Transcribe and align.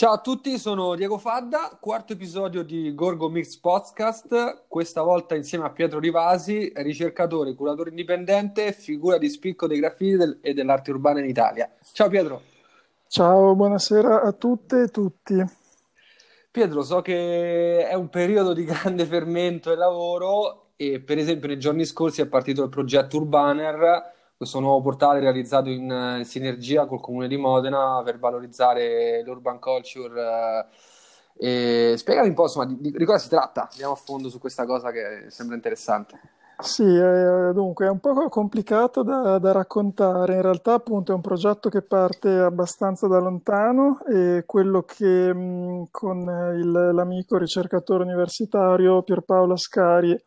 Ciao 0.00 0.12
a 0.12 0.18
tutti, 0.18 0.56
sono 0.56 0.94
Diego 0.94 1.18
Fadda, 1.18 1.76
quarto 1.78 2.14
episodio 2.14 2.62
di 2.62 2.94
Gorgo 2.94 3.28
Mix 3.28 3.58
Podcast, 3.58 4.64
questa 4.66 5.02
volta 5.02 5.34
insieme 5.34 5.66
a 5.66 5.70
Pietro 5.72 5.98
Rivasi, 5.98 6.72
ricercatore, 6.74 7.54
curatore 7.54 7.90
indipendente, 7.90 8.72
figura 8.72 9.18
di 9.18 9.28
spicco 9.28 9.66
dei 9.66 9.78
graffiti 9.78 10.16
del- 10.16 10.38
e 10.40 10.54
dell'arte 10.54 10.90
urbana 10.90 11.20
in 11.20 11.28
Italia. 11.28 11.70
Ciao 11.92 12.08
Pietro. 12.08 12.40
Ciao, 13.08 13.54
buonasera 13.54 14.22
a 14.22 14.32
tutte 14.32 14.84
e 14.84 14.88
tutti. 14.88 15.34
Pietro, 16.50 16.80
so 16.80 17.02
che 17.02 17.86
è 17.86 17.92
un 17.92 18.08
periodo 18.08 18.54
di 18.54 18.64
grande 18.64 19.04
fermento 19.04 19.70
e 19.70 19.76
lavoro 19.76 20.68
e 20.76 21.00
per 21.00 21.18
esempio 21.18 21.48
nei 21.48 21.58
giorni 21.58 21.84
scorsi 21.84 22.22
è 22.22 22.26
partito 22.26 22.62
il 22.62 22.70
progetto 22.70 23.18
Urbaner, 23.18 24.14
questo 24.40 24.58
nuovo 24.58 24.80
portale 24.80 25.20
realizzato 25.20 25.68
in, 25.68 25.90
eh, 25.92 26.24
sinergia 26.24 26.86
col 26.86 26.98
Comune 26.98 27.28
di 27.28 27.36
Modena 27.36 28.00
per 28.02 28.18
valorizzare 28.18 29.22
l'urban 29.22 29.58
culture. 29.58 30.66
eh, 31.36 31.92
spiegami 31.98 32.28
un 32.28 32.34
po', 32.34 32.44
insomma, 32.44 32.64
di, 32.64 32.90
di- 32.90 33.04
cosa 33.04 33.18
si 33.18 33.28
tratta. 33.28 33.68
Andiamo 33.70 33.92
a 33.92 33.96
fondo 33.96 34.30
su 34.30 34.38
questa 34.38 34.64
cosa 34.64 34.90
che 34.92 35.26
sembra 35.28 35.56
interessante. 35.56 36.18
Sì, 36.58 36.84
eh, 36.84 37.52
dunque 37.52 37.86
è 37.86 37.90
un 37.90 38.00
po' 38.00 38.28
complicato 38.30 39.02
da, 39.02 39.38
da 39.38 39.52
raccontare. 39.52 40.34
In 40.36 40.42
realtà, 40.42 40.72
appunto, 40.74 41.12
è 41.12 41.14
un 41.14 41.20
progetto 41.20 41.68
che 41.68 41.82
parte 41.82 42.30
abbastanza 42.30 43.06
da 43.08 43.18
lontano 43.18 44.00
e 44.06 44.44
quello 44.46 44.82
che 44.82 45.34
mh, 45.34 45.88
con 45.90 46.26
eh, 46.28 46.56
il- 46.56 46.90
l'amico 46.94 47.36
ricercatore 47.36 48.04
universitario 48.04 49.02
Pierpaolo 49.02 49.52
Ascari 49.52 50.18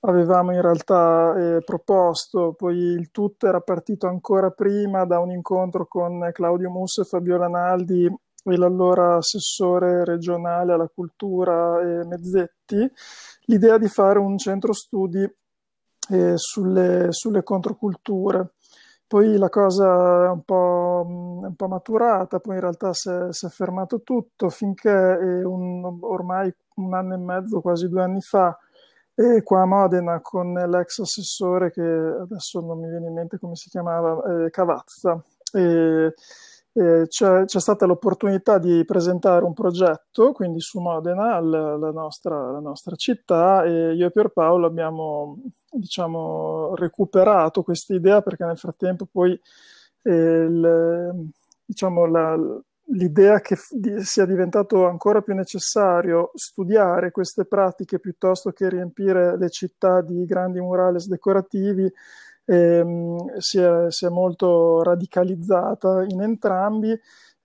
avevamo 0.00 0.52
in 0.52 0.60
realtà 0.60 1.34
eh, 1.36 1.62
proposto, 1.64 2.54
poi 2.56 2.76
il 2.76 3.10
tutto 3.10 3.46
era 3.46 3.60
partito 3.60 4.06
ancora 4.06 4.50
prima 4.50 5.04
da 5.04 5.18
un 5.18 5.30
incontro 5.32 5.86
con 5.86 6.28
Claudio 6.32 6.70
Musso 6.70 7.02
e 7.02 7.04
Fabiola 7.04 7.48
Naldi 7.48 8.06
e 8.06 8.56
l'allora 8.56 9.16
assessore 9.16 10.04
regionale 10.04 10.72
alla 10.72 10.88
cultura 10.88 11.80
eh, 11.80 12.04
Mezzetti, 12.06 12.90
l'idea 13.46 13.78
di 13.78 13.88
fare 13.88 14.18
un 14.18 14.38
centro 14.38 14.72
studi 14.72 15.28
eh, 16.10 16.32
sulle, 16.36 17.08
sulle 17.10 17.42
controculture. 17.42 18.52
Poi 19.06 19.38
la 19.38 19.48
cosa 19.48 20.26
è 20.26 20.28
un 20.28 20.42
po', 20.42 21.40
è 21.42 21.46
un 21.46 21.54
po' 21.56 21.68
maturata, 21.68 22.40
poi 22.40 22.56
in 22.56 22.60
realtà 22.60 22.92
si 22.92 23.08
è, 23.08 23.26
si 23.30 23.46
è 23.46 23.48
fermato 23.48 24.02
tutto 24.02 24.50
finché 24.50 24.90
eh, 24.90 25.44
un- 25.44 25.98
ormai 26.02 26.54
un 26.76 26.94
anno 26.94 27.14
e 27.14 27.16
mezzo, 27.16 27.60
quasi 27.60 27.88
due 27.88 28.02
anni 28.02 28.20
fa, 28.20 28.56
e 29.20 29.42
qua 29.42 29.62
a 29.62 29.66
Modena 29.66 30.20
con 30.20 30.52
l'ex 30.52 31.00
assessore 31.00 31.72
che 31.72 31.82
adesso 31.82 32.60
non 32.60 32.78
mi 32.78 32.88
viene 32.88 33.08
in 33.08 33.14
mente 33.14 33.38
come 33.38 33.56
si 33.56 33.68
chiamava, 33.68 34.44
eh, 34.46 34.50
Cavazza. 34.50 35.20
E, 35.52 36.14
e 36.72 37.04
c'è, 37.08 37.44
c'è 37.44 37.60
stata 37.60 37.86
l'opportunità 37.86 38.58
di 38.58 38.84
presentare 38.84 39.44
un 39.44 39.54
progetto, 39.54 40.30
quindi 40.32 40.60
su 40.60 40.78
Modena, 40.80 41.40
la, 41.40 41.76
la 41.76 41.90
nostra, 41.90 42.52
la 42.52 42.60
nostra 42.60 42.94
città, 42.94 43.64
e 43.64 43.94
io 43.94 44.06
e 44.06 44.10
Pierpaolo 44.12 44.66
abbiamo, 44.66 45.38
diciamo, 45.70 46.74
recuperato 46.76 47.62
questa 47.64 47.94
idea 47.94 48.20
perché 48.22 48.44
nel 48.44 48.58
frattempo 48.58 49.06
poi 49.10 49.32
eh, 50.02 50.12
il- 50.12 51.28
diciamo, 51.64 52.06
la- 52.06 52.36
l'idea 52.90 53.40
che 53.40 53.56
sia 54.02 54.24
diventato 54.24 54.86
ancora 54.86 55.20
più 55.20 55.34
necessario 55.34 56.30
studiare 56.34 57.10
queste 57.10 57.44
pratiche 57.44 57.98
piuttosto 58.00 58.50
che 58.52 58.68
riempire 58.68 59.36
le 59.36 59.50
città 59.50 60.00
di 60.00 60.24
grandi 60.24 60.60
murales 60.60 61.06
decorativi 61.08 61.90
ehm, 62.44 63.36
si 63.38 63.58
è, 63.60 63.86
si 63.90 64.06
è 64.06 64.08
molto 64.08 64.82
radicalizzata 64.82 66.04
in 66.08 66.22
entrambi. 66.22 66.98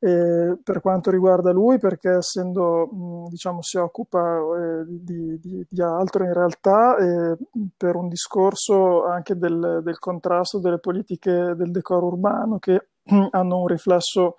eh, 0.06 0.58
per 0.62 0.82
quanto 0.82 1.10
riguarda 1.12 1.52
lui, 1.52 1.78
perché 1.80 2.10
essendo, 2.18 2.88
mh, 2.88 3.30
diciamo, 3.30 3.62
si 3.62 3.78
occupa 3.78 4.38
eh, 4.38 4.84
di, 4.86 5.40
di- 5.40 5.66
di 5.70 5.82
altro 5.82 6.26
in 6.26 6.34
realtà, 6.34 6.98
eh, 6.98 7.38
per 7.78 7.96
un 7.96 8.10
discorso 8.10 9.06
anche 9.06 9.38
del, 9.38 9.80
del 9.82 10.00
contrasto 10.00 10.60
delle 10.60 10.80
politiche 10.80 11.54
del 11.56 11.72
decoro 11.72 12.08
urbano 12.08 12.60
che 12.60 12.88
hanno 13.32 13.60
un 13.62 13.68
riflesso 13.68 14.36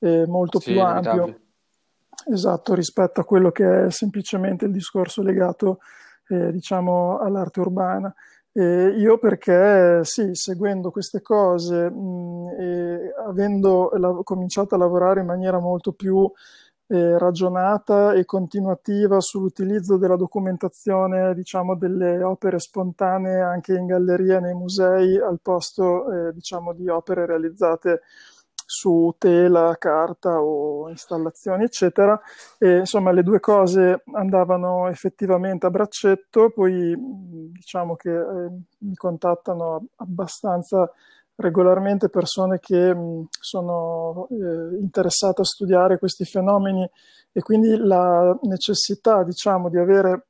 eh, 0.00 0.26
molto 0.26 0.60
Sì, 0.60 0.72
più 0.72 0.80
ampio, 0.80 1.40
esatto, 2.30 2.74
rispetto 2.74 3.20
a 3.20 3.24
quello 3.24 3.50
che 3.50 3.86
è 3.86 3.90
semplicemente 3.90 4.64
il 4.66 4.72
discorso 4.72 5.22
legato, 5.22 5.78
eh, 6.28 6.52
diciamo, 6.52 7.18
all'arte 7.18 7.60
urbana. 7.60 8.12
E 8.52 8.88
io 8.96 9.18
perché 9.18 10.00
sì, 10.04 10.30
seguendo 10.34 10.90
queste 10.90 11.20
cose, 11.22 11.88
mh, 11.90 12.54
e 12.58 13.14
avendo 13.26 13.90
la- 13.96 14.20
cominciato 14.24 14.74
a 14.74 14.78
lavorare 14.78 15.20
in 15.20 15.26
maniera 15.26 15.58
molto 15.60 15.92
più 15.92 16.30
eh, 16.90 17.18
ragionata 17.18 18.14
e 18.14 18.24
continuativa 18.24 19.20
sull'utilizzo 19.20 19.98
della 19.98 20.16
documentazione, 20.16 21.34
diciamo, 21.34 21.76
delle 21.76 22.22
opere 22.22 22.58
spontanee 22.58 23.40
anche 23.40 23.74
in 23.74 23.86
galleria, 23.86 24.40
nei 24.40 24.54
musei, 24.54 25.18
al 25.18 25.38
posto, 25.42 26.28
eh, 26.28 26.32
diciamo, 26.32 26.72
di 26.72 26.88
opere 26.88 27.26
realizzate 27.26 28.00
su 28.70 29.14
tela, 29.16 29.76
carta 29.78 30.42
o 30.42 30.90
installazioni, 30.90 31.64
eccetera. 31.64 32.20
E, 32.58 32.80
insomma, 32.80 33.12
le 33.12 33.22
due 33.22 33.40
cose 33.40 34.02
andavano 34.12 34.88
effettivamente 34.88 35.64
a 35.64 35.70
braccetto, 35.70 36.50
poi 36.50 36.94
diciamo 36.98 37.96
che 37.96 38.10
eh, 38.10 38.50
mi 38.80 38.94
contattano 38.94 39.86
abbastanza 39.96 40.92
regolarmente 41.36 42.10
persone 42.10 42.58
che 42.58 42.94
mh, 42.94 43.28
sono 43.30 44.28
eh, 44.30 44.78
interessate 44.80 45.40
a 45.40 45.44
studiare 45.46 45.98
questi 45.98 46.26
fenomeni 46.26 46.86
e 47.32 47.40
quindi 47.40 47.74
la 47.78 48.38
necessità, 48.42 49.22
diciamo, 49.22 49.70
di 49.70 49.78
avere 49.78 50.26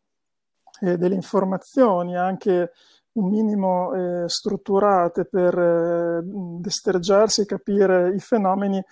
eh, 0.80 0.96
delle 0.96 1.16
informazioni 1.16 2.16
anche 2.16 2.70
un 3.18 3.28
minimo 3.28 3.92
eh, 3.94 4.28
strutturate 4.28 5.24
per 5.24 5.58
eh, 5.58 6.20
destergiarsi 6.22 7.42
e 7.42 7.46
capire 7.46 8.14
i 8.14 8.18
fenomeni, 8.18 8.82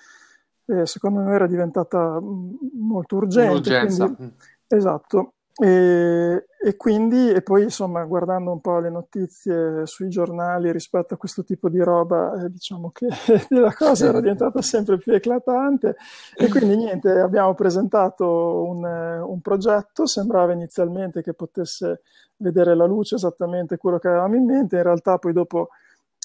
eh, 0.66 0.86
secondo 0.86 1.20
me 1.20 1.34
era 1.34 1.46
diventata 1.46 2.20
mh, 2.20 2.58
molto 2.74 3.16
urgente. 3.16 3.78
Quindi, 3.78 4.34
esatto. 4.66 5.34
E, 5.58 6.46
e 6.62 6.76
quindi, 6.76 7.30
e 7.30 7.40
poi 7.40 7.62
insomma, 7.62 8.04
guardando 8.04 8.52
un 8.52 8.60
po' 8.60 8.78
le 8.78 8.90
notizie 8.90 9.86
sui 9.86 10.10
giornali 10.10 10.70
rispetto 10.70 11.14
a 11.14 11.16
questo 11.16 11.44
tipo 11.44 11.70
di 11.70 11.80
roba, 11.80 12.44
eh, 12.44 12.50
diciamo 12.50 12.90
che 12.90 13.06
la 13.56 13.72
cosa 13.72 14.08
era 14.08 14.20
diventata 14.20 14.60
sempre 14.60 14.98
più 14.98 15.12
eclatante. 15.14 15.96
E 16.36 16.48
quindi 16.48 16.76
niente, 16.76 17.10
abbiamo 17.10 17.54
presentato 17.54 18.64
un, 18.64 18.84
un 18.84 19.40
progetto, 19.40 20.06
sembrava 20.06 20.52
inizialmente 20.52 21.22
che 21.22 21.32
potesse 21.32 22.02
vedere 22.36 22.74
la 22.74 22.84
luce 22.84 23.14
esattamente 23.14 23.78
quello 23.78 23.98
che 23.98 24.08
avevamo 24.08 24.36
in 24.36 24.44
mente, 24.44 24.76
in 24.76 24.82
realtà 24.82 25.16
poi 25.16 25.32
dopo 25.32 25.70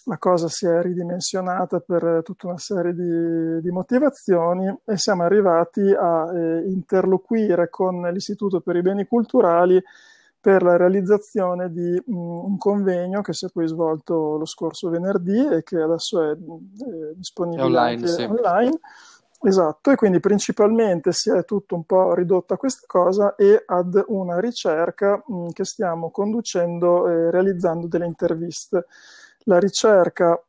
la 0.05 0.17
cosa 0.17 0.47
si 0.47 0.65
è 0.65 0.81
ridimensionata 0.81 1.79
per 1.79 2.03
eh, 2.03 2.21
tutta 2.23 2.47
una 2.47 2.57
serie 2.57 2.93
di, 2.93 3.61
di 3.61 3.71
motivazioni 3.71 4.67
e 4.85 4.97
siamo 4.97 5.23
arrivati 5.23 5.81
a 5.81 6.31
eh, 6.33 6.69
interloquire 6.69 7.69
con 7.69 8.01
l'Istituto 8.11 8.61
per 8.61 8.75
i 8.75 8.81
beni 8.81 9.05
culturali 9.05 9.81
per 10.39 10.63
la 10.63 10.75
realizzazione 10.75 11.71
di 11.71 12.01
mh, 12.03 12.13
un 12.15 12.57
convegno 12.57 13.21
che 13.21 13.31
si 13.31 13.45
è 13.45 13.49
poi 13.49 13.67
svolto 13.67 14.37
lo 14.37 14.45
scorso 14.45 14.89
venerdì 14.89 15.37
e 15.37 15.61
che 15.61 15.79
adesso 15.79 16.21
è, 16.23 16.31
è 16.31 17.11
È 17.11 17.13
disponibile 17.13 17.61
online, 17.63 17.95
anche 17.95 18.07
sì. 18.07 18.23
online. 18.23 18.79
Esatto, 19.43 19.89
e 19.89 19.95
quindi 19.95 20.19
principalmente 20.19 21.11
si 21.13 21.31
è 21.31 21.43
tutto 21.45 21.73
un 21.73 21.83
po' 21.83 22.13
ridotto 22.13 22.53
a 22.53 22.57
questa 22.57 22.85
cosa 22.85 23.33
e 23.35 23.63
ad 23.65 24.03
una 24.07 24.39
ricerca 24.39 25.23
mh, 25.25 25.49
che 25.49 25.65
stiamo 25.65 26.11
conducendo, 26.11 27.07
eh, 27.07 27.31
realizzando 27.31 27.87
delle 27.87 28.05
interviste. 28.05 28.85
La 29.45 29.59
ricerca 29.59 30.41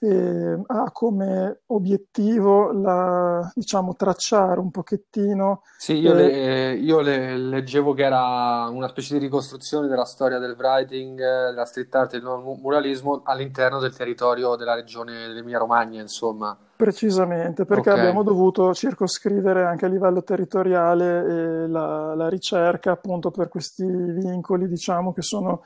eh, 0.00 0.62
ha 0.66 0.90
come 0.92 1.62
obiettivo 1.66 2.72
la, 2.72 3.50
diciamo, 3.54 3.94
tracciare 3.94 4.60
un 4.60 4.70
pochettino 4.70 5.62
Sì, 5.74 5.94
io, 5.94 6.12
eh, 6.12 6.14
le- 6.14 6.74
io 6.74 7.00
le- 7.00 7.36
leggevo 7.38 7.92
che 7.94 8.04
era 8.04 8.68
una 8.68 8.86
specie 8.86 9.14
di 9.14 9.24
ricostruzione 9.24 9.88
della 9.88 10.04
storia 10.04 10.38
del 10.38 10.54
writing, 10.56 11.18
eh, 11.18 11.50
della 11.50 11.64
street 11.64 11.94
art 11.94 12.14
e 12.14 12.20
del 12.20 12.28
muralismo 12.60 13.22
all'interno 13.24 13.78
del 13.80 13.96
territorio 13.96 14.56
della 14.56 14.74
regione 14.74 15.26
dell'Emilia-Romagna, 15.26 16.00
insomma. 16.02 16.56
Precisamente, 16.80 17.66
perché 17.66 17.90
Ok. 17.90 17.96
abbiamo 17.98 18.22
dovuto 18.22 18.72
circoscrivere 18.72 19.64
anche 19.66 19.84
a 19.84 19.88
livello 19.88 20.22
territoriale 20.22 21.64
eh, 21.64 21.68
la, 21.68 22.14
la 22.14 22.28
ricerca 22.30 22.92
appunto 22.92 23.30
per 23.30 23.48
questi 23.48 23.84
vincoli, 23.84 24.66
diciamo, 24.66 25.12
che 25.12 25.20
sono, 25.20 25.62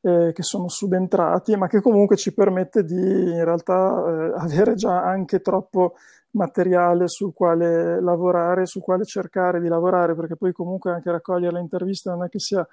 eh, 0.00 0.32
che 0.32 0.42
sono 0.42 0.68
subentrati, 0.68 1.56
ma 1.56 1.66
che 1.66 1.80
comunque 1.80 2.16
ci 2.16 2.32
permette 2.32 2.84
di 2.84 2.94
in 2.94 3.44
realtà 3.44 3.74
eh, 3.76 4.32
avere 4.36 4.74
già 4.74 5.02
anche 5.02 5.40
troppo 5.40 5.94
materiale 6.32 7.08
sul 7.08 7.32
quale 7.32 8.00
lavorare, 8.00 8.66
sul 8.66 8.82
quale 8.82 9.04
cercare 9.04 9.60
di 9.60 9.68
lavorare, 9.68 10.14
perché 10.14 10.36
poi 10.36 10.52
comunque 10.52 10.92
anche 10.92 11.10
raccogliere 11.10 11.54
le 11.54 11.60
interviste 11.60 12.10
non 12.10 12.24
è 12.24 12.28
che 12.28 12.38
sia 12.38 12.66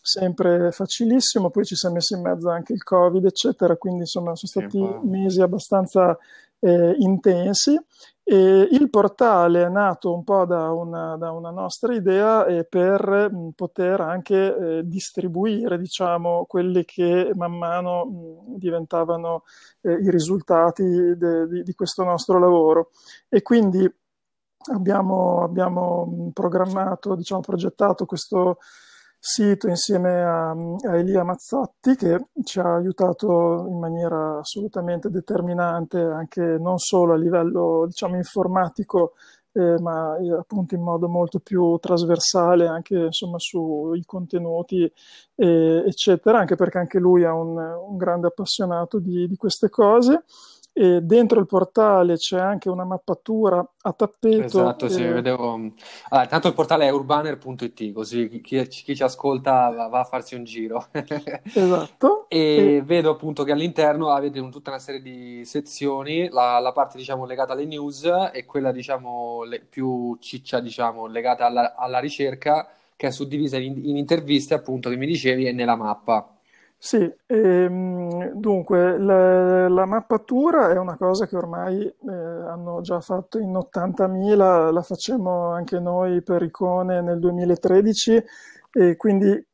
sempre 0.00 0.70
facilissimo, 0.70 1.50
poi 1.50 1.64
ci 1.64 1.74
si 1.76 1.86
è 1.86 1.90
messo 1.90 2.14
in 2.14 2.22
mezzo 2.22 2.50
anche 2.50 2.74
il 2.74 2.82
Covid, 2.82 3.24
eccetera, 3.24 3.76
quindi 3.76 4.00
insomma 4.00 4.34
sono 4.34 4.68
stati 4.68 5.06
mesi 5.08 5.40
abbastanza 5.40 6.16
eh, 6.60 6.94
intensi 6.98 7.78
E 8.26 8.68
il 8.72 8.88
portale 8.88 9.64
è 9.64 9.68
nato 9.68 10.14
un 10.14 10.24
po' 10.24 10.46
da 10.46 10.72
una, 10.72 11.14
da 11.18 11.30
una 11.30 11.50
nostra 11.50 11.94
idea 11.94 12.46
per 12.66 13.30
mh, 13.30 13.50
poter 13.54 14.00
anche 14.00 14.78
eh, 14.78 14.82
distribuire, 14.86 15.78
diciamo, 15.78 16.46
quelli 16.46 16.86
che 16.86 17.32
man 17.34 17.52
mano 17.52 18.06
mh, 18.06 18.56
diventavano 18.56 19.44
eh, 19.82 19.92
i 19.92 20.10
risultati 20.10 20.82
de, 21.16 21.46
di, 21.48 21.62
di, 21.62 21.74
questo 21.74 22.02
nostro 22.02 22.38
lavoro. 22.38 22.92
E 23.28 23.42
quindi 23.42 23.86
abbiamo, 24.72 25.42
abbiamo 25.42 26.30
programmato, 26.32 27.14
diciamo, 27.16 27.40
progettato 27.42 28.06
questo 28.06 28.58
sito 29.26 29.68
insieme 29.68 30.22
a, 30.22 30.50
a, 30.50 30.96
Elia 30.98 31.24
Mazzotti 31.24 31.96
che 31.96 32.26
ci 32.42 32.58
ha 32.60 32.74
aiutato 32.74 33.64
in 33.70 33.78
maniera 33.78 34.40
assolutamente 34.40 35.08
determinante 35.08 35.98
anche 35.98 36.42
non 36.42 36.76
solo 36.76 37.14
a 37.14 37.16
livello 37.16 37.86
diciamo 37.86 38.16
informatico 38.16 39.14
eh, 39.52 39.80
ma 39.80 40.18
eh, 40.18 40.30
appunto 40.30 40.74
in 40.74 40.82
modo 40.82 41.08
molto 41.08 41.38
più 41.38 41.78
trasversale 41.78 42.66
anche 42.66 42.96
insomma 42.96 43.38
sui 43.38 44.04
contenuti 44.04 44.92
eh, 45.36 45.82
eccetera 45.86 46.38
anche 46.38 46.54
perché 46.54 46.76
anche 46.76 46.98
lui 46.98 47.22
è 47.22 47.30
un, 47.30 47.56
un 47.56 47.96
grande 47.96 48.26
appassionato 48.26 48.98
di, 48.98 49.26
di 49.26 49.36
queste 49.36 49.70
cose 49.70 50.24
e 50.76 51.00
dentro 51.02 51.38
il 51.38 51.46
portale 51.46 52.16
c'è 52.16 52.36
anche 52.36 52.68
una 52.68 52.84
mappatura 52.84 53.64
a 53.82 53.92
tappeto. 53.92 54.44
Esatto, 54.44 54.88
sì, 54.88 55.04
vedevo. 55.04 55.52
Allora, 56.08 56.26
tanto 56.26 56.48
il 56.48 56.54
portale 56.54 56.86
è 56.86 56.90
urbaner.it, 56.90 57.92
così 57.92 58.40
chi, 58.42 58.66
chi 58.66 58.96
ci 58.96 59.02
ascolta 59.04 59.70
va, 59.70 60.00
a 60.00 60.04
farsi 60.04 60.34
un 60.34 60.42
giro. 60.42 60.88
esatto. 61.54 62.26
E, 62.28 62.74
e, 62.74 62.82
vedo 62.82 63.10
appunto 63.10 63.44
che 63.44 63.52
all'interno 63.52 64.10
avete 64.10 64.40
tutta 64.50 64.70
una 64.70 64.80
serie 64.80 65.00
di 65.00 65.44
sezioni, 65.44 66.28
la, 66.28 66.58
la 66.58 66.72
parte 66.72 66.98
diciamo 66.98 67.24
legata 67.24 67.52
alle 67.52 67.66
news 67.66 68.02
e 68.32 68.44
quella 68.44 68.72
diciamo 68.72 69.44
le, 69.44 69.60
più 69.60 70.16
ciccia 70.18 70.58
diciamo 70.58 71.06
legata 71.06 71.46
alla, 71.46 71.76
alla, 71.76 72.00
ricerca 72.00 72.68
che 72.96 73.06
è 73.06 73.10
suddivisa 73.12 73.58
in, 73.58 73.80
in 73.84 73.96
interviste 73.96 74.54
appunto 74.54 74.90
che 74.90 74.96
mi 74.96 75.06
dicevi 75.06 75.46
e 75.46 75.52
nella 75.52 75.76
mappa. 75.76 76.33
Sì, 76.86 77.10
ehm, 77.28 78.32
dunque 78.34 78.98
la, 78.98 79.68
la 79.70 79.86
mappatura 79.86 80.68
è 80.70 80.76
una 80.78 80.96
cosa 80.98 81.26
che 81.26 81.34
ormai 81.34 81.80
eh, 81.82 82.12
hanno 82.12 82.82
già 82.82 83.00
fatto 83.00 83.38
in 83.38 83.56
80.000, 83.56 84.70
la 84.70 84.82
facciamo 84.82 85.48
anche 85.52 85.80
noi 85.80 86.22
per 86.22 86.42
Icone 86.42 87.00
nel 87.00 87.18
2013 87.20 88.22
e 88.70 88.96
quindi 88.96 89.46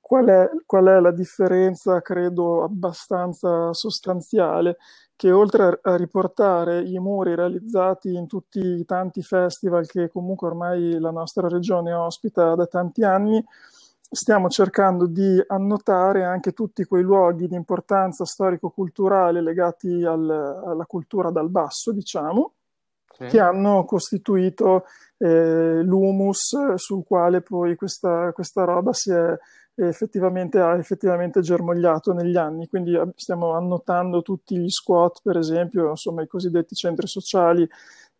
qual 0.00 0.26
è, 0.26 0.50
qual 0.66 0.86
è 0.86 0.98
la 0.98 1.12
differenza, 1.12 2.00
credo, 2.02 2.64
abbastanza 2.64 3.72
sostanziale? 3.72 4.76
Che 5.14 5.30
oltre 5.30 5.78
a 5.82 5.94
riportare 5.94 6.80
i 6.82 6.98
muri 6.98 7.36
realizzati 7.36 8.12
in 8.12 8.26
tutti 8.26 8.58
i 8.58 8.84
tanti 8.84 9.22
festival 9.22 9.86
che 9.86 10.08
comunque 10.08 10.48
ormai 10.48 10.98
la 10.98 11.12
nostra 11.12 11.46
regione 11.46 11.92
ospita 11.92 12.56
da 12.56 12.66
tanti 12.66 13.04
anni, 13.04 13.44
stiamo 14.12 14.48
cercando 14.48 15.06
di 15.06 15.42
annotare 15.46 16.22
anche 16.22 16.52
tutti 16.52 16.84
quei 16.84 17.02
luoghi 17.02 17.48
di 17.48 17.54
importanza 17.54 18.26
storico-culturale 18.26 19.40
legati 19.40 20.04
al, 20.04 20.28
alla 20.30 20.84
cultura 20.84 21.30
dal 21.30 21.48
basso, 21.48 21.92
diciamo, 21.92 22.52
sì. 23.10 23.26
che 23.26 23.40
hanno 23.40 23.84
costituito 23.86 24.84
eh, 25.16 25.82
l'humus 25.82 26.74
sul 26.74 27.04
quale 27.04 27.40
poi 27.40 27.74
questa, 27.74 28.32
questa 28.32 28.64
roba 28.64 28.92
si 28.92 29.10
è 29.10 29.34
effettivamente, 29.74 30.60
ha 30.60 30.76
effettivamente 30.76 31.40
germogliato 31.40 32.12
negli 32.12 32.36
anni. 32.36 32.68
Quindi 32.68 32.94
stiamo 33.16 33.54
annotando 33.54 34.20
tutti 34.20 34.58
gli 34.58 34.68
squat, 34.68 35.20
per 35.22 35.38
esempio, 35.38 35.88
insomma, 35.90 36.22
i 36.22 36.26
cosiddetti 36.26 36.74
centri 36.74 37.06
sociali 37.06 37.66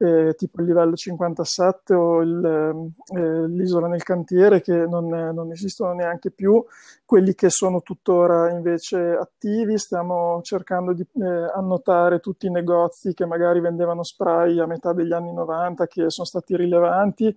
eh, 0.03 0.35
tipo 0.35 0.61
il 0.61 0.67
livello 0.67 0.97
57 0.97 1.95
o 1.95 2.23
il, 2.23 2.93
eh, 3.15 3.47
l'isola 3.47 3.87
nel 3.87 4.03
cantiere 4.03 4.61
che 4.61 4.75
non, 4.75 5.07
non, 5.07 5.53
esistono 5.53 5.93
neanche 5.93 6.33
più, 6.33 6.63
quelli 7.05 7.35
che 7.35 7.51
sono 7.51 7.83
tuttora 7.83 8.51
invece 8.51 8.99
attivi, 8.99 9.79
stiamo 9.79 10.41
cercando 10.43 10.93
di 10.93 11.03
eh, 11.03 11.51
annotare 11.55 12.19
tutti 12.19 12.47
i 12.47 12.51
negozi 12.51 13.15
che 13.15 13.27
magari 13.27 13.61
vendevano 13.61 14.03
spray 14.03 14.59
a 14.59 14.67
metà 14.67 14.93
degli 14.93 15.13
anni 15.13 15.33
90 15.33 15.87
che 15.87 16.11
sono 16.11 16.27
stati 16.27 16.57
rilevanti, 16.57 17.35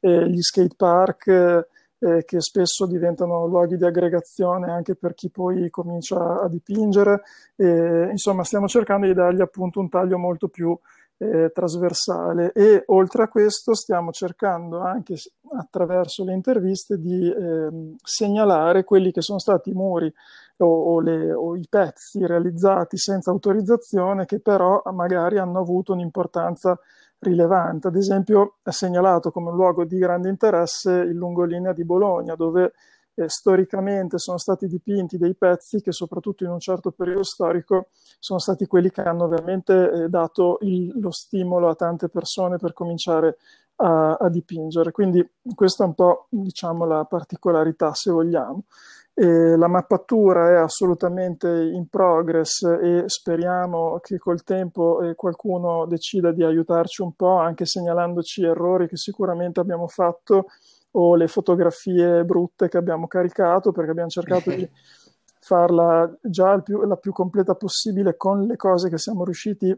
gli 0.00 0.40
skate 0.40 0.74
park. 0.76 1.66
Eh, 2.00 2.24
che 2.24 2.40
spesso 2.40 2.86
diventano 2.86 3.48
luoghi 3.48 3.76
di 3.76 3.84
aggregazione 3.84 4.70
anche 4.70 4.94
per 4.94 5.14
chi 5.14 5.30
poi 5.30 5.68
comincia 5.68 6.40
a 6.40 6.48
dipingere. 6.48 7.22
Eh, 7.56 8.06
insomma, 8.12 8.44
stiamo 8.44 8.68
cercando 8.68 9.06
di 9.06 9.14
dargli 9.14 9.40
appunto 9.40 9.80
un 9.80 9.88
taglio 9.88 10.16
molto 10.16 10.46
più 10.46 10.78
eh, 11.18 11.50
trasversale 11.52 12.52
e 12.52 12.84
oltre 12.86 13.24
a 13.24 13.28
questo 13.28 13.74
stiamo 13.74 14.12
cercando 14.12 14.80
anche 14.80 15.16
attraverso 15.56 16.24
le 16.24 16.32
interviste 16.32 16.96
di 16.96 17.28
eh, 17.28 17.96
segnalare 18.02 18.84
quelli 18.84 19.10
che 19.10 19.20
sono 19.20 19.38
stati 19.38 19.70
i 19.70 19.74
muri 19.74 20.12
o, 20.58 20.66
o, 20.66 21.00
le, 21.00 21.32
o, 21.32 21.56
i 21.56 21.66
pezzi 21.68 22.24
realizzati 22.24 22.96
senza 22.96 23.30
autorizzazione 23.30 24.26
che 24.26 24.40
però 24.40 24.80
magari 24.92 25.38
hanno 25.38 25.58
avuto 25.58 25.92
un'importanza 25.92 26.78
rilevante. 27.20 27.88
Ad 27.88 27.96
esempio 27.96 28.56
è 28.62 28.70
segnalato 28.70 29.30
come 29.32 29.50
un 29.50 29.56
luogo 29.56 29.84
di 29.84 29.98
grande 29.98 30.28
interesse 30.28 30.92
il 30.92 31.16
lungolinea 31.16 31.72
di 31.72 31.84
Bologna 31.84 32.36
dove 32.36 32.72
eh, 33.18 33.28
storicamente 33.28 34.18
sono 34.18 34.38
stati 34.38 34.68
dipinti 34.68 35.18
dei 35.18 35.34
pezzi 35.34 35.80
che 35.80 35.90
soprattutto 35.90 36.44
in 36.44 36.50
un 36.50 36.60
certo 36.60 36.92
periodo 36.92 37.24
storico 37.24 37.88
sono 38.20 38.38
stati 38.38 38.66
quelli 38.66 38.90
che 38.90 39.02
hanno 39.02 39.26
veramente 39.26 39.90
eh, 39.90 40.08
dato 40.08 40.58
il, 40.60 40.92
lo 41.00 41.10
stimolo 41.10 41.68
a 41.68 41.74
tante 41.74 42.08
persone 42.08 42.58
per 42.58 42.72
cominciare 42.72 43.38
a, 43.76 44.14
a, 44.14 44.28
dipingere. 44.28 44.92
Quindi 44.92 45.28
questa 45.54 45.82
è 45.82 45.86
un 45.86 45.94
po' 45.94 46.26
diciamo 46.30 46.84
la 46.84 47.04
particolarità 47.04 47.92
se 47.92 48.10
vogliamo. 48.10 48.64
E 49.14 49.56
la 49.56 49.66
mappatura 49.66 50.50
è 50.50 50.54
assolutamente 50.54 51.48
in 51.48 51.88
progress 51.88 52.62
e 52.62 53.02
speriamo 53.06 53.98
che 54.00 54.16
col 54.16 54.44
tempo 54.44 55.02
eh, 55.02 55.16
qualcuno 55.16 55.86
decida 55.86 56.30
di 56.30 56.44
aiutarci 56.44 57.02
un 57.02 57.14
po', 57.14 57.36
anche 57.36 57.66
segnalandoci 57.66 58.44
errori 58.44 58.86
che 58.86 58.96
sicuramente 58.96 59.58
abbiamo 59.58 59.88
fatto 59.88 60.46
o 60.98 61.14
le 61.14 61.28
fotografie 61.28 62.24
brutte 62.24 62.68
che 62.68 62.76
abbiamo 62.76 63.06
caricato 63.06 63.70
perché 63.70 63.90
abbiamo 63.90 64.08
cercato 64.08 64.50
di 64.50 64.68
farla 65.40 66.12
già 66.20 66.58
più, 66.58 66.80
la 66.82 66.96
più 66.96 67.12
completa 67.12 67.54
possibile 67.54 68.16
con 68.16 68.42
le 68.42 68.56
cose 68.56 68.90
che 68.90 68.98
siamo 68.98 69.24
riusciti 69.24 69.70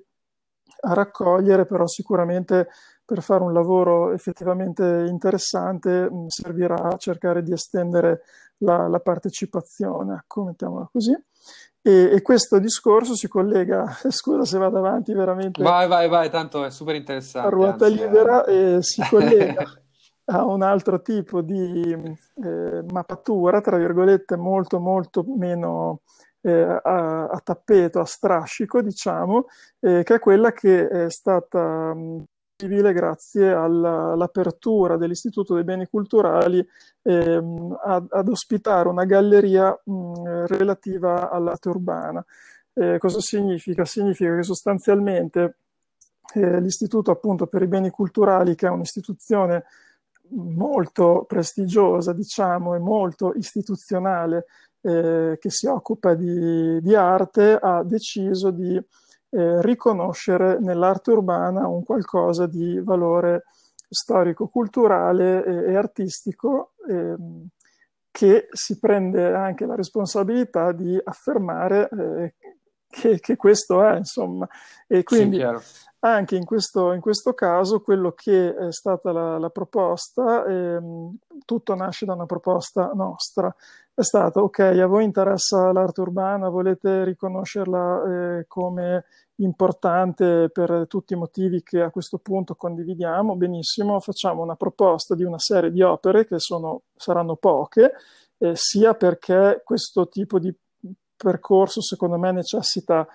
a 0.82 0.94
raccogliere, 0.94 1.66
però 1.66 1.86
sicuramente 1.86 2.68
per 3.04 3.22
fare 3.22 3.42
un 3.42 3.52
lavoro 3.52 4.12
effettivamente 4.12 5.04
interessante 5.08 6.10
mh, 6.10 6.26
servirà 6.28 6.76
a 6.76 6.96
cercare 6.96 7.42
di 7.42 7.52
estendere 7.52 8.22
la, 8.58 8.88
la 8.88 9.00
partecipazione, 9.00 10.14
ecco, 10.14 10.44
mettiamola 10.44 10.88
così. 10.90 11.12
E, 11.82 12.10
e, 12.12 12.22
questo 12.22 12.58
discorso 12.58 13.14
si 13.14 13.28
collega, 13.28 13.84
scusa 14.08 14.44
se 14.44 14.58
vado 14.58 14.78
avanti 14.78 15.12
veramente. 15.12 15.62
Vai, 15.62 15.86
vai, 15.86 16.08
vai, 16.08 16.30
tanto 16.30 16.64
è 16.64 16.70
super 16.70 16.94
interessante. 16.94 17.46
A 17.46 17.50
ruota 17.50 17.86
anzi, 17.86 17.96
libera 17.96 18.44
eh. 18.44 18.76
e 18.76 18.82
si 18.82 19.02
collega 19.08 19.64
a 20.30 20.44
un 20.44 20.62
altro 20.62 21.02
tipo 21.02 21.42
di 21.42 21.92
eh, 21.92 22.84
mappatura, 22.90 23.60
tra 23.60 23.76
virgolette, 23.76 24.36
molto 24.36 24.78
molto 24.78 25.24
meno 25.26 26.00
eh, 26.42 26.52
a, 26.62 27.26
a, 27.26 27.40
tappeto, 27.42 28.00
a 28.00 28.04
strascico, 28.04 28.80
diciamo, 28.80 29.46
eh, 29.80 30.02
che 30.04 30.14
è 30.14 30.18
quella 30.18 30.52
che 30.52 30.88
è 30.88 31.10
stata 31.10 31.94
possibile 32.60 32.92
grazie 32.92 33.50
alla, 33.50 34.12
all'apertura 34.12 34.96
dell'Istituto 34.96 35.54
dei 35.54 35.64
Beni 35.64 35.86
Culturali 35.86 36.64
ehm, 37.02 37.78
ad, 37.82 38.06
ad, 38.10 38.28
ospitare 38.28 38.88
una 38.88 39.04
galleria 39.04 39.76
mh, 39.82 40.46
relativa 40.46 41.30
all'arte 41.30 41.70
urbana. 41.70 42.24
Eh, 42.72 42.98
cosa 42.98 43.20
significa? 43.20 43.84
Significa 43.84 44.36
che 44.36 44.42
sostanzialmente 44.42 45.56
eh, 46.34 46.60
l'Istituto 46.60 47.10
appunto 47.10 47.46
per 47.46 47.62
i 47.62 47.66
Beni 47.66 47.90
Culturali, 47.90 48.54
che 48.54 48.66
è 48.66 48.70
un'istituzione 48.70 49.64
molto 50.30 51.24
prestigiosa, 51.26 52.12
diciamo, 52.12 52.74
e 52.74 52.78
molto 52.78 53.32
istituzionale 53.34 54.46
eh, 54.82 55.36
che 55.38 55.50
si 55.50 55.66
occupa 55.66 56.14
di, 56.14 56.80
di, 56.80 56.94
arte, 56.94 57.58
ha 57.60 57.82
deciso 57.82 58.50
di 58.50 58.76
eh, 58.76 59.62
riconoscere 59.62 60.58
nell'arte 60.60 61.12
urbana 61.12 61.66
un 61.68 61.84
qualcosa 61.84 62.46
di 62.46 62.80
valore 62.80 63.44
storico-culturale 63.88 65.44
e, 65.44 65.72
e 65.72 65.76
artistico 65.76 66.72
eh, 66.88 67.14
che 68.10 68.48
si 68.50 68.78
prende 68.78 69.32
anche 69.34 69.66
la 69.66 69.74
responsabilità 69.74 70.72
di 70.72 70.98
affermare 71.02 71.88
eh, 71.88 72.34
che, 72.90 73.20
che, 73.20 73.36
questo 73.36 73.82
è, 73.84 73.96
insomma. 73.96 74.46
E 74.86 75.02
quindi 75.04 75.38
sì, 75.38 75.88
anche 76.00 76.36
in 76.36 76.44
questo, 76.44 76.92
in 76.92 77.00
questo, 77.00 77.32
caso 77.34 77.80
quello 77.80 78.12
che 78.12 78.54
è 78.54 78.72
stata 78.72 79.12
la, 79.12 79.38
la 79.38 79.50
proposta, 79.50 80.44
ehm, 80.44 81.16
tutto 81.44 81.74
nasce 81.74 82.04
da 82.04 82.14
una 82.14 82.26
proposta 82.26 82.90
nostra, 82.94 83.54
è 83.94 84.02
stato 84.02 84.40
ok, 84.40 84.58
a 84.58 84.86
voi 84.86 85.04
interessa 85.04 85.72
l'arte 85.72 86.00
urbana, 86.00 86.48
volete 86.48 87.04
riconoscerla 87.04 88.38
eh, 88.38 88.44
come 88.48 89.04
importante 89.36 90.50
per 90.50 90.86
tutti 90.86 91.14
i 91.14 91.16
motivi 91.16 91.62
che 91.62 91.80
a 91.80 91.90
questo 91.90 92.18
punto 92.18 92.54
condividiamo, 92.54 93.36
benissimo, 93.36 94.00
facciamo 94.00 94.42
una 94.42 94.56
proposta 94.56 95.14
di 95.14 95.24
una 95.24 95.38
serie 95.38 95.70
di 95.70 95.82
opere 95.82 96.26
che 96.26 96.38
sono, 96.38 96.82
saranno 96.94 97.36
poche, 97.36 97.92
eh, 98.38 98.52
sia 98.54 98.94
perché 98.94 99.62
questo 99.64 100.08
tipo 100.08 100.38
di 100.38 100.54
percorso 101.22 101.80
secondo 101.80 102.18
me 102.18 102.32
necessita 102.32 103.06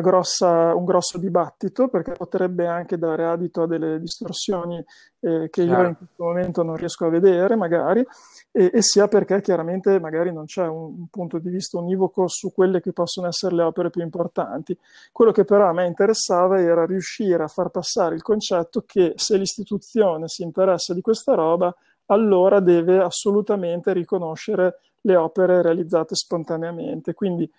grossa, 0.00 0.74
un 0.74 0.84
grosso 0.84 1.18
dibattito 1.18 1.88
perché 1.88 2.12
potrebbe 2.12 2.66
anche 2.66 2.98
dare 2.98 3.24
adito 3.24 3.62
a 3.62 3.66
delle 3.66 3.98
distorsioni 3.98 4.84
eh, 5.20 5.48
che 5.50 5.62
io 5.62 5.86
in 5.86 5.96
questo 5.96 6.24
momento 6.24 6.62
non 6.62 6.76
riesco 6.76 7.06
a 7.06 7.08
vedere 7.08 7.56
magari 7.56 8.04
e, 8.50 8.70
e, 8.72 8.82
sia 8.82 9.08
perché 9.08 9.40
chiaramente 9.40 9.98
magari 9.98 10.32
non 10.32 10.44
c'è 10.44 10.66
un, 10.66 10.94
un, 10.98 11.06
punto 11.08 11.38
di 11.38 11.48
vista 11.48 11.78
univoco 11.78 12.28
su 12.28 12.52
quelle 12.52 12.80
che 12.80 12.92
possono 12.92 13.28
essere 13.28 13.54
le 13.54 13.62
opere 13.62 13.88
più 13.88 14.02
importanti. 14.02 14.76
Quello 15.10 15.32
che 15.32 15.44
però 15.44 15.68
a 15.68 15.72
me 15.72 15.86
interessava 15.86 16.60
era 16.60 16.84
riuscire 16.84 17.42
a 17.42 17.48
far 17.48 17.70
passare 17.70 18.14
il 18.14 18.22
concetto 18.22 18.82
che 18.84 19.14
se 19.16 19.38
l'istituzione 19.38 20.28
si 20.28 20.42
interessa 20.42 20.92
di 20.92 21.00
questa 21.00 21.34
roba 21.34 21.74
allora 22.06 22.60
deve 22.60 22.98
assolutamente 22.98 23.92
riconoscere 23.92 24.80
le 25.02 25.16
opere 25.16 25.62
realizzate 25.62 26.14
spontaneamente. 26.14 27.14
Quindi 27.14 27.50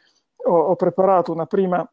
ho, 0.46 0.58
ho 0.58 0.76
preparato 0.76 1.32
una 1.32 1.46
prima 1.46 1.88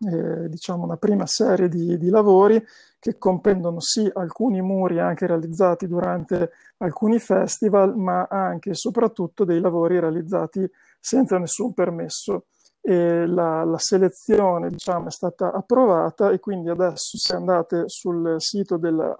eh, 0.00 0.48
diciamo 0.48 0.84
una 0.84 0.96
prima 0.96 1.24
serie 1.26 1.68
di, 1.68 1.96
di, 1.96 2.08
lavori 2.10 2.62
che 2.98 3.16
comprendono 3.16 3.80
sì 3.80 4.10
alcuni 4.12 4.60
muri 4.60 4.98
anche 4.98 5.26
realizzati 5.26 5.86
durante 5.86 6.50
alcuni 6.78 7.18
festival, 7.18 7.96
ma 7.96 8.26
anche 8.28 8.70
e 8.70 8.74
soprattutto 8.74 9.44
dei 9.44 9.60
lavori 9.60 10.00
realizzati 10.00 10.68
senza 10.98 11.38
nessun 11.38 11.72
permesso 11.74 12.46
e 12.86 13.26
la, 13.26 13.64
la, 13.64 13.78
selezione 13.78 14.68
diciamo, 14.68 15.06
è 15.06 15.10
stata 15.10 15.54
approvata 15.54 16.30
e 16.30 16.38
quindi 16.38 16.68
adesso 16.68 17.16
se 17.16 17.34
andate 17.34 17.84
sul 17.86 18.34
sito 18.36 18.76
del, 18.76 19.16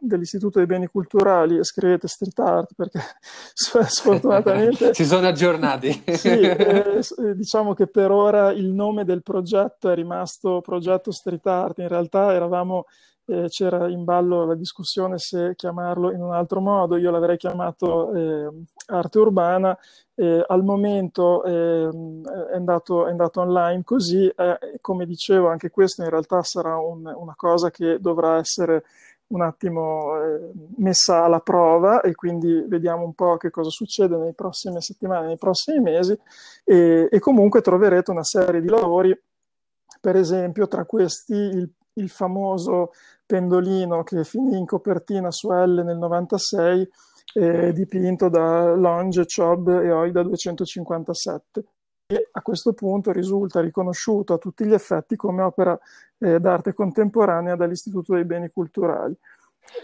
dell'Istituto 0.00 0.56
dei 0.56 0.66
Beni 0.66 0.86
Culturali 0.86 1.58
e 1.58 1.64
scrivete 1.64 2.08
street 2.08 2.38
art 2.38 2.70
perché 2.74 3.00
sfortunatamente 3.52 4.94
si 4.96 5.04
sono 5.04 5.26
aggiornati. 5.26 6.02
Sì, 6.06 6.40
eh, 6.40 7.00
diciamo 7.34 7.74
che 7.74 7.86
per 7.86 8.10
ora 8.10 8.50
il 8.50 8.72
nome 8.72 9.04
del 9.04 9.22
progetto 9.22 9.90
è 9.90 9.94
rimasto 9.94 10.62
progetto 10.62 11.12
street 11.12 11.46
art. 11.46 11.78
In 11.80 11.88
realtà 11.88 12.32
eravamo 12.32 12.86
eh, 13.26 13.46
c'era 13.48 13.88
in 13.88 14.04
ballo 14.04 14.44
la 14.44 14.54
discussione 14.54 15.18
se 15.18 15.54
chiamarlo 15.56 16.12
in 16.12 16.20
un 16.20 16.32
altro 16.32 16.60
modo, 16.60 16.96
io 16.96 17.10
l'avrei 17.10 17.36
chiamato 17.36 18.12
eh, 18.12 18.50
arte 18.86 19.18
urbana, 19.18 19.76
eh, 20.14 20.44
al 20.46 20.62
momento 20.62 21.44
ehm, 21.44 22.26
è 22.50 22.54
andato, 22.54 23.06
è, 23.06 23.10
andato, 23.10 23.40
online 23.40 23.82
così, 23.84 24.30
come 24.80 25.06
dicevo 25.06 25.48
anche 25.48 25.70
questo 25.70 26.02
in 26.02 26.10
realtà 26.10 26.42
sarà 26.42 26.76
un, 26.78 27.06
una 27.06 27.34
cosa 27.36 27.70
che 27.70 27.98
dovrà 27.98 28.36
essere 28.36 28.84
un 29.32 29.40
attimo 29.40 30.22
eh, 30.22 30.50
messa 30.76 31.24
alla 31.24 31.40
prova 31.40 32.00
e 32.02 32.14
quindi 32.14 32.64
vediamo 32.68 33.04
un 33.04 33.14
po' 33.14 33.36
che 33.38 33.50
cosa 33.50 33.70
succede 33.70 34.16
nelle 34.16 34.34
prossime 34.34 34.80
settimane, 34.80 35.26
nei 35.26 35.38
prossimi 35.38 35.80
mesi 35.80 36.16
e, 36.64 37.08
e 37.10 37.18
comunque 37.18 37.62
troverete 37.62 38.10
una 38.10 38.24
serie 38.24 38.60
di 38.60 38.68
lavori 38.68 39.18
per 40.00 40.16
esempio 40.16 40.68
tra 40.68 40.84
questi 40.84 41.34
il 41.34 41.70
il 41.94 42.08
famoso 42.08 42.92
pendolino 43.26 44.02
che 44.02 44.24
finì 44.24 44.56
in 44.56 44.66
copertina 44.66 45.30
su 45.30 45.50
L 45.50 45.82
nel 45.84 45.96
96, 45.96 46.88
eh, 47.34 47.72
dipinto 47.72 48.28
da 48.28 48.74
Longe, 48.74 49.24
Chob 49.24 49.68
e 49.68 49.90
Oida 49.90 50.22
257 50.22 51.64
e 52.06 52.28
a 52.32 52.42
questo 52.42 52.74
punto 52.74 53.10
risulta 53.10 53.60
riconosciuto 53.60 54.34
a 54.34 54.38
tutti 54.38 54.64
gli 54.64 54.74
effetti 54.74 55.16
come 55.16 55.42
opera 55.42 55.78
eh, 56.18 56.38
d'arte 56.38 56.74
contemporanea 56.74 57.56
dall'Istituto 57.56 58.14
dei 58.14 58.24
Beni 58.24 58.50
Culturali. 58.50 59.16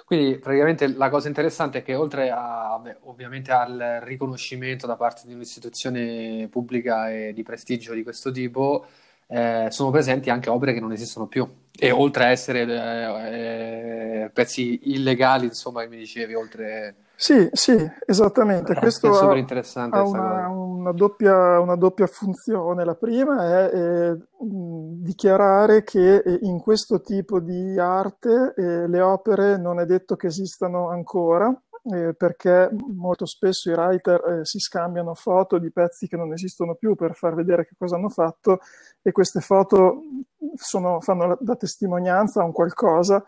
Quindi 0.05 0.39
praticamente 0.39 0.89
la 0.89 1.09
cosa 1.09 1.29
interessante 1.29 1.79
è 1.79 1.83
che 1.83 1.95
oltre 1.95 2.31
a, 2.31 2.79
beh, 2.83 2.99
ovviamente 3.05 3.53
al 3.53 4.01
riconoscimento 4.03 4.87
da 4.87 4.97
parte 4.97 5.23
di 5.27 5.33
un'istituzione 5.33 6.49
pubblica 6.51 7.11
e 7.11 7.33
di 7.33 7.43
prestigio 7.43 7.95
di 7.95 8.03
questo 8.03 8.31
tipo, 8.31 8.87
eh, 9.29 9.67
sono 9.71 9.91
presenti 9.91 10.31
anche 10.31 10.51
opere 10.51 10.73
che 10.73 10.81
non 10.81 10.93
esistono 10.93 11.27
più. 11.27 11.47
E 11.81 11.91
oltre 11.93 12.25
a 12.25 12.29
essere 12.31 12.63
eh, 12.63 14.23
eh, 14.25 14.31
pezzi 14.31 14.81
illegali, 14.95 15.47
insomma, 15.47 15.83
che 15.83 15.89
mi 15.89 15.99
dicevi, 15.99 16.35
oltre... 16.35 16.97
Sì, 17.15 17.49
sì, 17.53 17.77
esattamente. 18.07 18.73
Eh, 18.73 18.77
Questo 18.77 19.11
è 19.11 19.15
super 19.15 19.37
interessante. 19.37 19.97
Ha, 19.97 20.03
una, 20.03 20.49
una, 20.49 20.93
doppia, 20.93 21.61
una, 21.61 21.77
doppia, 21.77 22.07
funzione. 22.07 22.85
La 22.85 22.95
prima 22.95 23.45
è 23.45 23.75
eh, 23.75 24.17
dichiarare 24.41 25.83
che 25.85 26.19
eh, 26.19 26.39
in 26.43 26.61
questo 26.61 27.01
tipo 27.01 27.41
di 27.41 27.79
arte 27.79 28.55
eh, 28.57 28.89
le 28.89 29.01
opere 29.01 29.57
non 29.57 29.81
è 29.81 29.85
detto 29.85 30.17
che 30.17 30.29
esistano 30.29 30.91
ancora, 30.91 31.53
eh, 31.85 32.15
perché 32.15 32.71
molto 32.95 33.27
spesso 33.27 33.71
i 33.71 33.75
writer 33.75 34.41
eh, 34.41 34.45
si 34.45 34.59
scambiano 34.59 35.15
foto 35.15 35.59
di 35.59 35.71
pezzi 35.71 36.09
che 36.09 36.17
non 36.17 36.33
esistono 36.33 36.75
più 36.75 36.95
per 36.95 37.15
far 37.15 37.35
vedere 37.35 37.67
che 37.67 37.75
cosa 37.79 37.97
hanno 37.97 38.09
fatto 38.09 38.61
e 39.03 39.13
queste 39.13 39.41
foto 39.41 40.03
sono, 40.55 41.01
fanno 41.01 41.37
da 41.41 41.57
testimonianza 41.57 42.41
a 42.43 42.45
un 42.45 42.53
qualcosa, 42.53 43.25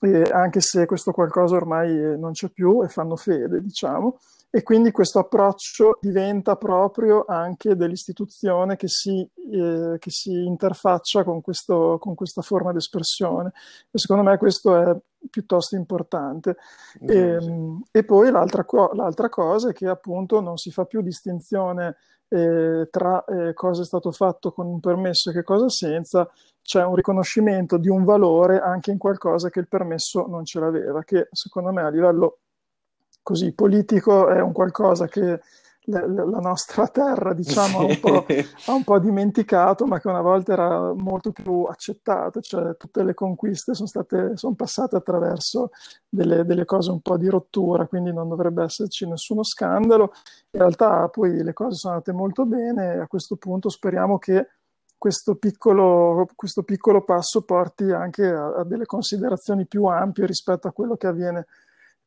eh, 0.00 0.22
anche 0.30 0.60
se 0.60 0.86
questo 0.86 1.12
qualcosa 1.12 1.56
ormai 1.56 1.90
eh, 1.90 2.16
non 2.16 2.32
c'è 2.32 2.48
più 2.50 2.82
e 2.82 2.88
fanno 2.88 3.16
fede, 3.16 3.60
diciamo. 3.60 4.18
E 4.56 4.62
quindi 4.62 4.92
questo 4.92 5.18
approccio 5.18 5.98
diventa 6.00 6.54
proprio 6.54 7.24
anche 7.26 7.74
dell'istituzione 7.74 8.76
che 8.76 8.86
si, 8.86 9.28
eh, 9.50 9.96
che 9.98 10.10
si 10.10 10.30
interfaccia 10.30 11.24
con, 11.24 11.40
questo, 11.40 11.98
con 11.98 12.14
questa 12.14 12.40
forma 12.40 12.70
di 12.70 12.76
espressione. 12.76 13.50
E 13.90 13.98
secondo 13.98 14.22
me 14.22 14.38
questo 14.38 14.76
è 14.76 14.96
piuttosto 15.28 15.74
importante. 15.74 16.54
E, 17.00 17.16
ehm, 17.16 17.82
e, 17.90 18.04
poi 18.04 18.30
l'altra, 18.30 18.64
co- 18.64 18.92
l'altra, 18.92 19.28
cosa 19.28 19.70
è 19.70 19.72
che 19.72 19.88
appunto 19.88 20.40
non 20.40 20.56
si 20.56 20.70
fa 20.70 20.84
più 20.84 21.02
distinzione 21.02 21.96
eh, 22.28 22.86
tra 22.92 23.24
eh, 23.24 23.54
cosa 23.54 23.82
è 23.82 23.84
stato 23.84 24.12
fatto 24.12 24.52
con 24.52 24.66
un 24.66 24.78
permesso 24.78 25.30
e 25.30 25.32
che 25.32 25.42
cosa 25.42 25.68
senza, 25.68 26.30
c'è 26.62 26.84
un 26.84 26.94
riconoscimento 26.94 27.76
di 27.76 27.88
un 27.88 28.04
valore 28.04 28.60
anche 28.60 28.92
in 28.92 28.98
qualcosa 28.98 29.50
che 29.50 29.58
il 29.58 29.66
permesso 29.66 30.26
non 30.28 30.44
ce 30.44 30.60
l'aveva, 30.60 31.02
che 31.02 31.26
secondo 31.32 31.72
me 31.72 31.82
a 31.82 31.88
livello 31.88 32.38
così 33.24 33.52
politico 33.52 34.28
è 34.28 34.40
un 34.40 34.52
qualcosa 34.52 35.08
che 35.08 35.40
la, 35.86 36.06
la 36.06 36.38
nostra 36.38 36.86
terra 36.88 37.32
diciamo 37.32 37.78
ha, 37.78 37.84
un 37.84 37.98
ha, 38.66 38.72
un 38.72 38.84
po', 38.84 38.98
dimenticato 38.98 39.86
ma 39.86 39.98
che 39.98 40.08
una 40.08 40.20
volta 40.20 40.52
era 40.52 40.92
molto 40.94 41.32
più 41.32 41.62
accettato 41.64 42.40
cioè 42.40 42.76
tutte 42.76 43.02
le 43.02 43.14
conquiste 43.14 43.74
sono, 43.74 43.88
state, 43.88 44.36
sono 44.36 44.54
passate 44.54 44.96
attraverso 44.96 45.70
delle, 46.08 46.44
delle, 46.44 46.64
cose 46.64 46.90
un 46.90 47.00
po' 47.00 47.16
di 47.16 47.28
rottura 47.28 47.86
quindi 47.86 48.12
non 48.12 48.28
dovrebbe 48.28 48.62
esserci 48.62 49.06
nessuno 49.08 49.42
scandalo. 49.42 50.12
In 50.50 50.60
realtà 50.60 51.08
poi 51.08 51.42
le 51.42 51.52
cose 51.52 51.76
sono 51.76 51.94
andate 51.94 52.12
molto 52.12 52.46
bene 52.46 52.94
e 52.94 52.98
a 53.00 53.06
questo 53.06 53.36
punto 53.36 53.68
speriamo 53.68 54.18
che 54.18 54.48
questo 54.96 55.34
piccolo, 55.34 56.26
questo 56.34 56.62
piccolo 56.62 57.02
passo 57.02 57.42
porti 57.42 57.90
anche 57.90 58.26
a, 58.26 58.54
a 58.54 58.64
delle 58.64 58.86
considerazioni 58.86 59.66
più 59.66 59.84
ampie 59.84 60.24
rispetto 60.24 60.68
a 60.68 60.72
quello 60.72 60.96
che 60.96 61.06
avviene 61.06 61.46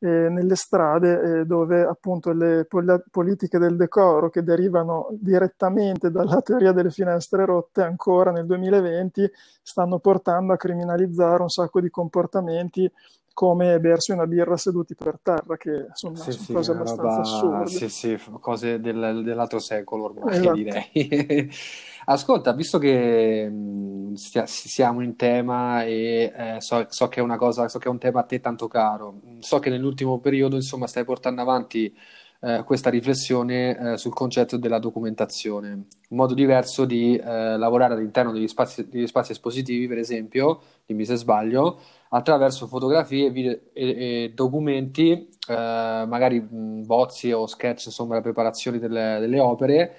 eh, 0.00 0.28
nelle 0.28 0.54
strade 0.54 1.40
eh, 1.40 1.44
dove 1.44 1.82
appunto 1.82 2.32
le 2.32 2.64
pol- 2.66 3.02
politiche 3.10 3.58
del 3.58 3.76
decoro 3.76 4.30
che 4.30 4.42
derivano 4.42 5.08
direttamente 5.12 6.10
dalla 6.10 6.40
teoria 6.40 6.72
delle 6.72 6.90
finestre 6.90 7.44
rotte 7.44 7.82
ancora 7.82 8.30
nel 8.30 8.46
2020 8.46 9.28
stanno 9.62 9.98
portando 9.98 10.52
a 10.52 10.56
criminalizzare 10.56 11.42
un 11.42 11.48
sacco 11.48 11.80
di 11.80 11.90
comportamenti 11.90 12.90
come 13.38 13.78
bersi 13.78 14.10
una 14.10 14.26
birra 14.26 14.56
seduti 14.56 14.96
per 14.96 15.20
terra, 15.22 15.56
che 15.56 15.86
insomma, 15.90 16.16
sì, 16.16 16.32
sono 16.32 16.44
sì, 16.44 16.52
cose 16.52 16.72
abbastanza 16.72 17.02
roba... 17.02 17.20
assurde. 17.20 17.70
Sì, 17.70 17.88
sì, 17.88 18.18
cose 18.40 18.80
del, 18.80 19.22
dell'altro 19.22 19.60
secolo 19.60 20.06
ormai, 20.06 20.38
esatto. 20.38 20.54
direi. 20.54 21.48
Ascolta, 22.06 22.52
visto 22.52 22.78
che 22.78 23.48
mh, 23.48 24.14
stia, 24.14 24.44
siamo 24.46 25.02
in 25.02 25.14
tema 25.14 25.84
e 25.84 26.32
eh, 26.36 26.60
so, 26.60 26.86
so, 26.88 27.06
che 27.06 27.20
è 27.20 27.22
una 27.22 27.36
cosa, 27.36 27.68
so 27.68 27.78
che 27.78 27.86
è 27.86 27.90
un 27.92 27.98
tema 27.98 28.18
a 28.18 28.24
te 28.24 28.40
tanto 28.40 28.66
caro, 28.66 29.20
so 29.38 29.60
che 29.60 29.70
nell'ultimo 29.70 30.18
periodo, 30.18 30.56
insomma, 30.56 30.88
stai 30.88 31.04
portando 31.04 31.40
avanti 31.40 31.96
eh, 32.40 32.62
questa 32.64 32.88
riflessione 32.90 33.94
eh, 33.94 33.96
sul 33.96 34.14
concetto 34.14 34.56
della 34.56 34.78
documentazione, 34.78 35.70
un 35.70 36.16
modo 36.16 36.34
diverso 36.34 36.84
di 36.84 37.16
eh, 37.16 37.56
lavorare 37.56 37.94
all'interno 37.94 38.30
degli 38.32 38.46
spazi, 38.46 38.88
degli 38.88 39.06
spazi 39.06 39.32
espositivi, 39.32 39.88
per 39.88 39.98
esempio, 39.98 40.60
dimmi 40.86 41.04
se 41.04 41.16
sbaglio, 41.16 41.80
attraverso 42.10 42.66
fotografie 42.68 43.30
video 43.30 43.58
e, 43.72 44.24
e 44.24 44.32
documenti, 44.34 45.28
eh, 45.48 46.04
magari 46.06 46.40
mh, 46.40 46.86
bozzi 46.86 47.32
o 47.32 47.46
sketch, 47.46 47.86
insomma, 47.86 48.14
la 48.14 48.20
preparazione 48.20 48.78
delle, 48.78 49.18
delle 49.20 49.40
opere, 49.40 49.96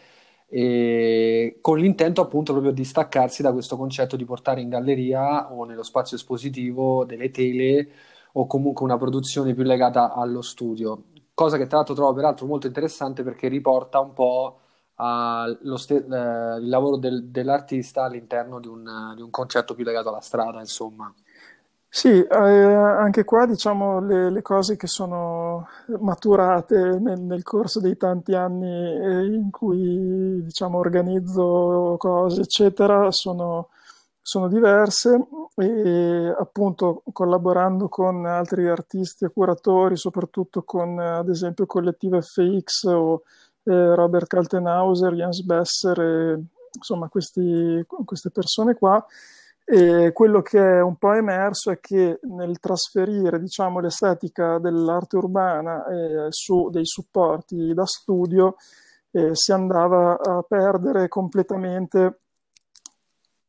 con 1.62 1.78
l'intento 1.78 2.22
appunto 2.22 2.54
proprio 2.54 2.72
di 2.72 2.84
staccarsi 2.84 3.44
da 3.44 3.52
questo 3.52 3.78
concetto 3.78 4.16
di 4.16 4.26
portare 4.26 4.62
in 4.62 4.70
galleria 4.70 5.54
o 5.54 5.64
nello 5.64 5.84
spazio 5.84 6.18
espositivo 6.18 7.06
delle 7.06 7.30
tele 7.30 7.88
o 8.32 8.48
comunque 8.48 8.84
una 8.84 8.98
produzione 8.98 9.54
più 9.54 9.62
legata 9.62 10.12
allo 10.14 10.42
studio. 10.42 11.04
Cosa 11.40 11.58
che 11.58 11.68
tra 11.68 11.78
l'altro 11.78 11.96
trovo 11.96 12.14
peraltro 12.14 12.46
molto 12.46 12.68
interessante 12.68 13.24
perché 13.24 13.48
riporta 13.48 14.00
un 14.00 14.14
po' 14.14 14.60
st- 15.78 15.92
eh, 15.92 16.58
il 16.60 16.68
lavoro 16.68 16.98
del, 16.98 17.26
dell'artista 17.30 18.04
all'interno 18.04 18.60
di 18.60 18.68
un, 18.68 19.14
di 19.16 19.22
un 19.22 19.30
concetto 19.30 19.74
più 19.74 19.84
legato 19.86 20.10
alla 20.10 20.22
strada, 20.22 20.60
insomma. 20.60 21.14
Sì, 21.92 22.10
eh, 22.10 22.36
anche 22.38 23.24
qua 23.24 23.46
diciamo 23.48 24.00
le, 24.00 24.30
le 24.30 24.42
cose 24.44 24.76
che 24.78 24.86
sono 24.88 25.68
maturate 26.00 27.00
nel, 27.00 27.20
nel 27.20 27.42
corso 27.44 27.80
dei 27.80 27.98
tanti 27.98 28.36
anni 28.36 28.68
eh, 28.70 29.26
in 29.26 29.50
cui 29.50 30.44
diciamo 30.44 30.78
organizzo 30.78 31.96
cose, 31.98 32.42
eccetera, 32.42 33.12
sono, 33.12 33.70
sono 34.22 34.48
diverse 34.48 35.28
e 35.56 36.36
appunto 36.38 37.04
collaborando 37.12 37.90
con 37.90 38.26
altri 38.26 38.68
artisti 38.68 39.26
e 39.26 39.30
curatori, 39.30 39.98
soprattutto 39.98 40.64
con 40.64 41.00
ad 41.00 41.30
esempio 41.30 41.66
collettivo 41.66 42.22
FX 42.22 42.84
o 42.86 43.24
eh, 43.64 43.96
Robert 43.96 44.28
Kaltenhauser, 44.28 45.14
Jens 45.14 45.42
Besser, 45.44 46.00
e, 46.00 46.44
insomma 46.74 47.10
questi, 47.10 47.84
queste 48.06 48.30
persone 48.32 48.76
qua. 48.76 49.04
E 49.72 50.12
quello 50.14 50.42
che 50.42 50.60
è 50.60 50.82
un 50.82 50.96
po' 50.96 51.14
emerso 51.14 51.70
è 51.70 51.80
che 51.80 52.20
nel 52.24 52.60
trasferire 52.60 53.40
diciamo, 53.40 53.80
l'estetica 53.80 54.58
dell'arte 54.58 55.18
urbana 55.18 55.86
eh, 55.86 56.28
su 56.30 56.70
dei 56.72 56.86
supporti 56.88 57.72
da 57.76 57.86
studio 57.86 58.56
eh, 59.12 59.36
si 59.36 59.52
andava 59.52 60.20
a 60.20 60.42
perdere 60.42 61.08
completamente 61.08 62.22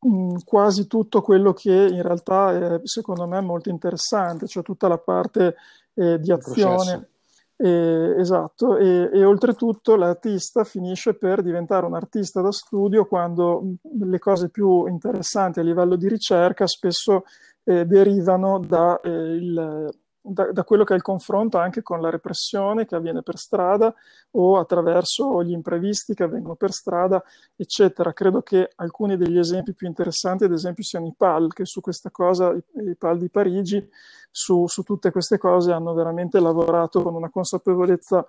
mh, 0.00 0.08
mm, 0.08 0.36
quasi 0.44 0.86
tutto 0.86 1.22
quello 1.22 1.52
che 1.52 1.72
in 1.72 2.02
realtà 2.02 2.76
è 2.76 2.80
secondo 2.84 3.26
me 3.26 3.40
molto 3.40 3.68
interessante, 3.68 4.46
cioè 4.46 4.62
tutta 4.62 4.88
la 4.88 4.98
parte 4.98 5.56
eh, 5.94 6.18
di 6.18 6.32
azione. 6.32 7.08
e, 7.56 8.14
esatto, 8.18 8.76
e, 8.78 9.10
e, 9.12 9.24
oltretutto 9.24 9.94
l'artista 9.96 10.64
finisce 10.64 11.14
per 11.14 11.42
diventare 11.42 11.84
un 11.84 11.94
artista 11.94 12.40
da 12.40 12.52
studio 12.52 13.04
quando 13.04 13.74
le 13.98 14.18
cose 14.18 14.48
più 14.48 14.86
interessanti 14.86 15.60
a 15.60 15.62
livello 15.62 15.96
di 15.96 16.08
ricerca 16.08 16.66
spesso 16.66 17.24
eh, 17.64 17.84
derivano 17.84 18.58
da 18.58 18.98
eh, 19.00 19.90
da, 20.32 20.52
da, 20.52 20.64
quello 20.64 20.84
che 20.84 20.92
è 20.92 20.96
il 20.96 21.02
confronto 21.02 21.58
anche 21.58 21.82
con 21.82 22.00
la 22.00 22.10
repressione 22.10 22.86
che 22.86 22.94
avviene 22.94 23.22
per 23.22 23.36
strada 23.36 23.92
o 24.32 24.58
attraverso 24.58 25.42
gli 25.42 25.52
imprevisti 25.52 26.14
che 26.14 26.22
avvengono 26.22 26.54
per 26.54 26.72
strada, 26.72 27.22
eccetera. 27.56 28.12
Credo 28.12 28.42
che 28.42 28.70
alcuni 28.76 29.16
degli 29.16 29.38
esempi 29.38 29.74
più 29.74 29.86
interessanti, 29.86 30.44
ad 30.44 30.52
esempio, 30.52 30.84
siano 30.84 31.06
i 31.06 31.14
PAL, 31.16 31.52
che 31.52 31.64
su 31.64 31.80
questa 31.80 32.10
cosa, 32.10 32.52
i, 32.52 32.62
i 32.90 32.96
PAL 32.96 33.18
di 33.18 33.28
Parigi, 33.28 33.88
su, 34.30 34.66
su 34.66 34.82
tutte 34.82 35.10
queste 35.10 35.38
cose 35.38 35.72
hanno 35.72 35.92
veramente 35.92 36.38
lavorato 36.38 37.02
con 37.02 37.14
una 37.14 37.30
consapevolezza 37.30 38.24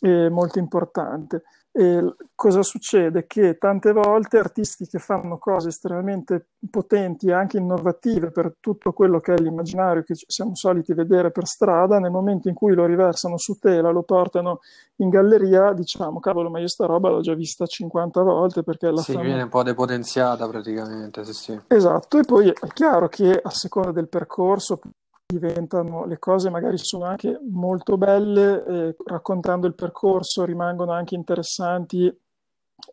eh, 0.00 0.28
molto 0.28 0.58
importante. 0.58 1.42
E 1.70 2.02
cosa 2.34 2.62
succede? 2.64 3.26
Che 3.28 3.56
tante 3.56 3.92
volte 3.92 4.38
artisti 4.38 4.86
che 4.86 4.98
fanno 4.98 5.38
cose 5.38 5.68
estremamente 5.68 6.48
potenti 6.68 7.28
e 7.28 7.32
anche 7.32 7.58
innovative 7.58 8.32
per 8.32 8.56
tutto 8.58 8.92
quello 8.92 9.20
che 9.20 9.34
è 9.34 9.38
l'immaginario 9.38 10.02
che 10.02 10.14
siamo 10.16 10.56
soliti 10.56 10.92
vedere 10.92 11.30
per 11.30 11.46
strada, 11.46 12.00
nel 12.00 12.10
momento 12.10 12.48
in 12.48 12.54
cui 12.54 12.74
lo 12.74 12.84
riversano 12.84 13.36
su 13.36 13.58
tela, 13.58 13.90
lo 13.90 14.02
portano 14.02 14.58
in 14.96 15.08
galleria, 15.08 15.72
diciamo, 15.72 16.18
cavolo, 16.18 16.50
ma 16.50 16.58
io 16.58 16.66
sta 16.66 16.84
roba 16.86 17.10
l'ho 17.10 17.20
già 17.20 17.34
vista 17.34 17.64
50 17.64 18.22
volte 18.22 18.64
perché 18.64 18.90
la 18.90 19.00
sì, 19.00 19.12
fanno... 19.12 19.24
viene 19.24 19.42
un 19.42 19.48
po' 19.48 19.62
depotenziata 19.62 20.48
praticamente, 20.48 21.22
sì, 21.24 21.32
sì. 21.32 21.60
Esatto, 21.68 22.18
e 22.18 22.22
poi 22.22 22.48
è 22.48 22.66
chiaro 22.72 23.06
che 23.06 23.38
a 23.40 23.50
seconda 23.50 23.92
del 23.92 24.08
percorso 24.08 24.80
diventano, 25.30 26.06
le 26.06 26.18
cose 26.18 26.48
magari 26.48 26.78
sono 26.78 27.04
anche 27.04 27.38
molto 27.50 27.98
belle, 27.98 28.64
eh, 28.64 28.96
raccontando 29.04 29.66
il 29.66 29.74
percorso 29.74 30.46
rimangono 30.46 30.92
anche 30.92 31.14
interessanti, 31.14 32.10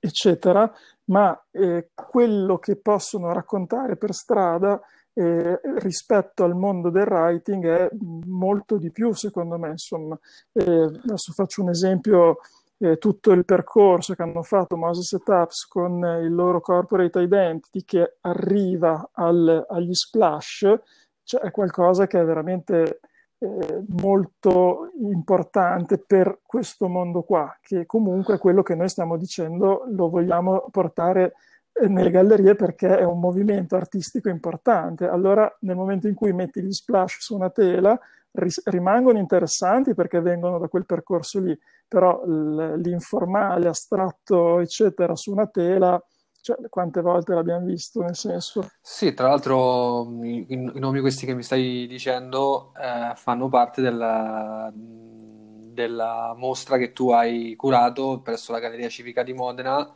eccetera, 0.01 0.69
ma 1.05 1.39
eh, 1.51 1.91
quello 1.93 2.57
che 2.57 2.75
possono 2.75 3.31
raccontare 3.31 3.95
per 3.95 4.13
strada 4.13 4.81
eh, 5.13 5.61
rispetto 5.77 6.43
al 6.43 6.55
mondo 6.55 6.89
del 6.89 7.07
writing 7.07 7.65
è 7.65 7.89
molto 8.25 8.77
di 8.77 8.91
più, 8.91 9.13
secondo 9.13 9.57
me. 9.57 9.69
Insomma, 9.69 10.19
eh, 10.51 10.91
adesso 11.05 11.31
faccio 11.31 11.61
un 11.61 11.69
esempio. 11.69 12.39
Eh, 12.77 12.97
tutto 12.97 13.31
il 13.31 13.45
percorso 13.45 14.15
che 14.15 14.21
hanno 14.21 14.43
fatto 14.43 14.75
Moses 14.75 15.13
e 15.13 15.19
Taps 15.19 15.65
con 15.65 16.03
il 16.21 16.35
loro 16.35 16.59
corporate 16.59 17.21
identity 17.21 17.85
che 17.85 18.17
arriva 18.19 19.11
al, 19.13 19.65
agli 19.69 19.93
splash 19.93 20.77
cioè, 21.25 21.41
è 21.41 21.51
qualcosa 21.51 22.07
che 22.07 22.19
è 22.19 22.23
veramente 22.23 22.99
eh, 23.37 23.83
molto 23.89 24.91
importante 24.99 25.97
per 25.97 26.39
questo 26.45 26.87
mondo 26.87 27.23
qua, 27.23 27.57
che 27.61 27.85
comunque 27.85 28.37
quello 28.37 28.63
che 28.63 28.75
noi 28.75 28.87
stiamo 28.87 29.17
dicendo 29.17 29.83
lo 29.89 30.09
vogliamo 30.09 30.67
portare 30.71 31.33
eh, 31.73 31.87
nelle 31.87 32.11
gallerie 32.11 32.55
perché 32.55 32.97
è 32.97 33.03
un 33.03 33.19
movimento 33.19 33.75
artistico 33.75 34.29
importante. 34.29 35.07
Allora, 35.07 35.53
nel 35.61 35.75
momento 35.75 36.07
in 36.07 36.13
cui 36.13 36.31
metti 36.31 36.61
gli 36.61 36.71
splash 36.71 37.17
su 37.19 37.35
una 37.35 37.49
tela, 37.49 37.99
ris- 38.31 38.61
rimangono 38.65 39.17
interessanti 39.17 39.93
perché 39.93 40.21
vengono 40.21 40.57
da 40.57 40.67
quel 40.67 40.85
percorso 40.85 41.39
lì, 41.39 41.57
però 41.87 42.23
l- 42.25 42.79
l'informale, 42.79 43.67
astratto, 43.67 44.59
eccetera, 44.59 45.15
su 45.15 45.31
una 45.31 45.47
tela 45.47 46.01
cioè, 46.45 46.57
quante 46.69 47.01
volte 47.01 47.33
l'abbiamo 47.33 47.65
visto, 47.65 48.03
nel 48.03 48.15
senso... 48.15 48.69
Sì, 48.79 49.15
tra 49.15 49.29
l'altro 49.29 50.07
i, 50.21 50.45
i 50.49 50.71
nomi 50.75 50.99
questi 50.99 51.25
che 51.25 51.33
mi 51.33 51.41
stai 51.41 51.87
dicendo 51.87 52.71
eh, 52.79 53.15
fanno 53.15 53.49
parte 53.49 53.81
della, 53.81 54.71
della 54.71 56.35
mostra 56.37 56.77
che 56.77 56.93
tu 56.93 57.09
hai 57.09 57.55
curato 57.55 58.19
presso 58.23 58.51
la 58.51 58.59
Galleria 58.59 58.89
Civica 58.89 59.23
di 59.23 59.33
Modena, 59.33 59.91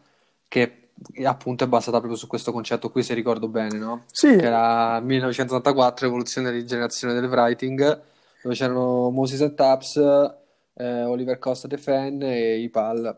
che 0.48 0.90
appunto 1.24 1.66
è 1.66 1.68
basata 1.68 2.00
proprio 2.00 2.18
su 2.18 2.26
questo 2.26 2.52
concetto 2.52 2.90
qui, 2.90 3.04
se 3.04 3.14
ricordo 3.14 3.48
bene, 3.48 3.78
no? 3.78 4.06
Sì. 4.12 4.36
Che 4.36 4.44
era 4.44 5.00
1984, 5.02 6.08
Evoluzione 6.08 6.50
e 6.50 6.54
rigenerazione 6.54 7.14
del 7.14 7.30
writing, 7.30 8.02
dove 8.42 8.56
c'erano 8.56 9.12
Moses 9.12 9.42
e 9.42 9.54
Taps, 9.54 9.98
eh, 10.74 11.04
Oliver 11.04 11.38
Costa 11.38 11.68
De 11.68 11.78
Fen 11.78 12.24
e 12.24 12.58
i 12.58 12.70
PAL. 12.70 13.16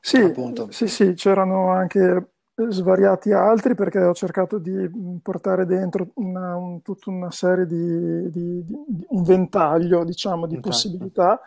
Sì, 0.00 0.18
appunto. 0.18 0.68
sì, 0.70 0.86
sì, 0.86 1.14
c'erano 1.14 1.72
anche 1.72 2.28
svariati 2.68 3.32
altri 3.32 3.74
perché 3.74 4.00
ho 4.00 4.12
cercato 4.14 4.58
di 4.58 4.90
portare 5.22 5.66
dentro 5.66 6.08
una, 6.14 6.56
un, 6.56 6.82
tutta 6.82 7.10
una 7.10 7.30
serie 7.30 7.66
di, 7.66 8.30
di, 8.30 8.64
di, 8.64 9.06
un 9.08 9.22
ventaglio 9.22 10.04
diciamo 10.04 10.46
di 10.46 10.60
possibilità 10.60 11.40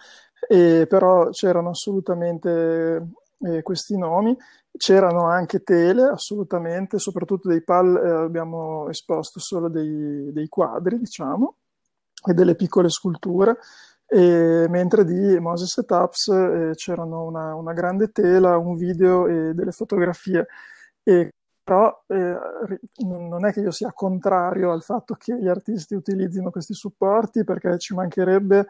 e 0.47 0.85
però 0.87 1.29
c'erano 1.29 1.69
assolutamente 1.69 3.07
eh, 3.43 3.61
questi 3.61 3.97
nomi. 3.97 4.35
C'erano 4.75 5.27
anche 5.27 5.61
tele 5.61 6.03
assolutamente 6.03 6.97
soprattutto 6.97 7.47
dei 7.47 7.63
PAL 7.63 7.95
eh, 7.95 8.09
abbiamo 8.09 8.89
esposto 8.89 9.39
solo 9.39 9.69
dei, 9.69 10.31
dei, 10.31 10.47
quadri 10.47 10.97
diciamo 10.97 11.57
e 12.25 12.33
delle 12.33 12.55
piccole 12.55 12.89
sculture. 12.89 13.57
E, 14.07 14.65
mentre 14.69 15.05
di 15.05 15.39
Moses 15.39 15.83
Taps 15.85 16.27
eh, 16.27 16.71
c'erano 16.75 17.23
una, 17.23 17.53
una 17.55 17.73
grande 17.73 18.11
tela 18.11 18.57
un 18.57 18.75
video 18.75 19.27
e 19.27 19.53
delle 19.53 19.71
fotografie 19.71 20.47
e, 21.03 21.31
però 21.63 22.03
eh, 22.07 22.37
non 22.99 23.45
è 23.45 23.51
che 23.51 23.61
io 23.61 23.71
sia 23.71 23.91
contrario 23.93 24.71
al 24.71 24.83
fatto 24.83 25.15
che 25.15 25.37
gli 25.37 25.47
artisti 25.47 25.95
utilizzino 25.95 26.49
questi 26.49 26.73
supporti 26.73 27.43
perché 27.43 27.77
ci 27.77 27.93
mancherebbe 27.93 28.67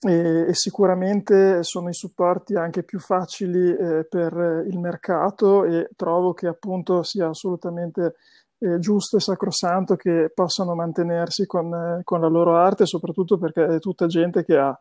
e, 0.00 0.46
e 0.48 0.54
sicuramente 0.54 1.62
sono 1.62 1.88
i 1.88 1.94
supporti 1.94 2.54
anche 2.54 2.82
più 2.82 2.98
facili 2.98 3.74
eh, 3.74 4.06
per 4.08 4.64
il 4.66 4.78
mercato 4.78 5.64
e 5.64 5.90
trovo 5.96 6.32
che 6.32 6.46
appunto 6.46 7.02
sia 7.02 7.28
assolutamente 7.28 8.14
eh, 8.58 8.78
giusto 8.78 9.16
e 9.16 9.20
sacrosanto 9.20 9.96
che 9.96 10.30
possano 10.34 10.74
mantenersi 10.74 11.46
con, 11.46 12.00
con 12.04 12.20
la 12.20 12.28
loro 12.28 12.56
arte, 12.56 12.86
soprattutto 12.86 13.36
perché 13.36 13.66
è 13.66 13.78
tutta 13.78 14.06
gente 14.06 14.44
che 14.44 14.56
ha 14.56 14.78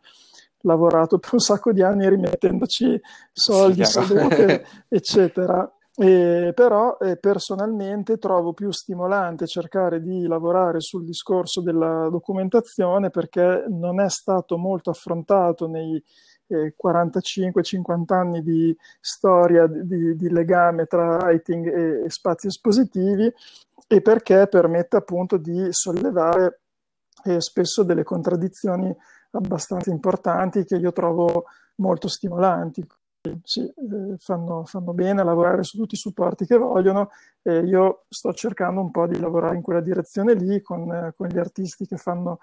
lavorato 0.62 1.20
per 1.20 1.34
un 1.34 1.40
sacco 1.40 1.74
di 1.74 1.82
anni 1.82 2.08
rimettendoci 2.08 3.00
soldi, 3.32 3.84
sì, 3.84 3.92
salute, 3.92 4.66
eccetera. 4.88 5.70
Eh, 5.96 6.54
però 6.56 6.98
eh, 6.98 7.18
personalmente 7.18 8.18
trovo 8.18 8.54
più 8.54 8.72
stimolante 8.72 9.46
cercare 9.46 10.02
di 10.02 10.26
lavorare 10.26 10.82
sul 10.82 11.06
discorso 11.06 11.62
della 11.62 12.10
documentazione 12.10 13.12
perché 13.12 13.66
non 13.70 14.02
è 14.02 14.10
stato 14.10 14.58
molto 14.58 14.90
affrontato 14.90 15.68
nei 15.68 16.04
eh, 16.48 16.74
45-50 16.84 18.14
anni 18.14 18.42
di 18.42 18.76
storia 19.00 19.68
di, 19.68 20.16
di 20.16 20.30
legame 20.32 20.86
tra 20.86 21.18
writing 21.18 21.68
e, 21.68 22.06
e, 22.06 22.10
spazi 22.10 22.48
espositivi 22.48 23.32
e 23.88 24.02
perché 24.02 24.48
permette 24.48 24.98
appunto 24.98 25.38
di 25.38 25.68
sollevare 25.70 26.62
eh, 27.26 27.40
spesso 27.40 27.84
delle 27.84 28.04
contraddizioni 28.04 28.92
abbastanza 29.32 29.92
importanti 29.92 30.66
che 30.66 30.76
io 30.78 30.92
trovo 30.92 31.46
molto 31.76 32.08
stimolanti 32.08 32.84
sì, 33.44 33.62
eh, 33.62 34.18
fanno, 34.18 34.66
fanno, 34.66 34.94
bene 34.94 35.22
a 35.22 35.24
lavorare 35.24 35.64
su 35.64 35.78
tutti 35.78 35.96
i 35.96 35.98
supporti 35.98 36.46
che 36.46 36.58
vogliono 36.58 37.10
e 37.42 37.60
io 37.60 38.04
sto 38.10 38.34
cercando 38.34 38.82
un 38.82 38.92
po' 38.92 39.08
di 39.08 39.18
lavorare 39.20 39.56
in 39.56 39.62
quella 39.62 39.80
direzione 39.80 40.34
lì 40.34 40.62
con, 40.62 41.14
con 41.16 41.28
gli 41.28 41.38
artisti 41.38 41.86
che 41.86 41.98
fanno 41.98 42.40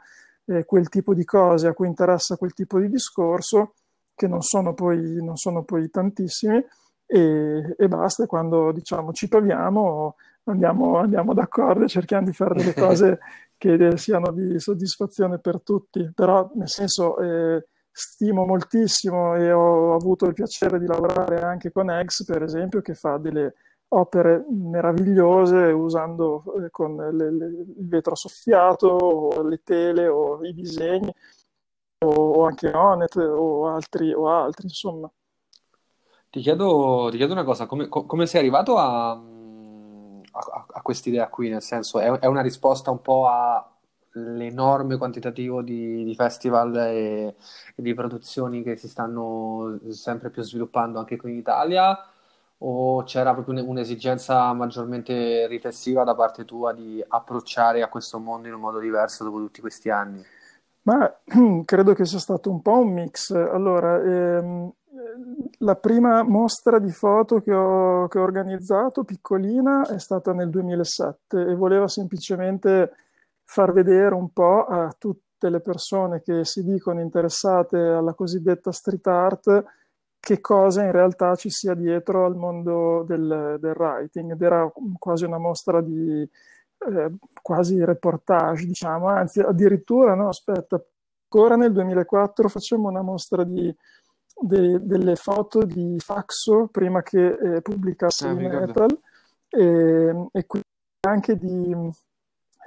eh, 0.47 0.65
quel 0.65 0.89
tipo 0.89 1.15
di 1.15 1.25
cose, 1.25 1.69
a 1.69 1.75
cui 1.75 1.87
interessa 1.87 2.37
quel 2.37 2.55
tipo 2.55 2.79
di 2.79 2.89
discorso, 2.89 3.75
che 4.15 4.27
non 4.27 4.41
sono 4.43 4.75
poi, 4.75 5.23
non 5.23 5.37
sono 5.37 5.65
poi 5.65 5.91
tantissimi, 5.91 6.65
e, 7.07 7.75
e 7.77 7.89
basta. 7.89 8.27
Quando 8.27 8.73
diciamo 8.73 9.13
ci 9.13 9.29
proviamo, 9.29 10.17
andiamo, 10.45 10.97
andiamo 10.99 11.35
d'accordo 11.35 11.85
e 11.85 11.89
cerchiamo 11.89 12.27
di 12.27 12.33
fare 12.33 12.55
delle 12.55 12.75
cose 12.75 13.19
che 13.59 13.97
siano 13.99 14.33
di 14.33 14.59
soddisfazione 14.59 15.39
per 15.39 15.61
tutti. 15.63 16.11
Però, 16.15 16.51
nel 16.55 16.69
senso, 16.69 17.19
eh, 17.19 17.67
stimo 17.91 18.47
moltissimo 18.47 19.35
e 19.35 19.53
ho 19.53 19.95
avuto 19.95 20.27
il 20.27 20.35
piacere 20.35 20.79
di 20.79 20.87
lavorare 20.87 21.43
anche 21.43 21.73
con 21.73 21.91
Eggs, 21.91 22.25
per 22.25 22.43
esempio, 22.43 22.81
che 22.81 22.95
fa 22.95 23.17
delle 23.19 23.55
opere 23.93 24.45
meravigliose 24.49 25.57
usando 25.73 26.45
eh, 26.65 26.71
con 26.71 26.95
le, 26.95 27.33
le, 27.33 27.47
il 27.47 27.89
vetro 27.89 28.15
soffiato 28.15 28.87
o 28.87 29.43
le 29.43 29.63
tele 29.65 30.07
o 30.07 30.45
i 30.45 30.55
disegni 30.55 31.13
o, 32.05 32.09
o 32.09 32.47
anche 32.47 32.71
Onet 32.73 33.17
o 33.17 33.67
altri, 33.69 34.13
o 34.13 34.29
altri 34.29 34.67
insomma. 34.67 35.11
Ti 36.31 36.41
chiedo, 36.41 37.09
ti 37.11 37.17
chiedo 37.17 37.33
una 37.33 37.43
cosa, 37.43 37.67
come, 37.67 37.89
come 37.89 38.27
sei 38.27 38.39
arrivato 38.41 38.77
a, 38.77 39.11
a, 39.11 40.67
a 40.69 40.83
quest'idea 40.83 41.29
qui? 41.29 41.49
Nel 41.49 41.61
senso, 41.61 41.99
è, 41.99 42.09
è, 42.21 42.27
una 42.27 42.41
risposta 42.41 42.93
un 42.93 43.01
po' 43.01 43.27
all'enorme 44.15 44.97
quantitativo 44.97 45.63
di, 45.63 46.05
di 46.05 46.15
festival 46.15 46.77
e, 46.77 47.35
e, 47.75 47.83
di 47.83 47.95
produzioni 47.95 48.63
che 48.63 48.77
si 48.77 48.89
stanno 48.89 49.79
sempre 49.91 50.31
più 50.31 50.43
sviluppando 50.43 50.99
anche 50.99 51.17
qui 51.17 51.33
in 51.33 51.39
Italia? 51.39 51.97
O 52.63 53.03
c'era 53.05 53.33
proprio 53.33 53.65
un'esigenza 53.67 54.53
maggiormente 54.53 55.47
riflessiva 55.47 56.05
da 56.05 56.15
parte 56.15 56.45
tua 56.45 56.73
di 56.73 57.03
approcciare 57.07 57.83
a 57.83 57.89
questo 57.89 58.19
mondo 58.19 58.49
in 58.49 58.55
un 58.55 58.61
modo 58.61 58.79
diverso 58.79 59.25
dopo 59.25 59.39
tutti 59.39 59.61
questi 59.63 59.89
anni? 59.89 60.23
Ma 60.83 61.11
credo 61.65 61.95
che 61.95 62.05
sia 62.05 62.19
stato 62.19 62.51
un 62.51 62.61
po' 62.61 62.81
un 62.81 62.93
mix. 62.93 63.31
Allora, 63.31 63.97
ehm, 64.03 64.73
la 65.59 65.77
prima 65.77 66.23
mostra 66.23 66.79
di 66.79 66.91
foto 66.91 67.41
che 67.41 67.53
ho, 67.53 68.09
che 68.09 68.19
ho, 68.19 68.23
organizzato, 68.23 69.05
piccolina, 69.05 69.87
è 69.87 69.99
stata 69.99 70.33
nel 70.33 70.51
2007 70.51 71.41
e 71.41 71.55
voleva 71.55 71.89
semplicemente 71.89 72.93
far 73.51 73.73
vedere 73.73 74.15
un 74.15 74.33
po' 74.33 74.65
a 74.65 74.95
tutte 74.97 75.51
le 75.51 75.59
persone 75.59 76.23
che 76.23 76.45
si 76.45 76.63
dicono 76.63 77.01
interessate 77.01 77.77
alla 77.79 78.15
cosiddetta 78.15 78.71
street 78.71 79.07
art 79.09 79.65
che 80.21 80.41
cosa 80.41 80.85
in 80.85 80.93
realtà 80.93 81.35
ci 81.35 81.51
sia 81.51 81.75
dietro 81.75 82.27
al 82.27 82.37
mondo 82.37 83.03
del, 83.03 83.57
del 83.59 83.75
writing. 83.77 84.33
Ed 84.33 84.43
era 84.43 84.71
quasi 84.99 85.25
una 85.25 85.39
mostra 85.39 85.81
di 85.81 86.21
eh, 86.23 87.13
quasi 87.43 87.85
reportage, 87.85 88.67
diciamo, 88.67 89.09
anzi 89.09 89.41
addirittura, 89.41 90.15
no, 90.15 90.29
aspetta, 90.29 90.81
ancora 91.29 91.57
nel 91.57 91.73
2004 91.73 92.49
facciamo 92.49 92.89
una 92.89 93.03
mostra 93.03 93.43
di 93.43 93.75
de, 94.43 94.79
delle 94.87 95.17
foto 95.17 95.65
di 95.65 95.99
Faxo 95.99 96.69
prima 96.69 97.03
che 97.03 97.33
eh, 97.33 97.63
pubblicasse 97.63 98.29
ah, 98.29 98.35
Metal 98.35 98.97
e, 99.49 100.29
e 100.31 100.47
quindi 100.47 100.69
anche 101.09 101.37
di 101.37 101.75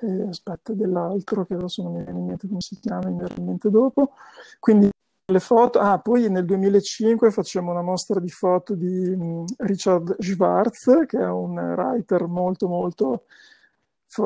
eh, 0.04 0.28
aspetta 0.28 0.74
dell'altro 0.74 1.46
che 1.46 1.54
adesso 1.54 1.82
non 1.84 1.94
mi 1.94 2.04
viene 2.04 2.20
in 2.20 2.26
mente 2.26 2.48
come 2.48 2.62
si 2.62 2.78
chiama 2.80 3.10
mi 3.10 3.18
viene 3.18 3.36
in 3.38 3.46
mente 3.46 3.70
dopo. 3.70 4.12
Quindi 4.60 4.90
le 5.26 5.40
foto 5.40 5.80
ah 5.80 6.00
poi 6.00 6.30
nel 6.30 6.46
2005 6.46 7.32
facciamo 7.32 7.72
una 7.72 7.82
mostra 7.82 8.20
di 8.20 8.30
foto 8.30 8.76
di 8.76 9.08
um, 9.10 9.46
Richard 9.58 10.18
Schwartz 10.20 11.06
che 11.08 11.18
è 11.18 11.28
un 11.28 11.58
writer 11.58 12.28
molto 12.28 12.68
molto 12.68 13.24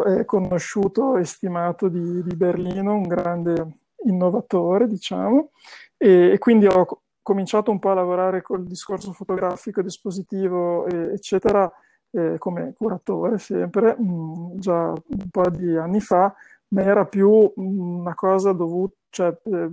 eh, 0.07 0.25
conosciuto 0.25 1.17
e 1.17 1.23
stimato 1.23 1.87
di, 1.87 2.23
di 2.23 2.35
Berlino 2.35 2.95
un 2.95 3.07
grande 3.07 3.67
innovatore 4.05 4.87
diciamo. 4.87 5.51
E, 5.97 6.31
e 6.33 6.37
quindi 6.39 6.65
ho 6.65 7.01
cominciato 7.21 7.71
un 7.71 7.79
po' 7.79 7.89
a 7.89 7.95
lavorare 7.95 8.41
col 8.41 8.63
discorso 8.63 9.11
fotografico, 9.11 9.81
dispositivo, 9.81 10.87
eccetera, 10.87 11.69
eh, 12.11 12.37
come 12.37 12.73
curatore 12.77 13.37
sempre, 13.37 13.95
mh, 13.97 14.03
mm, 14.03 14.57
già 14.57 14.89
un 14.89 15.29
po' 15.31 15.49
di 15.49 15.75
anni 15.77 15.99
fa, 15.99 16.33
ma 16.69 16.81
era 16.81 17.05
più 17.05 17.51
mm, 17.59 17.99
una 17.99 18.15
cosa 18.15 18.51
dovuta, 18.53 18.95
cioè, 19.09 19.37
eh, 19.43 19.69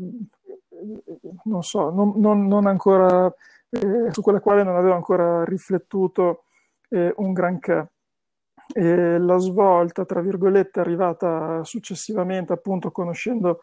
non 1.44 1.62
so, 1.62 1.90
non, 1.90 2.14
non, 2.16 2.46
non 2.46 2.66
ancora, 2.66 3.32
eh, 3.70 4.12
su 4.12 4.22
quella 4.22 4.40
quale 4.40 4.62
non 4.62 4.76
avevo 4.76 4.94
ancora 4.94 5.44
riflettuto 5.44 6.44
eh, 6.90 7.12
un 7.16 7.32
granché. 7.32 7.88
E 8.72 9.18
la 9.18 9.36
svolta, 9.38 10.04
tra 10.06 10.20
virgolette, 10.20 10.80
è 10.80 10.82
arrivata 10.82 11.62
successivamente, 11.64 12.52
appunto, 12.52 12.90
conoscendo 12.90 13.60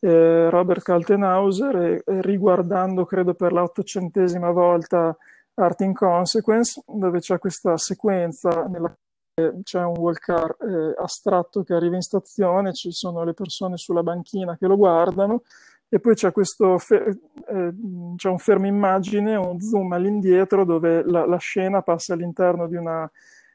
eh, 0.00 0.48
Robert 0.50 0.82
Kaltenhauser 0.82 1.76
e, 1.76 2.02
e, 2.06 2.22
riguardando, 2.22 3.04
credo 3.04 3.34
per 3.34 3.52
la 3.52 3.62
ottocentesima 3.62 4.50
volta, 4.50 5.16
Art 5.58 5.80
in 5.80 5.94
Consequence, 5.94 6.82
dove 6.86 7.20
c'è 7.20 7.38
questa 7.38 7.76
sequenza 7.76 8.66
nella 8.66 8.94
quale 9.34 9.60
c'è 9.62 9.82
un 9.82 9.96
walk-car 9.96 10.56
eh, 10.60 10.94
astratto 11.02 11.62
che 11.62 11.74
arriva 11.74 11.94
in 11.94 12.02
stazione, 12.02 12.72
ci 12.72 12.90
sono 12.92 13.24
le 13.24 13.34
persone 13.34 13.76
sulla 13.76 14.02
banchina 14.02 14.56
che 14.56 14.66
lo 14.66 14.76
guardano 14.76 15.42
e 15.90 16.00
poi 16.00 16.14
c'è, 16.14 16.32
questo 16.32 16.78
fe- 16.78 17.18
eh, 17.48 17.74
c'è 18.16 18.28
un 18.28 18.38
fermo 18.38 18.66
immagine, 18.66 19.36
un 19.36 19.58
zoom 19.60 19.92
all'indietro 19.92 20.64
dove 20.64 21.02
la, 21.04 21.24
la 21.26 21.38
scena 21.38 21.80
passa 21.82 22.12
all'interno 22.12 22.66
di, 22.66 22.76
una, 22.76 23.10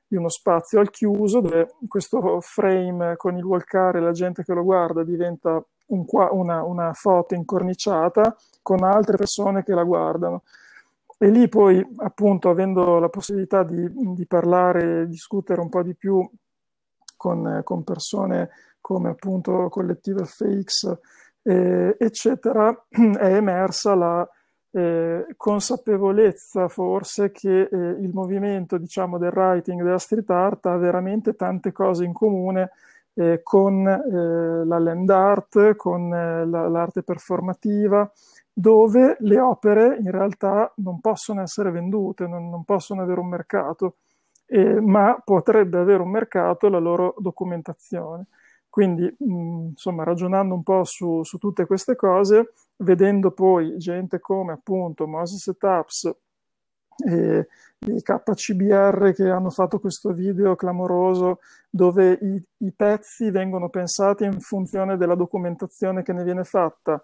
di, 0.08 0.16
uno 0.16 0.30
spazio 0.30 0.80
al 0.80 0.90
chiuso 0.90 1.42
dove 1.42 1.76
questo 1.88 2.40
frame 2.42 3.16
con 3.18 3.38
il 3.38 3.44
walk-car 3.44 3.98
e 3.98 4.00
la 4.00 4.14
gente 4.14 4.44
che 4.44 4.54
lo 4.54 4.64
guarda 4.64 5.04
diventa 5.04 5.64
un, 5.88 6.06
una, 6.32 6.64
una 6.64 6.94
foto 6.94 7.36
incorniciata 7.36 8.36
con 8.64 8.84
altre 8.84 9.18
persone 9.18 9.64
che 9.64 9.74
la 9.74 9.84
guardano. 9.84 10.42
E 11.18 11.30
lì 11.30 11.48
poi, 11.48 11.86
appunto, 11.98 12.50
avendo 12.50 13.00
la 13.00 13.10
possibilità 13.10 13.64
di, 13.64 13.88
di 13.92 14.26
parlare 14.26 15.08
discutere 15.08 15.62
un 15.62 15.70
po' 15.70 15.84
di 15.84 15.96
più 15.96 16.28
con, 17.16 17.62
con 17.64 17.84
persone 17.84 18.50
come 18.82 19.10
appunto 19.10 19.70
Collettive 19.70 20.26
FX, 20.26 20.98
eh, 21.44 21.96
eccetera, 21.98 22.86
è 22.90 23.36
emersa 23.36 23.96
la 23.96 24.28
eh, 24.76 25.28
consapevolezza 25.38 26.68
forse 26.68 27.32
che 27.32 27.70
eh, 27.72 27.78
il 27.78 28.10
movimento, 28.12 28.78
diciamo, 28.78 29.18
del 29.18 29.32
writing, 29.32 29.84
della 29.84 30.00
street 30.00 30.30
art 30.32 30.66
ha 30.66 30.76
veramente 30.78 31.36
tante 31.36 31.72
cose 31.72 32.04
in 32.04 32.12
comune 32.12 32.72
eh, 33.14 33.42
con 33.44 33.88
eh, 33.88 34.66
la 34.66 34.80
land 34.80 35.10
art, 35.10 35.76
con 35.76 36.12
eh, 36.14 36.46
la, 36.46 36.68
l'arte 36.68 37.04
performativa, 37.04 38.12
dove 38.54 39.18
le 39.20 39.40
opere 39.40 39.98
in 40.00 40.12
realtà 40.12 40.72
non 40.78 41.00
possono 41.02 41.42
essere 41.42 41.72
vendute, 41.72 42.28
non, 42.28 42.50
non 42.50 42.64
possono 42.64 43.02
avere 43.02 43.20
un 43.20 43.28
mercato, 43.28 43.98
ma 44.82 45.20
potrebbe 45.24 45.80
avere 45.80 46.04
un 46.04 46.12
mercato 46.12 46.70
la 46.70 46.78
loro 46.78 47.16
documentazione. 47.18 48.28
Quindi, 48.70 49.04
mh, 49.04 49.70
insomma, 49.72 50.04
ragionando 50.04 50.54
un 50.56 50.64
po' 50.64 50.84
su, 50.84 51.24
su, 51.24 51.38
tutte 51.38 51.66
queste 51.66 51.96
cose, 51.96 52.54
vedendo 52.78 53.32
poi 53.32 53.78
gente 53.78 54.20
come 54.20 54.54
appunto 54.54 55.08
Moses 55.08 55.56
Taps 55.58 56.12
e 56.98 57.48
i 57.88 58.02
KCBR 58.02 59.14
che 59.14 59.30
hanno 59.30 59.50
fatto 59.50 59.80
questo 59.80 60.12
video 60.14 60.56
clamoroso 60.56 61.40
dove 61.70 62.18
i, 62.22 62.44
i, 62.58 62.72
pezzi 62.72 63.32
vengono 63.32 63.70
pensati 63.70 64.24
in 64.24 64.40
funzione 64.40 64.96
della 64.96 65.16
documentazione 65.16 66.04
che 66.04 66.14
ne 66.14 66.24
viene 66.24 66.44
fatta. 66.44 67.04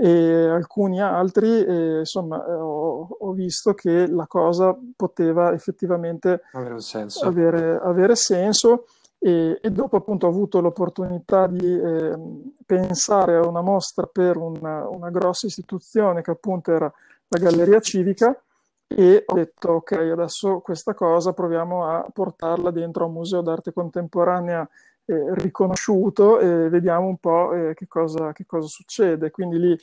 E 0.00 0.48
alcuni 0.48 1.00
altri, 1.00 1.64
e, 1.64 1.98
insomma, 2.00 2.44
eh, 2.44 2.52
ho, 2.52 3.08
ho, 3.18 3.32
visto 3.32 3.74
che 3.74 4.06
la 4.06 4.26
cosa 4.26 4.76
poteva 4.94 5.52
effettivamente 5.52 6.42
avere 6.52 6.80
senso, 6.80 7.26
avere, 7.26 7.80
avere 7.82 8.14
senso. 8.14 8.86
E, 9.18 9.58
e, 9.60 9.70
dopo 9.70 9.96
appunto 9.96 10.26
ho 10.26 10.30
avuto 10.30 10.60
l'opportunità 10.60 11.48
di 11.48 11.76
eh, 11.76 12.16
pensare 12.64 13.36
a 13.36 13.46
una 13.46 13.62
mostra 13.62 14.06
per 14.06 14.36
una, 14.36 14.88
una 14.88 15.10
grossa 15.10 15.48
istituzione 15.48 16.22
che 16.22 16.30
appunto 16.30 16.72
era 16.72 16.92
la 17.28 17.38
Galleria 17.38 17.80
Civica 17.80 18.40
e 18.88 19.22
ho 19.26 19.34
detto 19.34 19.70
ok 19.72 19.92
adesso 19.92 20.60
questa 20.60 20.94
cosa 20.94 21.32
proviamo 21.32 21.86
a 21.86 22.08
portarla 22.12 22.70
dentro 22.70 23.04
a 23.04 23.06
un 23.06 23.12
museo 23.12 23.42
d'arte 23.42 23.72
contemporanea 23.72 24.68
eh, 25.10 25.34
riconosciuto 25.36 26.38
e 26.38 26.68
vediamo 26.68 27.06
un 27.06 27.16
po' 27.16 27.54
eh, 27.54 27.74
che, 27.74 27.86
cosa, 27.86 28.32
che, 28.32 28.44
cosa, 28.44 28.66
succede. 28.66 29.30
Quindi 29.30 29.58
lì 29.58 29.78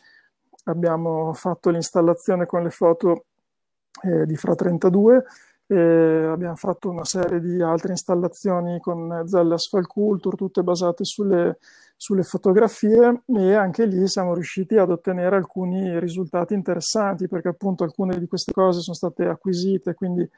abbiamo 0.66 1.34
fatto 1.34 1.72
l'installazione 1.72 2.46
con 2.46 2.62
le 2.62 2.70
foto 2.70 3.26
eh, 4.04 4.26
di 4.28 4.36
Fra 4.36 4.54
32 4.54 5.24
abbiamo 5.74 6.56
fatto 6.56 6.90
una 6.90 7.06
serie 7.06 7.40
di 7.40 7.62
altre 7.62 7.92
installazioni 7.92 8.80
con 8.80 9.24
Zelle 9.26 9.56
Asphalt 9.56 9.88
Culture 9.88 10.38
tutte 10.38 10.62
basate 10.64 11.04
sulle 11.04 11.58
sulle 11.98 12.24
fotografie 12.24 13.24
e 13.26 13.54
anche 13.54 13.86
lì 13.86 14.08
siamo 14.08 14.34
riusciti 14.34 14.76
ad 14.78 14.92
ottenere 14.92 15.38
alcuni 15.38 15.98
risultati 16.00 16.54
interessanti 16.54 17.28
perché 17.28 17.50
appunto 17.50 17.84
alcune 17.84 18.20
di 18.20 18.28
queste 18.28 18.52
cose 18.52 18.82
sono 18.82 18.96
state 18.96 19.26
acquisite, 19.26 19.94
quindi 19.94 20.30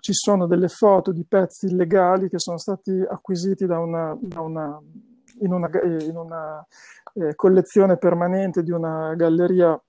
ci 0.00 0.12
sono 0.12 0.46
delle 0.46 0.68
foto 0.68 1.12
di 1.12 1.24
pezzi 1.24 1.66
illegali 1.66 2.28
che 2.28 2.38
sono 2.38 2.58
stati 2.58 2.92
acquisiti 3.08 3.66
da 3.66 3.78
una, 3.78 4.16
da 4.20 4.40
una, 4.40 4.80
in 5.40 5.52
una, 5.52 5.68
in 5.82 6.16
una 6.16 6.64
eh, 7.14 7.34
collezione 7.34 7.96
permanente 7.96 8.62
di 8.62 8.70
una 8.70 9.14
galleria 9.14 9.80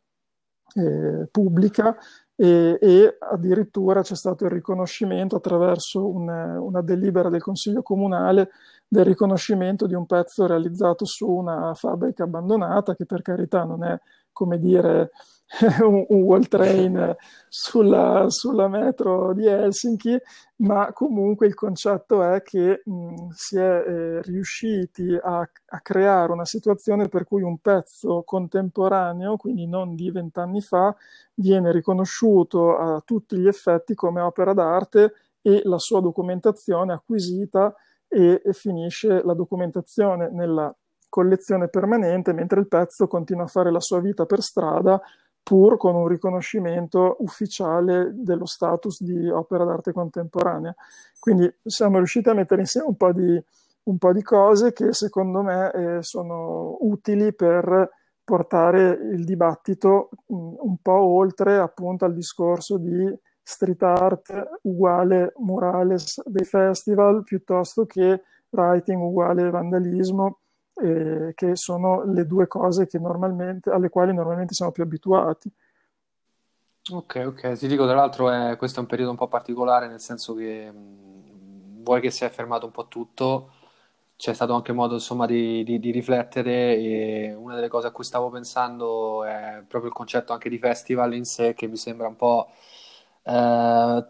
eh, 0.74 1.28
pubblica 1.30 1.96
e, 2.36 2.78
e, 2.82 3.18
addirittura 3.20 4.02
c'è 4.02 4.16
stato 4.16 4.46
il 4.46 4.52
riconoscimento 4.52 5.38
attraverso 5.38 6.08
un, 6.08 6.28
una 6.28 6.82
delibera 6.82 7.30
del 7.30 7.42
Consiglio 7.42 7.82
Comunale 7.82 8.50
del 8.88 9.06
riconoscimento 9.06 9.88
di 9.88 9.94
un 9.94 10.06
pezzo 10.06 10.46
realizzato 10.46 11.06
su 11.06 11.30
una 11.30 11.74
fabbrica 11.74 12.24
abbandonata 12.24 12.96
che 12.96 13.06
per 13.06 13.22
carità 13.22 13.64
non 13.64 13.84
è 13.84 13.98
come 14.36 14.60
dire 14.60 15.12
un, 15.82 16.06
un 16.10 16.22
wall 16.24 16.48
train 16.48 17.16
sulla, 17.48 18.26
sulla, 18.30 18.68
metro 18.68 19.34
di 19.34 19.46
Helsinki, 19.46 20.18
ma 20.58 20.92
comunque 20.92 21.48
il 21.48 21.54
concetto 21.54 22.22
è 22.24 22.42
che 22.42 22.82
mh, 22.84 23.28
si 23.32 23.58
è 23.58 23.84
eh, 23.88 24.22
riusciti 24.24 25.18
a, 25.22 25.40
a, 25.40 25.80
creare 25.82 26.32
una 26.32 26.46
situazione 26.46 27.08
per 27.08 27.24
cui 27.26 27.42
un 27.42 27.60
pezzo 27.60 28.24
contemporaneo, 28.24 29.38
quindi 29.38 29.68
non 29.68 29.96
di 29.96 30.12
vent'anni 30.12 30.62
fa, 30.62 30.94
viene 31.36 31.72
riconosciuto 31.72 32.78
a 32.78 33.02
tutti 33.06 33.38
gli 33.38 33.48
effetti 33.48 33.94
come 33.94 34.22
opera 34.22 34.54
d'arte 34.54 35.14
e 35.42 35.62
la 35.64 35.78
sua 35.78 36.02
documentazione 36.02 36.94
acquisita 36.94 37.74
e, 38.08 38.42
e 38.44 38.54
finisce 38.54 39.22
la 39.24 39.34
documentazione 39.34 40.30
nella 40.32 40.76
collezione 41.16 41.70
permanente, 41.70 42.34
mentre 42.34 42.60
il 42.60 42.68
pezzo 42.68 43.08
continua 43.08 43.46
a 43.46 43.48
fare 43.48 43.72
la 43.72 43.80
sua 43.80 44.02
vita 44.02 44.26
per 44.26 44.42
strada 44.42 45.02
pur 45.42 45.78
con 45.78 45.96
un 45.96 46.08
riconoscimento 46.10 47.16
ufficiale 47.20 48.12
dello 48.14 48.46
status 48.46 49.02
di 49.02 49.30
opera 49.30 49.64
d'arte 49.64 49.94
contemporanea. 49.94 50.76
Quindi 51.18 51.50
siamo 51.64 51.98
riusciti 52.00 52.28
a 52.28 52.34
mettere 52.34 52.62
insieme 52.62 52.88
un 52.88 52.98
po' 52.98 53.14
di, 53.14 53.42
un 53.84 53.98
po 53.98 54.12
di 54.12 54.22
cose 54.24 54.74
che 54.74 54.92
secondo 54.92 55.42
me 55.42 55.72
eh, 55.72 56.04
sono 56.04 56.76
utili 56.82 57.34
per 57.34 57.90
portare 58.26 59.00
il 59.14 59.24
dibattito 59.24 60.10
mm, 60.34 60.54
un 60.58 60.78
po' 60.82 61.00
oltre 61.00 61.60
appunto 61.60 62.04
al 62.04 62.14
discorso 62.14 62.78
di 62.78 63.18
street 63.42 63.84
art 63.84 64.60
uguale 64.64 65.32
murales 65.38 66.22
dei 66.26 66.44
festival 66.44 67.24
piuttosto 67.24 67.86
che 67.86 68.24
writing 68.50 69.02
uguale 69.02 69.50
vandalismo 69.50 70.40
eh, 70.76 71.34
che 71.34 71.56
sono 71.56 72.04
le 72.04 72.26
due 72.26 72.48
cose 72.48 72.88
alle 72.92 73.90
quali 73.90 74.14
normalmente 74.14 74.54
siamo 74.54 74.72
più 74.72 74.84
abituati. 74.84 75.52
Ok, 76.92 77.24
ok, 77.26 77.58
ti 77.58 77.68
dico 77.68 77.86
tra 77.86 77.96
l'altro 77.96 78.30
è, 78.30 78.56
questo 78.58 78.78
è 78.78 78.82
un 78.82 78.88
periodo 78.88 79.10
un 79.10 79.18
po' 79.18 79.28
particolare 79.28 79.88
nel 79.88 80.00
senso 80.00 80.36
che 80.36 80.72
mh, 80.72 81.82
vuoi 81.82 82.00
che 82.00 82.12
si 82.12 82.26
è 82.26 82.30
fermato 82.30 82.68
un 82.68 82.72
po' 82.72 82.88
tutto, 82.88 83.54
c'è 84.16 84.34
stato 84.34 84.54
anche 84.54 84.72
modo 84.72 84.94
insomma 84.94 85.26
di, 85.26 85.64
di, 85.64 85.80
di, 85.80 85.92
riflettere 85.92 86.76
e 86.78 87.34
una 87.34 87.56
delle 87.56 87.70
cose 87.70 87.88
a 87.88 87.92
cui 87.92 88.04
stavo 88.04 88.30
pensando 88.30 89.24
è 89.24 89.64
proprio 89.68 89.90
il 89.90 89.96
concetto 89.96 90.32
anche 90.32 90.48
di 90.48 90.60
festival 90.60 91.16
in 91.16 91.26
sé 91.26 91.54
che 91.56 91.68
mi 91.68 91.76
sembra 91.76 92.08
un 92.08 92.16
po' 92.16 92.50
eh, 93.28 94.06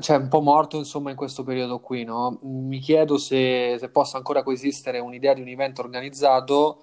cioè 0.00 0.16
un 0.16 0.28
po' 0.28 0.40
morto 0.40 0.76
insomma 0.78 1.10
in 1.10 1.16
questo 1.16 1.42
periodo 1.42 1.80
qui, 1.80 2.04
no? 2.04 2.38
Mi 2.42 2.78
chiedo 2.78 3.18
se, 3.18 3.76
se 3.78 3.88
possa 3.90 4.16
ancora 4.16 4.42
coesistere 4.42 4.98
un'idea 5.00 5.34
di 5.34 5.40
un 5.40 5.48
evento 5.48 5.82
organizzato 5.82 6.82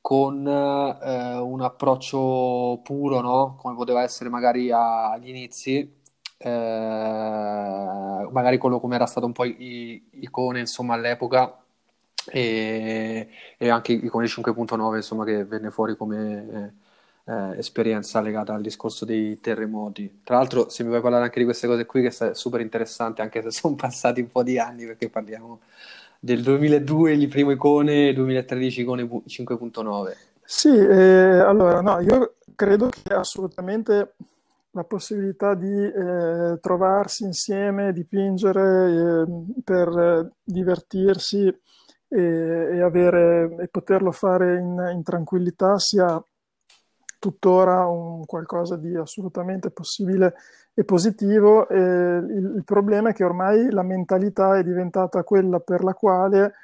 con 0.00 0.46
eh, 0.46 1.36
un 1.38 1.60
approccio 1.62 2.80
puro, 2.82 3.20
no? 3.20 3.56
Come 3.60 3.74
poteva 3.74 4.02
essere 4.02 4.30
magari 4.30 4.70
agli 4.70 5.28
inizi, 5.28 5.78
eh, 6.38 6.48
magari 8.30 8.58
quello 8.58 8.80
come 8.80 8.94
era 8.94 9.06
stato 9.06 9.26
un 9.26 9.32
po' 9.32 9.44
i, 9.44 10.02
Icone 10.12 10.60
insomma 10.60 10.94
all'epoca 10.94 11.62
e, 12.26 13.28
e 13.58 13.68
anche 13.68 13.92
Icone 13.92 14.26
5.9 14.26 14.96
insomma 14.96 15.24
che 15.24 15.44
venne 15.44 15.70
fuori 15.70 15.96
come 15.96 16.48
eh, 16.52 16.72
esperienza 17.56 18.20
legata 18.20 18.54
al 18.54 18.62
discorso 18.62 19.04
dei 19.04 19.40
terremoti. 19.40 20.20
Tra 20.24 20.36
l'altro, 20.36 20.68
se 20.68 20.82
mi 20.82 20.88
vuoi 20.88 21.00
parlare 21.00 21.24
anche 21.24 21.38
di 21.38 21.44
queste 21.44 21.66
cose 21.66 21.86
qui, 21.86 22.02
che 22.02 22.08
è 22.08 22.34
super 22.34 22.60
interessante, 22.60 23.22
anche 23.22 23.42
se 23.42 23.50
sono 23.50 23.74
passati 23.76 24.20
un 24.20 24.30
po' 24.30 24.42
di 24.42 24.58
anni, 24.58 24.86
perché 24.86 25.08
parliamo 25.08 25.60
del 26.18 26.42
2002 26.42 27.12
il 27.12 27.28
primo 27.28 27.50
icone, 27.50 28.08
e 28.08 28.12
2013 28.12 28.80
icone 28.80 29.02
5.9. 29.04 30.12
Sì, 30.44 30.68
eh, 30.76 31.38
allora 31.38 31.80
no, 31.80 32.00
io 32.00 32.34
credo 32.56 32.88
che 32.88 33.14
assolutamente 33.14 34.14
la 34.72 34.84
possibilità 34.84 35.54
di 35.54 35.84
eh, 35.84 36.58
trovarsi 36.60 37.24
insieme, 37.24 37.92
dipingere 37.92 38.90
eh, 38.90 39.62
per 39.64 40.32
divertirsi 40.42 41.46
e, 42.08 42.20
e, 42.20 42.80
avere, 42.80 43.56
e 43.60 43.68
poterlo 43.68 44.10
fare 44.10 44.58
in, 44.58 44.90
in 44.92 45.02
tranquillità 45.02 45.78
sia 45.78 46.22
tuttora 47.20 47.86
un 47.86 48.26
qualcosa 48.26 48.76
di 48.76 48.96
assolutamente 48.96 49.70
possibile 49.70 50.34
e 50.74 50.82
positivo. 50.82 51.68
E 51.68 51.78
il, 51.78 52.52
il, 52.56 52.62
problema 52.64 53.10
è 53.10 53.12
che 53.12 53.22
ormai 53.22 53.70
la 53.70 53.82
mentalità 53.84 54.56
è 54.56 54.64
diventata 54.64 55.22
quella 55.22 55.60
per 55.60 55.84
la 55.84 55.94
quale 55.94 56.54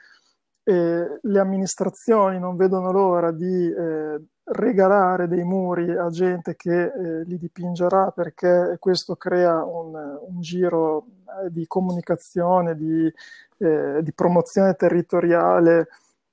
eh, 0.65 1.19
le 1.21 1.39
amministrazioni 1.39 2.41
non 2.41 2.57
vedono 2.57 2.91
l'ora 2.91 3.31
di 3.31 3.71
eh, 3.71 4.21
regalare 4.49 5.29
dei 5.29 5.45
muri 5.45 5.91
a 5.97 6.09
gente 6.09 6.57
che 6.57 6.85
eh, 6.85 7.25
li 7.25 7.39
dipingerà 7.39 8.11
perché 8.11 8.77
questo 8.81 9.17
crea 9.17 9.65
un, 9.65 9.95
un 9.95 10.41
giro 10.41 11.07
eh, 11.45 11.51
di 11.51 11.67
comunicazione, 11.67 12.77
di, 12.77 13.13
eh, 13.59 14.01
di 14.03 14.13
promozione 14.13 14.75
territoriale 14.75 15.89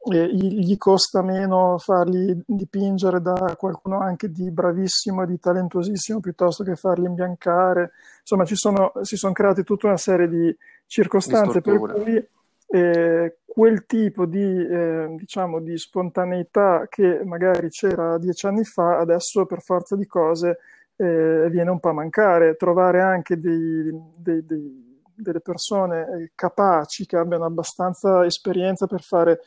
gli 0.06 0.78
costa 0.78 1.22
meno 1.22 1.78
farli 1.78 2.38
dipingere 2.46 3.22
da 3.22 3.56
qualcuno 3.58 4.00
anche 4.00 4.30
di 4.30 4.52
bravissimo 4.52 5.24
e 5.24 5.28
di 5.28 5.40
talentuosissimo 5.40 6.20
piuttosto 6.20 6.64
che 6.64 6.76
farli 6.76 7.06
imbiancare. 7.06 7.92
Insomma, 8.20 8.44
ci 8.44 8.56
sono, 8.56 8.92
si 9.02 9.16
sono 9.16 9.32
create 9.32 9.64
tutta 9.64 9.88
una 9.88 9.98
serie 9.98 10.28
di 10.28 10.54
circostanze 10.88 11.62
per 11.62 11.78
cui 11.78 12.28
eh, 12.68 13.38
quel 13.46 13.86
tipo 13.86 14.26
di, 14.26 14.42
eh, 14.44 15.16
diciamo, 15.18 15.62
di 15.62 15.78
spontaneità 15.78 16.88
che 16.90 17.24
magari 17.24 17.70
c'era 17.70 18.18
dieci 18.18 18.46
anni 18.46 18.66
fa, 18.66 18.98
adesso 18.98 19.46
per 19.46 19.62
forza 19.62 19.96
di 19.96 20.06
cose 20.06 20.60
eh, 20.98 21.48
viene 21.50 21.70
un 21.70 21.80
po' 21.80 21.90
a 21.90 21.94
mancare. 21.94 22.56
Trovare 22.58 23.00
anche 23.00 23.40
dei, 23.40 23.90
dei, 24.18 24.46
dei 24.46 24.92
delle 25.16 25.42
persone 25.42 26.32
capaci 26.36 27.06
che 27.06 27.18
abbiano 27.18 27.46
abbastanza 27.46 28.26
esperienza 28.26 28.88
per 28.88 29.02
fare 29.02 29.42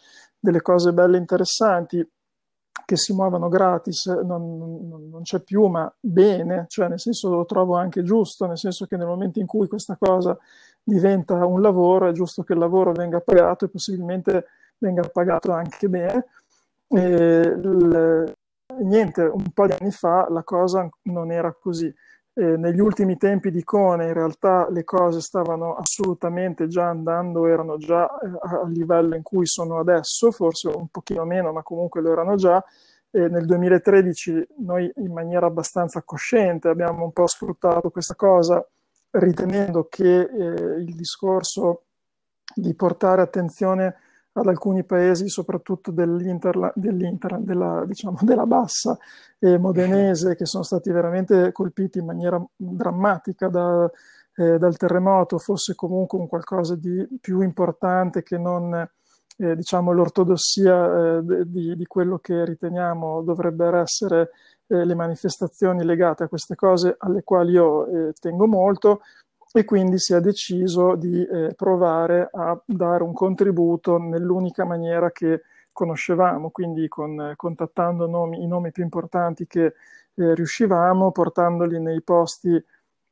delle 0.47 0.63
cose 0.63 0.93
belle 0.93 1.19
interessanti 1.19 2.09
che 2.85 2.97
si 2.97 3.13
muovono 3.13 3.49
gratis 3.49 4.07
non, 4.07 4.59
non, 4.59 5.09
non, 5.11 5.23
c'è 5.23 5.41
più, 5.41 5.67
ma 5.67 5.93
bene, 5.99 6.67
cioè 6.69 6.89
nel 6.89 7.01
senso 7.01 7.35
lo 7.35 7.45
trovo 7.45 7.75
anche 7.75 8.05
giusto, 8.05 8.47
nel 8.47 8.59
senso 8.59 8.87
che 8.87 8.97
nel 8.97 9.09
momento 9.09 9.41
in 9.41 9.47
cui 9.47 9.67
questa 9.67 9.97
cosa 9.99 10.39
diventa 10.85 11.45
un 11.45 11.61
lavoro 11.61 12.09
è 12.09 12.13
giusto 12.13 12.45
che 12.45 12.53
il 12.53 12.61
lavoro 12.61 12.93
venga 12.93 13.19
pagato 13.21 13.65
e 13.65 13.69
possibilmente 13.69 14.47
venga 14.79 15.03
pagato 15.09 15.51
anche 15.51 15.89
bene. 15.89 16.27
E, 16.89 17.57
l, 17.57 18.33
niente, 18.83 19.23
un 19.23 19.51
po' 19.53 19.67
di 19.67 19.75
anni 19.81 19.91
fa 19.91 20.29
la 20.31 20.45
cosa 20.45 20.89
non 21.03 21.33
era 21.33 21.53
così. 21.59 21.93
Eh, 22.39 22.59
negli 22.59 22.81
ultimi 22.81 23.17
tempi 23.17 23.51
di 23.51 23.65
Cone 23.65 24.09
in 24.09 24.13
realtà 24.13 24.69
le 24.69 24.85
cose 24.85 25.23
stavano 25.23 25.75
assolutamente 25.77 26.69
già 26.69 26.87
andando, 26.87 27.47
erano 27.47 27.79
già 27.79 28.07
eh, 28.19 28.29
a 28.43 28.67
livello 28.69 29.15
in 29.15 29.23
cui 29.23 29.47
sono 29.47 29.79
adesso, 29.79 30.31
forse 30.31 30.69
un 30.69 30.89
pochino 30.89 31.25
meno, 31.25 31.51
ma 31.53 31.63
comunque 31.63 32.03
lo 32.03 32.13
erano 32.13 32.35
già. 32.35 32.63
E 33.11 33.29
nel 33.29 33.47
2013 33.47 34.49
noi 34.59 34.93
in 34.97 35.13
maniera 35.15 35.47
abbastanza 35.47 36.03
cosciente 36.03 36.69
abbiamo 36.69 37.05
un 37.05 37.13
po' 37.13 37.27
sfruttato 37.27 37.89
questa 37.89 38.15
cosa 38.15 38.63
ritenendo 39.13 39.87
che 39.89 40.21
eh, 40.21 40.81
il 40.81 40.95
discorso 40.95 41.85
di 42.55 42.75
portare 42.75 43.23
attenzione 43.23 43.97
ad 44.41 44.47
alcuni 44.47 44.85
paesi, 44.85 45.29
soprattutto 45.29 45.91
dell'inter, 45.91 46.73
dell'inter 46.75 47.39
della, 47.41 47.85
diciamo, 47.87 48.19
della, 48.23 48.47
bassa 48.47 48.97
e 49.39 49.59
modenese, 49.59 50.37
che 50.37 50.45
sono 50.45 50.63
stati 50.63 50.91
veramente 50.91 51.53
colpiti 51.53 51.99
in 51.99 52.07
maniera 52.07 52.45
drammatica 52.55 53.49
da, 53.49 53.91
eh, 54.37 54.59
dal 54.59 54.77
terremoto, 54.77 55.39
fosse 55.39 55.75
comunque 55.75 56.19
un 56.19 56.29
qualcosa 56.29 56.77
di 56.77 57.07
più 57.21 57.41
importante 57.41 58.23
che 58.23 58.37
non 58.37 58.89
eh, 59.39 59.57
diciamo, 59.57 59.93
l'ortodossia 59.93 61.19
eh, 61.19 61.23
di, 61.47 61.77
di, 61.77 61.87
quello 61.87 62.19
che 62.19 62.45
riteniamo 62.45 63.23
dovrebbero 63.23 63.79
essere 63.79 64.31
eh, 64.67 64.85
le 64.85 64.95
manifestazioni 64.95 65.85
legate 65.85 66.25
a 66.25 66.29
queste 66.29 66.55
cose 66.55 66.95
alle 66.99 67.23
quali 67.23 67.53
io 67.53 67.87
eh, 67.87 68.13
tengo 68.19 68.47
molto, 68.47 69.01
e 69.53 69.65
quindi 69.65 69.99
si 69.99 70.13
è 70.13 70.21
deciso 70.21 70.97
di 70.97 71.25
eh, 71.25 71.55
provare 71.55 72.29
a 72.33 72.61
dare 72.65 73.03
un 73.03 73.13
contributo 73.13 73.99
nell'unica 73.99 74.65
maniera 74.65 75.11
che 75.11 75.43
conoscevamo, 75.73 76.51
quindi 76.51 76.89
con, 76.89 77.21
eh, 77.21 77.37
contattando 77.37 78.07
nomi, 78.07 78.43
i 78.43 78.47
nomi 78.47 78.71
più 78.73 78.83
importanti 78.83 79.47
che 79.47 79.75
eh, 80.15 80.35
riuscivamo, 80.35 81.13
portandoli 81.13 81.79
nei 81.81 82.03
posti 82.03 82.55
eh, 82.55 82.63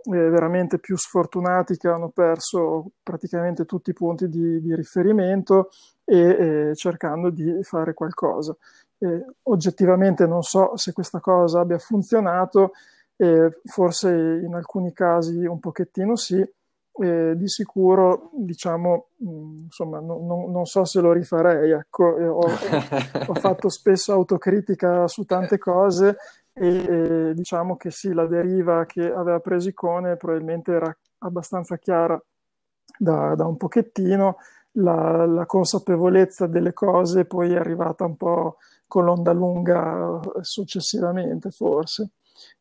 veramente 0.06 0.78
più 0.78 0.96
sfortunati 0.96 1.76
che 1.76 1.88
hanno 1.88 2.08
perso 2.08 2.90
praticamente 3.02 3.64
tutti 3.64 3.90
i 3.90 3.94
punti 3.94 4.28
di, 4.28 4.60
di 4.60 4.74
riferimento 4.74 5.70
e, 6.04 6.70
e 6.70 6.74
cercando 6.74 7.30
di 7.30 7.62
fare 7.62 7.94
qualcosa. 7.94 8.56
E 8.98 9.24
oggettivamente 9.44 10.26
non 10.26 10.42
so 10.42 10.76
se 10.76 10.92
questa 10.92 11.20
cosa 11.20 11.60
abbia 11.60 11.78
funzionato, 11.78 12.72
e 13.16 13.60
forse 13.64 14.10
in 14.10 14.54
alcuni 14.54 14.92
casi 14.92 15.44
un 15.44 15.60
pochettino 15.60 16.16
sì, 16.16 16.44
e 16.96 17.32
di 17.36 17.48
sicuro 17.48 18.30
diciamo 18.34 19.08
insomma 19.18 19.98
non, 19.98 20.26
non, 20.26 20.52
non, 20.52 20.64
so 20.64 20.84
se 20.84 21.00
lo 21.00 21.12
rifarei 21.12 21.72
ecco. 21.72 22.04
Ho, 22.04 22.48
ho, 23.26 23.34
fatto 23.34 23.68
spesso 23.68 24.12
autocritica 24.12 25.08
su 25.08 25.24
tante 25.24 25.58
cose 25.58 26.16
e, 26.52 26.68
e, 26.68 27.34
diciamo 27.34 27.76
che 27.76 27.90
sì 27.90 28.12
la 28.12 28.26
deriva 28.26 28.86
che 28.86 29.12
aveva 29.12 29.40
preso 29.40 29.68
Icone 29.68 30.16
probabilmente 30.16 30.72
era 30.72 30.96
abbastanza 31.18 31.78
chiara 31.78 32.20
da, 32.96 33.34
da 33.34 33.44
un 33.44 33.56
pochettino. 33.56 34.36
La, 34.76 35.24
la, 35.26 35.46
consapevolezza 35.46 36.46
delle 36.48 36.72
cose 36.72 37.24
poi 37.26 37.52
è 37.52 37.56
arrivata 37.56 38.04
un 38.04 38.16
po' 38.16 38.56
con 38.88 39.04
l'onda 39.04 39.32
lunga 39.32 40.20
successivamente 40.40 41.50
forse. 41.50 42.10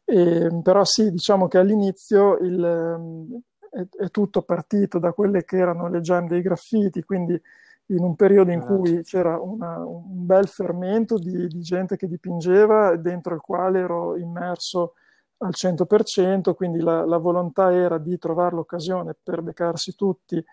E, 0.06 0.50
però 0.62 0.84
sì, 0.84 1.12
diciamo 1.12 1.48
che 1.48 1.58
all'inizio 1.58 2.38
il, 2.38 3.42
è, 3.70 4.04
è, 4.04 4.10
tutto 4.10 4.42
partito 4.42 5.00
da 5.00 5.14
quelle 5.14 5.44
che 5.44 5.58
erano 5.58 5.88
le 5.88 6.02
jam 6.02 6.28
dei 6.28 6.42
graffiti, 6.42 7.04
quindi 7.04 7.40
in 7.88 8.04
un 8.04 8.16
periodo 8.16 8.52
in 8.52 8.62
cui 8.62 8.88
certo. 8.88 9.02
c'era 9.04 9.40
una, 9.40 9.78
un 9.86 10.26
bel 10.26 10.48
fermento 10.48 11.18
di, 11.18 11.48
di, 11.48 11.62
gente 11.62 11.96
che 11.96 12.08
dipingeva, 12.08 12.96
dentro 12.96 13.34
il 13.36 13.42
quale 13.42 13.80
ero 13.80 14.18
immerso 14.18 14.94
al 15.38 15.52
100%, 15.52 16.54
quindi 16.54 16.80
la, 16.80 17.06
la 17.06 17.18
volontà 17.18 17.74
era 17.74 17.98
di 17.98 18.18
trovare 18.18 18.56
l'occasione 18.56 19.16
per 19.22 19.42
beccarsi 19.42 19.96
tutti 19.96 20.44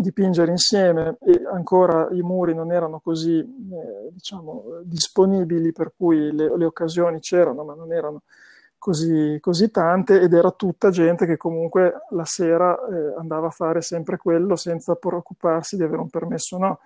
dipingere 0.00 0.50
insieme 0.50 1.16
e 1.20 1.42
ancora 1.52 2.08
i 2.12 2.20
muri 2.20 2.54
non 2.54 2.72
erano 2.72 3.00
così 3.00 3.38
eh, 3.38 4.10
diciamo, 4.12 4.80
disponibili 4.84 5.72
per 5.72 5.92
cui 5.96 6.32
le, 6.32 6.56
le, 6.56 6.64
occasioni 6.64 7.18
c'erano 7.20 7.64
ma 7.64 7.74
non 7.74 7.92
erano 7.92 8.22
così, 8.78 9.38
così, 9.40 9.70
tante 9.70 10.20
ed 10.20 10.32
era 10.32 10.50
tutta 10.50 10.90
gente 10.90 11.26
che 11.26 11.36
comunque 11.36 12.02
la 12.10 12.24
sera 12.24 12.74
eh, 12.74 13.14
andava 13.18 13.48
a 13.48 13.50
fare 13.50 13.80
sempre 13.82 14.16
quello 14.16 14.56
senza 14.56 14.94
preoccuparsi 14.94 15.76
di 15.76 15.82
avere 15.82 16.00
un 16.00 16.10
permesso 16.10 16.56
o 16.56 16.58
no 16.58 16.80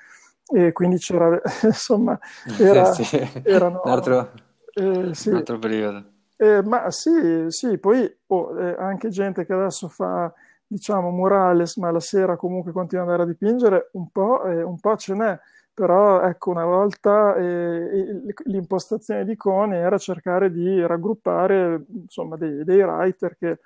e 0.53 0.73
quindi 0.73 0.99
c'era 0.99 1.41
insomma 1.63 2.19
era, 2.59 2.93
sì, 2.93 3.05
erano, 3.45 3.81
un, 3.85 3.91
altro, 3.91 4.33
eh, 4.75 5.15
sì. 5.15 5.29
un 5.29 5.37
altro 5.37 5.59
periodo 5.59 6.05
eh, 6.37 6.63
ma 6.63 6.91
sì, 6.91 7.47
sì 7.49 7.79
poi 7.79 8.13
oh, 8.27 8.61
eh, 8.61 8.75
anche 8.79 9.09
gente 9.09 9.47
che 9.47 9.53
adesso 9.53 9.89
fa 9.89 10.33
diciamo, 10.73 11.11
murales, 11.11 11.77
ma 11.77 11.91
la 11.91 12.01
sera 12.01 12.37
comunque 12.37 12.73
continua 12.73 13.05
ad 13.05 13.11
andare 13.11 13.29
a 13.29 13.33
dipingere, 13.33 13.91
un 13.93 14.11
po', 14.11 14.43
eh, 14.45 14.63
un 14.63 14.81
po 14.81 14.97
ce 14.97 15.15
n'è. 15.15 15.39
Però 15.75 16.21
ecco, 16.23 16.51
una 16.51 16.65
volta 16.67 17.35
eh, 17.37 18.23
l'impostazione 18.45 19.25
di 19.25 19.37
Cone 19.37 19.79
era 19.79 19.97
cercare 19.97 20.51
di 20.53 20.85
raggruppare 20.85 21.85
insomma, 21.89 22.37
dei, 22.37 22.63
dei 22.65 22.83
writer 22.83 23.37
che 23.39 23.59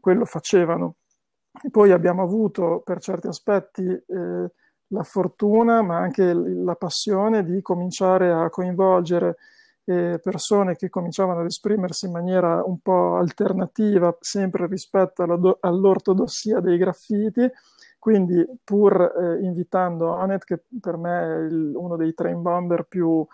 quello 0.00 0.24
facevano. 0.24 0.96
E 1.62 1.68
poi 1.70 1.92
abbiamo 1.92 2.22
avuto 2.22 2.80
per 2.84 3.00
certi 3.00 3.26
aspetti 3.26 3.84
eh, 3.84 4.50
la 4.88 5.02
fortuna, 5.02 5.82
ma 5.82 5.98
anche 5.98 6.32
la 6.32 6.74
passione 6.74 7.44
di 7.44 7.60
cominciare 7.62 8.32
a 8.32 8.48
coinvolgere 8.48 9.36
eh, 9.84 10.18
persone 10.22 10.76
che 10.76 10.88
cominciavano 10.88 11.40
ad 11.40 11.46
esprimersi 11.46 12.06
in 12.06 12.12
maniera 12.12 12.62
un 12.64 12.78
po' 12.80 13.16
alternativa, 13.16 14.16
sempre 14.20 14.66
rispetto 14.66 15.22
all'ortodossia 15.60 16.60
dei 16.60 16.78
graffiti. 16.78 17.50
Quindi, 18.02 18.44
pur 18.64 19.00
eh, 19.00 19.44
invitando 19.44 20.16
Anet, 20.16 20.42
che 20.42 20.64
per 20.80 20.96
me 20.96 21.22
è 21.22 21.36
il, 21.44 21.72
uno 21.72 21.94
dei 21.94 22.12
train 22.14 22.42
bomber 22.42 22.82
più 22.82 23.24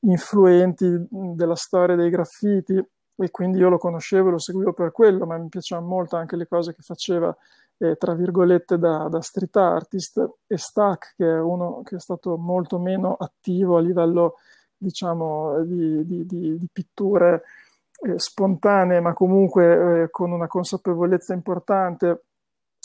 influenti 0.00 1.06
della 1.08 1.54
storia 1.54 1.96
dei 1.96 2.10
graffiti, 2.10 2.74
e 3.16 3.30
quindi 3.30 3.56
io 3.56 3.70
lo 3.70 3.78
conoscevo 3.78 4.28
e 4.28 4.32
lo 4.32 4.38
seguivo 4.38 4.74
per 4.74 4.92
quello, 4.92 5.24
ma 5.24 5.38
mi 5.38 5.48
piacevano 5.48 5.86
molto 5.86 6.16
anche 6.16 6.36
le 6.36 6.46
cose 6.46 6.74
che 6.74 6.82
faceva, 6.82 7.34
eh, 7.78 7.96
tra 7.96 8.12
virgolette, 8.12 8.76
da, 8.76 9.08
da, 9.08 9.22
street 9.22 9.56
artist, 9.56 10.22
e 10.46 10.58
Stack, 10.58 11.14
che 11.16 11.24
è 11.24 11.40
uno 11.40 11.80
che 11.82 11.96
è 11.96 11.98
stato 11.98 12.36
molto 12.36 12.78
meno 12.78 13.14
attivo 13.14 13.78
a 13.78 13.80
livello 13.80 14.34
diciamo, 14.76 15.64
di, 15.64 16.04
di, 16.04 16.26
di, 16.26 16.58
di 16.58 16.68
pitture 16.70 17.44
eh, 18.02 18.18
spontanee, 18.18 19.00
ma 19.00 19.14
comunque 19.14 20.02
eh, 20.02 20.10
con 20.10 20.32
una 20.32 20.48
consapevolezza 20.48 21.32
importante 21.32 22.24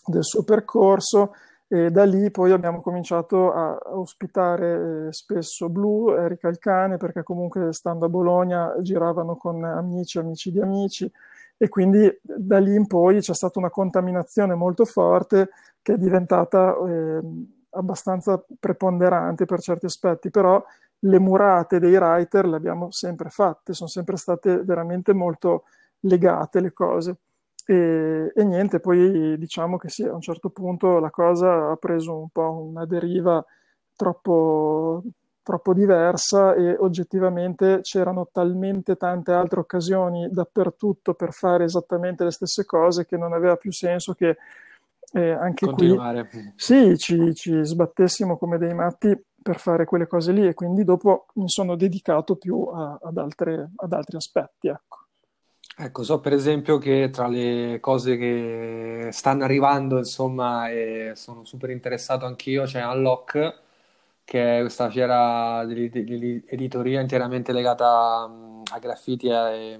del 0.05 0.23
suo 0.23 0.43
percorso. 0.43 1.33
E 1.67 1.89
da 1.89 2.03
lì 2.03 2.29
poi 2.29 2.51
abbiamo 2.51 2.81
cominciato 2.81 3.51
a 3.51 3.79
ospitare 3.93 5.07
eh, 5.07 5.13
spesso 5.13 5.69
Blue, 5.69 6.15
Erika 6.15 6.47
il 6.47 6.59
cane, 6.59 6.97
perché 6.97 7.23
comunque 7.23 7.73
stando 7.73 8.05
a 8.05 8.09
Bologna 8.09 8.75
giravano 8.79 9.35
con 9.37 9.63
amici, 9.63 10.19
amici 10.19 10.51
di 10.51 10.59
amici, 10.59 11.11
e 11.57 11.69
quindi 11.69 12.19
da 12.21 12.59
lì 12.59 12.75
in 12.75 12.85
poi 12.85 13.21
c'è 13.21 13.33
stata 13.33 13.57
una 13.57 13.71
contaminazione 13.71 14.53
molto 14.53 14.85
forte 14.85 15.49
che 15.81 15.93
è 15.93 15.97
diventata 15.97 16.75
eh, 16.75 17.21
abbastanza 17.71 18.43
preponderante 18.59 19.45
per 19.45 19.59
certi 19.59 19.85
aspetti, 19.85 20.29
però 20.29 20.63
le 20.99 21.19
murate 21.19 21.79
dei 21.79 21.95
writer 21.95 22.45
le 22.45 22.55
abbiamo 22.55 22.91
sempre 22.91 23.29
fatte, 23.29 23.73
sono 23.73 23.89
sempre 23.89 24.17
state 24.17 24.63
veramente 24.63 25.13
molto 25.13 25.63
legate 26.01 26.59
le 26.59 26.71
cose. 26.71 27.17
E, 27.65 28.31
e, 28.35 28.43
niente, 28.43 28.79
poi 28.79 29.37
diciamo 29.37 29.77
che 29.77 29.89
sì, 29.89 30.03
a 30.03 30.13
un 30.13 30.21
certo 30.21 30.49
punto 30.49 30.99
la 30.99 31.09
cosa 31.09 31.71
ha 31.71 31.75
preso 31.75 32.17
un 32.17 32.29
po' 32.29 32.67
una 32.69 32.85
deriva 32.85 33.43
troppo, 33.95 35.03
troppo 35.41 35.73
diversa 35.73 36.55
e 36.55 36.75
oggettivamente 36.77 37.79
c'erano 37.81 38.27
talmente 38.31 38.95
tante 38.95 39.31
altre 39.31 39.61
occasioni 39.61 40.29
dappertutto 40.29 41.13
per 41.13 41.31
fare 41.31 41.63
esattamente 41.63 42.23
le 42.23 42.31
stesse 42.31 42.65
cose 42.65 43.05
che 43.05 43.17
non 43.17 43.33
aveva 43.33 43.55
più 43.55 43.71
senso 43.71 44.13
che 44.13 44.37
eh, 45.13 45.29
anche 45.29 45.65
Continuare. 45.65 46.27
qui 46.27 46.53
sì, 46.55 46.97
ci, 46.97 47.33
ci 47.35 47.63
sbattessimo 47.63 48.37
come 48.37 48.57
dei 48.57 48.73
matti 48.73 49.15
per 49.43 49.59
fare 49.59 49.85
quelle 49.85 50.07
cose 50.07 50.31
lì 50.31 50.47
e 50.47 50.53
quindi 50.53 50.83
dopo 50.83 51.27
mi 51.33 51.49
sono 51.49 51.75
dedicato 51.75 52.35
più 52.35 52.63
a, 52.63 52.97
ad, 53.01 53.17
altre, 53.17 53.71
ad, 53.75 53.93
altri 53.93 54.17
aspetti. 54.17 54.69
Ecco. 54.69 55.02
Ecco, 55.85 56.03
so 56.03 56.19
per 56.19 56.33
esempio 56.33 56.77
che 56.77 57.09
tra 57.11 57.27
le 57.27 57.79
cose 57.79 58.17
che 58.17 59.09
stanno 59.11 59.43
arrivando, 59.43 59.97
insomma, 59.97 60.69
e 60.69 61.11
sono 61.15 61.45
super 61.45 61.69
interessato 61.69 62.25
anch'io, 62.25 62.63
c'è 62.63 62.83
Unlock, 62.85 63.61
che 64.23 64.57
è 64.57 64.61
questa 64.61 64.89
fiera 64.89 65.65
dell'editoria 65.65 67.01
interamente 67.01 67.51
legata 67.51 68.23
a 68.71 68.79
graffiti 68.79 69.27
e, 69.27 69.79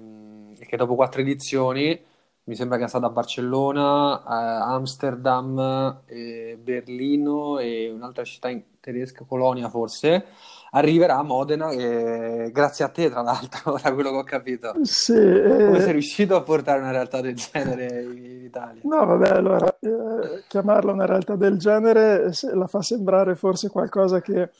e 0.58 0.66
che 0.66 0.76
dopo 0.76 0.94
quattro 0.94 1.20
edizioni 1.20 1.98
mi 2.46 2.54
sembra 2.54 2.76
che 2.76 2.84
è 2.84 2.88
stata 2.88 3.06
a 3.06 3.10
Barcellona, 3.10 4.22
a 4.22 4.74
Amsterdam, 4.74 6.02
e 6.06 6.58
Berlino 6.62 7.58
e 7.58 7.90
un'altra 7.90 8.22
città 8.24 8.50
tedesca, 8.80 9.24
Colonia 9.24 9.70
forse, 9.70 10.26
arriverà 10.74 11.18
a 11.18 11.22
Modena 11.22 11.70
e 11.70 12.50
grazie 12.52 12.84
a 12.84 12.88
te 12.88 13.08
tra 13.10 13.22
l'altro, 13.22 13.78
da 13.82 13.92
quello 13.92 14.10
che 14.10 14.16
ho 14.16 14.24
capito. 14.24 14.74
Sì, 14.82 15.12
Come 15.12 15.76
eh... 15.76 15.80
sei 15.80 15.92
riuscito 15.92 16.36
a 16.36 16.42
portare 16.42 16.80
una 16.80 16.90
realtà 16.90 17.20
del 17.20 17.34
genere 17.34 18.02
in 18.02 18.44
Italia? 18.44 18.82
No, 18.84 19.04
vabbè, 19.04 19.28
allora, 19.30 19.76
eh, 19.80 20.44
chiamarla 20.46 20.92
una 20.92 21.06
realtà 21.06 21.36
del 21.36 21.58
genere 21.58 22.32
la 22.52 22.66
fa 22.66 22.82
sembrare 22.82 23.34
forse 23.34 23.68
qualcosa 23.68 24.20
che 24.20 24.50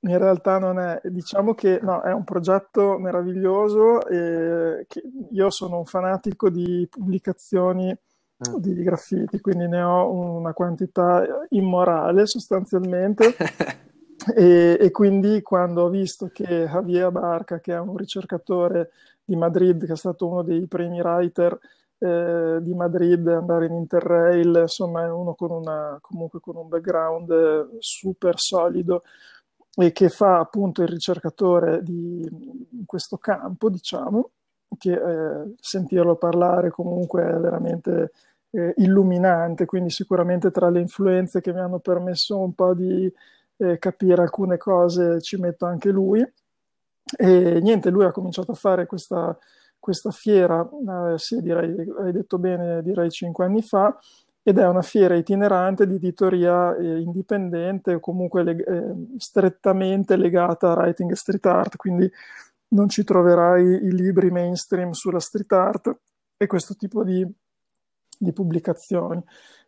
in 0.00 0.16
realtà 0.16 0.58
non 0.58 0.78
è, 0.78 1.00
diciamo 1.04 1.54
che 1.54 1.80
no, 1.82 2.02
è 2.02 2.12
un 2.12 2.22
progetto 2.22 2.98
meraviglioso 2.98 4.06
e 4.06 4.86
io 5.32 5.50
sono 5.50 5.78
un 5.78 5.84
fanatico 5.84 6.50
di 6.50 6.86
pubblicazioni 6.88 7.88
mm. 7.88 8.54
di 8.58 8.74
graffiti, 8.74 9.40
quindi 9.40 9.66
ne 9.66 9.82
ho 9.82 10.10
una 10.10 10.52
quantità 10.52 11.24
immorale 11.50 12.26
sostanzialmente. 12.26 13.34
e, 14.34 14.76
e, 14.80 14.90
quindi 14.90 15.42
quando 15.42 15.84
ho 15.84 15.88
visto 15.88 16.28
che 16.32 16.66
Javier 16.66 17.10
Barca, 17.10 17.60
che 17.60 17.72
è 17.72 17.78
un 17.78 17.96
ricercatore 17.96 18.90
di 19.24 19.36
Madrid, 19.36 19.86
che 19.86 19.92
è 19.92 19.96
stato 19.96 20.26
uno 20.26 20.42
dei 20.42 20.66
primi 20.66 21.00
writer 21.00 21.58
eh, 21.98 22.58
di 22.60 22.74
Madrid, 22.74 23.26
andare 23.28 23.66
in 23.66 23.74
Interrail, 23.74 24.58
insomma 24.62 25.04
è 25.04 25.10
uno 25.10 25.34
con 25.34 25.50
una, 25.50 25.98
con 26.00 26.56
un 26.56 26.68
background 26.68 27.78
super 27.78 28.38
solido, 28.38 29.02
e 29.76 29.92
che 29.92 30.08
fa 30.08 30.38
appunto 30.38 30.82
il 30.82 30.88
ricercatore 30.88 31.82
di, 31.82 32.28
questo 32.86 33.18
campo, 33.18 33.70
diciamo, 33.70 34.30
che 34.76 34.92
eh, 34.92 35.54
sentirlo 35.60 36.16
parlare 36.16 36.70
comunque 36.70 37.22
è 37.24 37.34
veramente 37.38 38.12
eh, 38.50 38.74
illuminante, 38.78 39.66
quindi 39.66 39.90
sicuramente 39.90 40.50
tra 40.50 40.68
le 40.70 40.80
influenze 40.80 41.40
che 41.40 41.52
mi 41.52 41.60
hanno 41.60 41.78
permesso 41.78 42.38
un 42.38 42.54
po' 42.54 42.74
di 42.74 43.12
eh, 43.58 43.78
capire 43.78 44.22
alcune 44.22 44.56
cose 44.56 45.20
ci 45.20 45.36
metto 45.36 45.66
anche 45.66 45.90
lui. 45.90 46.24
E 47.16 47.60
niente, 47.60 47.90
lui 47.90 48.04
ha 48.04 48.10
cominciato 48.12 48.52
a 48.52 48.54
fare 48.54 48.86
questa, 48.86 49.36
questa 49.78 50.10
fiera, 50.10 50.60
eh, 51.14 51.18
sì, 51.18 51.40
direi, 51.40 51.74
hai 52.00 52.12
detto 52.12 52.38
bene, 52.38 52.82
direi 52.82 53.10
cinque 53.10 53.44
anni 53.44 53.62
fa, 53.62 53.96
ed 54.42 54.58
è 54.58 54.66
una 54.66 54.82
fiera 54.82 55.14
itinerante 55.14 55.86
di 55.86 55.96
editoria 55.96 56.74
eh, 56.76 57.00
indipendente 57.00 57.94
o 57.94 58.00
comunque 58.00 58.42
leg- 58.42 58.66
eh, 58.66 59.18
strettamente 59.18 60.16
legata 60.16 60.70
a 60.70 60.74
writing 60.74 61.12
street 61.12 61.44
art, 61.46 61.76
quindi 61.76 62.10
non 62.68 62.88
ci 62.88 63.04
troverai 63.04 63.62
i 63.62 63.92
libri 63.92 64.30
mainstream 64.30 64.90
sulla 64.92 65.20
street 65.20 65.52
art 65.52 65.96
e 66.36 66.46
questo 66.46 66.74
tipo 66.74 67.04
di, 67.04 67.26
di 68.18 68.32
pubblicazioni. 68.32 69.22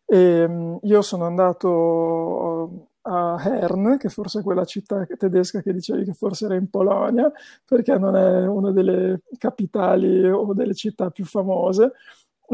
E, 0.07 0.19
ehm, 0.19 0.79
io 0.83 1.03
sono 1.03 1.25
andato 1.25 2.90
a 3.03 3.41
Hern, 3.43 3.97
che 3.99 4.09
forse 4.09 4.41
è 4.41 4.43
quella 4.43 4.65
città 4.65 5.07
tedesca 5.07 5.63
che 5.63 5.73
dicevi 5.73 6.05
che 6.05 6.13
forse 6.13 6.47
era 6.47 6.55
in 6.55 6.69
Polonia, 6.69 7.31
perché 7.65 7.99
non 7.99 8.17
è 8.17 8.47
una 8.47 8.73
delle 8.73 9.23
capitali 9.39 10.29
o 10.29 10.53
delle 10.53 10.75
città 10.75 11.11
più 11.11 11.25
famose, 11.25 11.93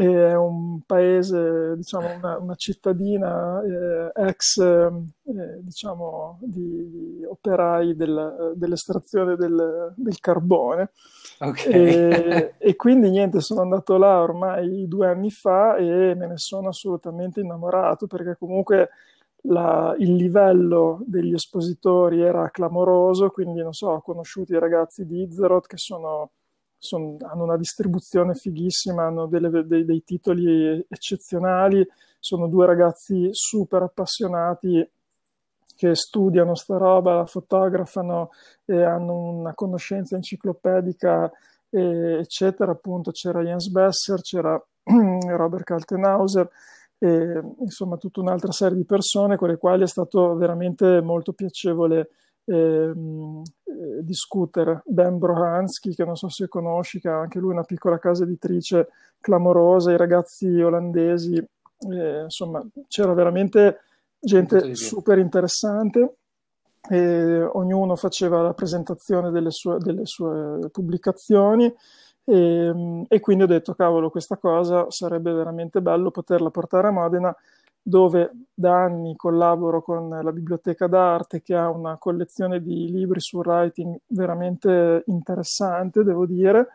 è 0.03 0.35
un 0.35 0.81
paese, 0.85 1.75
diciamo, 1.75 2.17
una, 2.17 2.37
una 2.37 2.55
cittadina 2.55 3.59
eh, 3.63 4.11
ex, 4.27 4.59
eh, 4.59 5.59
diciamo, 5.61 6.37
di, 6.43 6.89
di 6.89 7.25
operai 7.25 7.95
del, 7.95 8.53
dell'estrazione 8.55 9.35
del, 9.35 9.93
del 9.95 10.19
carbone. 10.19 10.91
Okay. 11.39 11.71
E, 11.71 12.53
e, 12.59 12.75
quindi 12.75 13.09
niente, 13.09 13.41
sono 13.41 13.61
andato 13.61 13.97
là 13.97 14.21
ormai 14.21 14.87
due 14.87 15.07
anni 15.07 15.31
fa 15.31 15.77
e 15.77 16.13
me 16.15 16.27
ne 16.27 16.37
sono 16.37 16.67
assolutamente 16.69 17.39
innamorato 17.39 18.05
perché 18.05 18.35
comunque 18.37 18.89
la, 19.47 19.95
il 19.97 20.15
livello 20.15 21.03
degli 21.05 21.33
espositori 21.33 22.21
era 22.21 22.49
clamoroso, 22.49 23.29
quindi 23.29 23.61
non 23.61 23.73
so, 23.73 23.89
ho 23.89 24.01
conosciuto 24.01 24.53
i 24.53 24.59
ragazzi 24.59 25.05
di 25.05 25.21
Izerot 25.21 25.67
che 25.67 25.77
sono, 25.77 26.31
sono, 26.77 27.17
hanno 27.21 27.43
una 27.43 27.57
distribuzione 27.57 28.33
fighissima, 28.33 29.05
hanno 29.05 29.27
delle, 29.27 29.65
dei, 29.65 29.85
dei 29.85 30.03
titoli 30.03 30.85
eccezionali, 30.89 31.85
sono 32.19 32.47
due 32.47 32.65
ragazzi 32.65 33.29
super 33.31 33.83
appassionati 33.83 34.87
che 35.75 35.95
studiano 35.95 36.55
sta 36.55 36.77
roba, 36.77 37.13
la 37.13 37.25
fotografano 37.25 38.31
e 38.65 38.81
hanno 38.81 39.13
una 39.13 39.53
conoscenza 39.53 40.15
enciclopedica, 40.15 41.31
e, 41.69 42.17
eccetera. 42.19 42.71
Appunto 42.71 43.11
c'era 43.11 43.43
Jens 43.43 43.69
Besser, 43.69 44.21
c'era 44.21 44.61
Robert 44.83 45.63
Kaltenhauser, 45.63 46.49
e, 46.99 47.41
insomma 47.59 47.97
tutta 47.97 48.21
un'altra 48.21 48.51
serie 48.51 48.77
di 48.77 48.85
persone 48.85 49.37
con 49.37 49.49
le 49.49 49.57
quali 49.57 49.83
è 49.83 49.87
stato 49.87 50.35
veramente 50.35 51.01
molto 51.01 51.33
piacevole 51.33 52.09
eh, 52.49 52.93
eh, 52.93 54.03
discutere. 54.03 54.81
Ben 54.85 55.17
Brohansky, 55.17 55.93
che 55.93 56.05
non 56.05 56.15
so 56.15 56.29
se 56.29 56.47
conosci, 56.47 56.99
che 56.99 57.09
ha 57.09 57.19
anche 57.19 57.39
lui 57.39 57.51
una 57.51 57.63
piccola 57.63 57.99
casa 57.99 58.23
editrice 58.23 58.87
clamorosa, 59.19 59.91
i 59.91 59.97
ragazzi 59.97 60.47
olandesi, 60.61 61.35
eh, 61.35 62.21
insomma 62.23 62.65
c'era 62.87 63.13
veramente 63.13 63.79
gente 64.19 64.75
super 64.75 65.17
interessante. 65.17 66.15
Ognuno 66.89 67.97
faceva 67.97 68.41
la 68.41 68.53
presentazione 68.53 69.29
delle 69.29 69.51
sue, 69.51 69.77
delle 69.77 70.05
sue 70.05 70.69
pubblicazioni 70.71 71.73
e, 72.29 72.35
ehm, 72.35 73.05
e, 73.07 73.19
quindi 73.21 73.43
ho 73.43 73.47
detto, 73.47 73.73
cavolo, 73.73 74.09
questa 74.09 74.35
cosa 74.35 74.91
sarebbe 74.91 75.31
veramente 75.31 75.81
bello 75.81 76.11
poterla 76.11 76.49
portare 76.49 76.87
a 76.87 76.91
Modena, 76.91 77.33
dove 77.81 78.31
da 78.53 78.83
anni 78.83 79.15
collaboro 79.15 79.81
con 79.81 80.09
la 80.09 80.31
Biblioteca 80.33 80.87
d'Arte, 80.87 81.41
che 81.41 81.55
ha 81.55 81.69
una 81.69 81.97
collezione 81.97 82.61
di 82.61 82.91
libri 82.91 83.21
sul 83.21 83.45
writing 83.45 83.97
veramente 84.07 85.03
interessante, 85.07 86.03
devo 86.03 86.25
dire. 86.25 86.67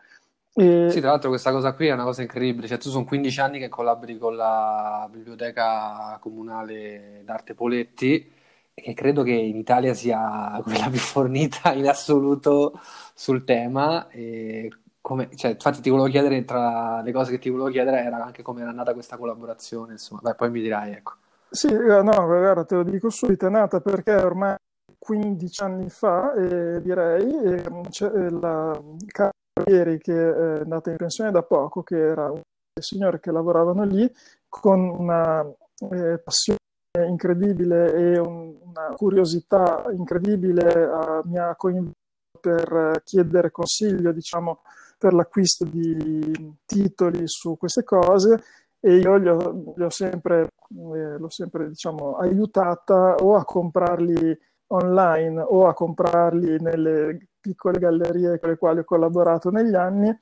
E... 0.55 0.87
Sì, 0.89 0.99
tra 0.99 1.11
l'altro 1.11 1.29
questa 1.29 1.51
cosa 1.51 1.73
qui 1.73 1.87
è 1.87 1.93
una 1.93 2.03
cosa 2.03 2.23
incredibile, 2.23 2.67
cioè 2.67 2.77
tu 2.79 2.89
sono 2.89 3.05
15 3.05 3.39
anni 3.39 3.59
che 3.59 3.69
collabori 3.69 4.17
con 4.17 4.35
la 4.35 5.07
Biblioteca 5.11 6.17
Comunale 6.19 7.21
d'Arte 7.25 7.53
Poletti 7.53 8.31
che 8.75 8.93
credo 8.95 9.21
che 9.21 9.31
in 9.33 9.55
Italia 9.55 9.93
sia 9.93 10.59
quella 10.65 10.89
più 10.89 10.99
fornita 10.99 11.73
in 11.73 11.87
assoluto 11.87 12.79
sul 13.13 13.43
tema 13.43 14.07
e 14.09 14.69
come, 15.03 15.29
cioè, 15.35 15.51
infatti 15.51 15.81
ti 15.81 15.89
volevo 15.89 16.07
chiedere, 16.07 16.45
tra 16.45 17.01
le 17.01 17.11
cose 17.11 17.31
che 17.31 17.39
ti 17.39 17.49
volevo 17.49 17.67
chiedere 17.69 18.03
era 18.03 18.23
anche 18.23 18.41
come 18.41 18.61
era 18.61 18.71
nata 18.71 18.93
questa 18.93 19.17
collaborazione, 19.17 19.91
insomma, 19.91 20.21
Beh, 20.23 20.35
poi 20.35 20.49
mi 20.49 20.61
dirai, 20.61 20.93
ecco. 20.93 21.15
Sì, 21.49 21.67
eh, 21.67 22.01
no, 22.01 22.25
guarda, 22.25 22.63
te 22.63 22.75
lo 22.75 22.83
dico 22.83 23.09
subito, 23.09 23.45
è 23.45 23.49
nata 23.49 23.81
perché 23.81 24.15
ormai 24.15 24.55
15 24.97 25.61
anni 25.61 25.89
fa, 25.89 26.33
eh, 26.35 26.81
direi, 26.81 27.61
c'è 27.89 28.05
eh, 28.05 28.29
la 28.29 28.81
Carrieri 29.05 29.99
che 29.99 30.13
è 30.13 30.59
andata 30.61 30.89
in 30.89 30.95
pensione 30.95 31.31
da 31.31 31.43
poco, 31.43 31.83
che 31.83 31.97
era 31.97 32.31
un 32.31 32.41
signore 32.79 33.19
che 33.19 33.31
lavoravano 33.31 33.83
lì, 33.83 34.09
con 34.47 34.79
una 34.79 35.41
eh, 35.91 36.17
passione 36.23 36.59
incredibile 37.09 37.93
e 37.93 38.19
un, 38.19 38.55
una 38.63 38.93
curiosità 38.95 39.83
incredibile, 39.91 40.71
eh, 40.71 41.21
mi 41.25 41.37
ha 41.37 41.53
coinvolto 41.57 42.01
per 42.39 43.01
chiedere 43.03 43.51
consiglio, 43.51 44.13
diciamo, 44.13 44.61
per 45.03 45.13
l'acquisto 45.13 45.65
di 45.65 46.55
titoli 46.65 47.23
su 47.25 47.57
queste 47.57 47.83
cose 47.83 48.41
e 48.79 48.95
io 48.95 49.19
gli 49.19 49.27
ho, 49.27 49.73
gli 49.75 49.81
ho 49.81 49.89
sempre, 49.89 50.43
eh, 50.43 51.17
l'ho 51.17 51.29
sempre 51.29 51.67
diciamo, 51.67 52.15
aiutata 52.15 53.15
o 53.15 53.35
a 53.35 53.43
comprarli 53.43 54.37
online 54.67 55.41
o 55.41 55.67
a 55.67 55.73
comprarli 55.73 56.57
nelle 56.61 57.27
piccole 57.37 57.79
gallerie 57.79 58.39
con 58.39 58.49
le 58.51 58.57
quali 58.57 58.79
ho 58.79 58.85
collaborato 58.85 59.49
negli 59.49 59.75
anni 59.75 60.17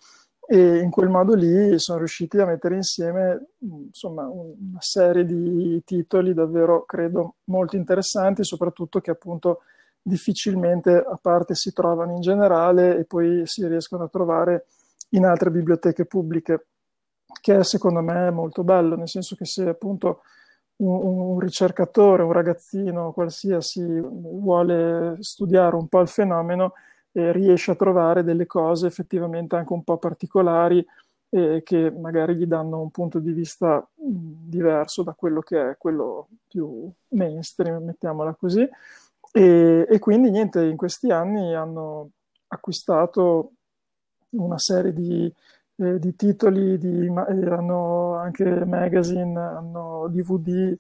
e 0.48 0.78
in 0.80 0.90
quel 0.90 1.10
modo 1.10 1.36
lì 1.36 1.78
sono 1.78 2.00
riusciti 2.00 2.40
a 2.40 2.48
mettere 2.48 2.74
insieme 2.74 3.50
insomma, 3.60 4.28
una 4.28 4.80
serie 4.80 5.26
di 5.26 5.80
titoli 5.86 6.34
davvero 6.34 6.86
credo 6.86 7.36
molto 7.46 7.76
interessanti 7.76 8.44
soprattutto 8.44 9.00
che 9.00 9.12
appunto 9.12 9.60
difficilmente 10.02 10.92
a 10.96 11.18
parte 11.22 11.56
si 11.56 11.74
trovano 11.74 12.14
in 12.14 12.22
generale 12.22 12.98
e 12.98 13.06
poi 13.06 13.44
si 13.46 13.68
riescono 13.68 14.04
a 14.04 14.10
trovare 14.10 14.66
in 15.10 15.26
altre 15.26 15.52
biblioteche 15.52 16.06
pubbliche, 16.06 16.68
che 17.42 17.60
è 17.60 17.64
secondo 17.64 18.02
me 18.02 18.32
molto 18.32 18.64
bello, 18.64 18.96
nel 18.96 19.10
senso 19.10 19.36
che 19.36 19.46
se 19.46 19.68
appunto 19.68 20.22
un, 20.78 21.34
un 21.34 21.40
ricercatore, 21.40 22.24
un 22.24 22.32
ragazzino 22.32 23.12
qualsiasi 23.12 23.84
vuole 23.84 25.18
studiare 25.20 25.76
un 25.76 25.88
po' 25.88 26.02
il 26.02 26.08
fenomeno, 26.08 26.74
eh, 27.14 27.32
riesce 27.32 27.72
a 27.72 27.76
trovare 27.76 28.24
delle 28.24 28.46
cose 28.46 28.88
effettivamente 28.88 29.56
anche 29.56 29.74
un 29.74 29.84
po' 29.84 29.98
particolari 29.98 30.86
eh, 31.30 31.62
che 31.64 31.92
magari 31.92 32.36
gli 32.36 32.46
danno 32.46 32.82
un 32.82 32.92
punto 32.92 33.20
di 33.20 33.32
vista 33.32 33.86
diverso 33.96 35.04
da 35.04 35.14
quello 35.14 35.42
che 35.42 35.72
è 35.72 35.78
quello 35.78 36.28
più 36.48 36.92
mainstream, 37.10 37.84
mettiamola 37.84 38.36
così. 38.36 38.68
E, 39.34 39.88
e, 39.90 40.00
quindi 40.00 40.30
niente, 40.30 40.64
in 40.64 40.76
questi 40.76 41.12
anni 41.12 41.56
hanno 41.56 42.12
acquistato 42.48 43.54
una 44.32 44.58
serie 44.58 44.94
di, 44.94 45.34
eh, 45.78 46.00
di 46.00 46.16
titoli, 46.16 46.78
di, 46.78 47.06
eh, 47.06 47.50
hanno 47.50 48.16
anche 48.16 48.44
magazine, 48.66 49.40
hanno 49.40 50.08
DVD, 50.10 50.76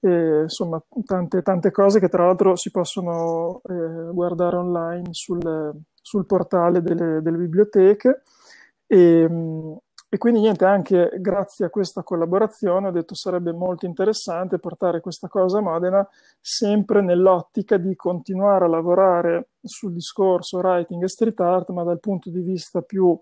eh, 0.00 0.42
insomma 0.42 0.82
tante, 1.04 1.42
tante, 1.42 1.70
cose 1.70 1.98
che 1.98 2.08
tra 2.08 2.26
l'altro 2.26 2.56
si 2.56 2.70
possono 2.70 3.60
eh, 3.68 4.12
guardare 4.12 4.56
online 4.56 5.08
sul, 5.12 5.74
sul 6.00 6.26
portale 6.26 6.82
delle, 6.82 7.22
delle 7.22 7.38
biblioteche. 7.38 8.22
E, 8.86 9.26
e 10.14 10.16
quindi 10.16 10.38
niente, 10.38 10.64
anche 10.64 11.10
grazie 11.18 11.64
a 11.64 11.70
questa 11.70 12.04
collaborazione 12.04 12.86
ho 12.86 12.92
detto 12.92 13.16
sarebbe 13.16 13.50
molto 13.50 13.84
interessante 13.84 14.60
portare 14.60 15.00
questa 15.00 15.26
cosa 15.26 15.58
a 15.58 15.60
Modena 15.60 16.08
sempre 16.40 17.00
nell'ottica 17.02 17.78
di 17.78 17.96
continuare 17.96 18.66
a 18.66 18.68
lavorare 18.68 19.48
sul 19.60 19.92
discorso 19.92 20.58
writing 20.58 21.02
e 21.02 21.08
street 21.08 21.40
art, 21.40 21.70
ma 21.70 21.82
dal 21.82 21.98
punto 21.98 22.30
di 22.30 22.42
vista 22.42 22.80
più 22.80 23.18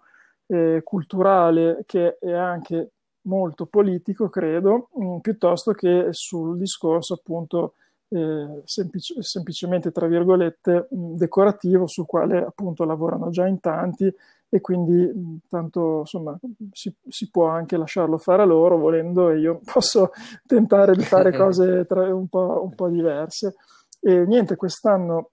eh, 0.49 0.83
culturale 0.85 1.85
che 1.87 2.19
è 2.19 2.33
anche 2.33 2.91
molto 3.23 3.65
politico, 3.65 4.29
credo, 4.29 4.91
mh, 4.93 5.05
mm, 5.05 5.19
piuttosto 5.21 5.73
che 5.73 6.09
sul 6.11 6.59
discorso 6.59 7.15
appunto 7.15 7.73
eh, 8.09 8.61
semplic- 8.67 9.19
semplicemente 9.21 9.93
tra 9.93 10.07
virgolette 10.07 10.89
mh, 10.91 10.97
mm, 10.99 11.15
decorativo 11.15 11.87
sul 11.87 12.05
quale 12.05 12.45
appunto 12.45 12.85
lavorano 12.85 13.31
già 13.31 13.47
in 13.47 13.61
tanti 13.61 14.15
e 14.55 14.61
quindi 14.61 15.41
tanto 15.49 16.01
insomma 16.01 16.39
si, 16.73 16.95
si, 17.09 17.31
può 17.31 17.47
anche 17.47 17.79
lasciarlo 17.79 18.19
fare 18.19 18.43
a 18.43 18.45
loro 18.45 18.77
volendo 18.77 19.31
e 19.31 19.39
io 19.39 19.63
posso 19.65 20.11
tentare 20.45 20.95
di 20.95 21.05
fare 21.05 21.33
cose 21.35 21.87
tra, 21.87 22.15
un, 22.15 22.29
po', 22.29 22.61
un, 22.63 22.75
po', 22.75 22.91
diverse. 22.91 23.55
E 23.99 24.27
niente, 24.27 24.57
quest'anno 24.57 25.31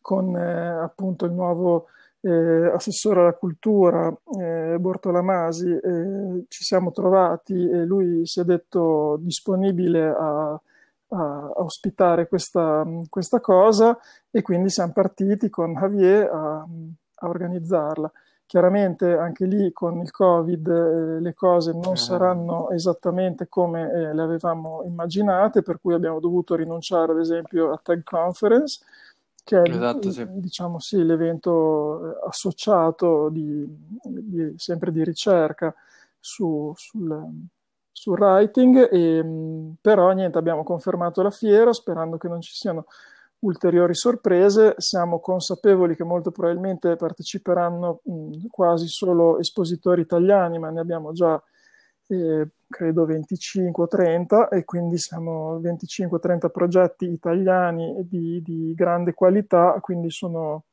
con 0.00 0.36
eh, 0.36 0.80
appunto 0.80 1.24
il 1.24 1.32
nuovo 1.32 1.86
eh, 2.20 2.70
assessore 2.72 3.18
alla 3.18 3.32
cultura 3.32 4.16
eh, 4.38 4.76
Bortolamasi 4.78 5.68
eh, 5.68 6.44
ci 6.46 6.62
siamo 6.62 6.92
trovati 6.92 7.68
e 7.68 7.84
lui 7.84 8.24
si 8.26 8.38
è 8.38 8.44
detto 8.44 9.16
disponibile 9.18 10.06
a, 10.06 10.60
a, 11.08 11.50
ospitare 11.56 12.28
questa, 12.28 12.86
questa, 13.08 13.40
cosa 13.40 13.98
e 14.30 14.40
quindi 14.42 14.70
siamo 14.70 14.92
partiti 14.92 15.50
con 15.50 15.72
Javier 15.72 16.30
a, 16.30 16.58
a 16.58 17.28
organizzarla 17.28 18.12
Chiaramente 18.46 19.12
anche 19.16 19.44
lì 19.44 19.72
con 19.72 19.98
il 19.98 20.12
Covid 20.12 20.68
eh, 20.68 21.20
le 21.20 21.34
cose 21.34 21.72
non 21.72 21.82
uh-huh. 21.84 21.94
saranno 21.96 22.70
esattamente 22.70 23.48
come 23.48 23.90
eh, 23.90 24.14
le 24.14 24.22
avevamo 24.22 24.84
immaginate, 24.84 25.62
per 25.62 25.80
cui 25.80 25.94
abbiamo 25.94 26.20
dovuto 26.20 26.54
rinunciare 26.54 27.10
ad 27.10 27.18
esempio 27.18 27.72
a 27.72 27.80
Tag 27.82 28.04
Conference, 28.04 28.84
che 29.42 29.60
è 29.60 29.68
esatto, 29.68 30.12
sì. 30.12 30.24
diciamo, 30.28 30.78
sì, 30.78 31.04
l'evento 31.04 32.04
eh, 32.04 32.26
associato 32.28 33.30
di, 33.30 33.66
di, 34.02 34.54
sempre 34.56 34.92
di 34.92 35.02
ricerca 35.02 35.74
su, 36.20 36.72
sul, 36.76 37.28
sul 37.90 38.18
writing, 38.20 38.88
e, 38.92 39.74
però 39.80 40.10
niente, 40.12 40.38
abbiamo 40.38 40.62
confermato 40.62 41.20
la 41.20 41.30
fiera 41.30 41.72
sperando 41.72 42.16
che 42.16 42.28
non 42.28 42.40
ci 42.40 42.54
siano 42.54 42.86
ulteriori 43.40 43.94
sorprese. 43.94 44.74
Siamo 44.78 45.20
consapevoli 45.20 45.96
che 45.96 46.04
molto 46.04 46.30
probabilmente 46.30 46.96
parteciperanno 46.96 48.00
quasi 48.50 48.86
solo 48.88 49.38
espositori 49.38 50.02
italiani, 50.02 50.58
ma 50.58 50.70
ne 50.70 50.80
abbiamo 50.80 51.12
già 51.12 51.40
eh, 52.08 52.48
credo 52.68 53.04
25 53.04 53.84
o 53.84 53.88
30 53.88 54.48
e 54.48 54.64
quindi 54.64 54.98
siamo 54.98 55.58
25-30 55.60 56.50
progetti 56.50 57.06
italiani 57.06 58.06
di, 58.08 58.40
di, 58.42 58.74
grande 58.74 59.14
qualità, 59.14 59.76
quindi 59.80 60.10
sono 60.10 60.64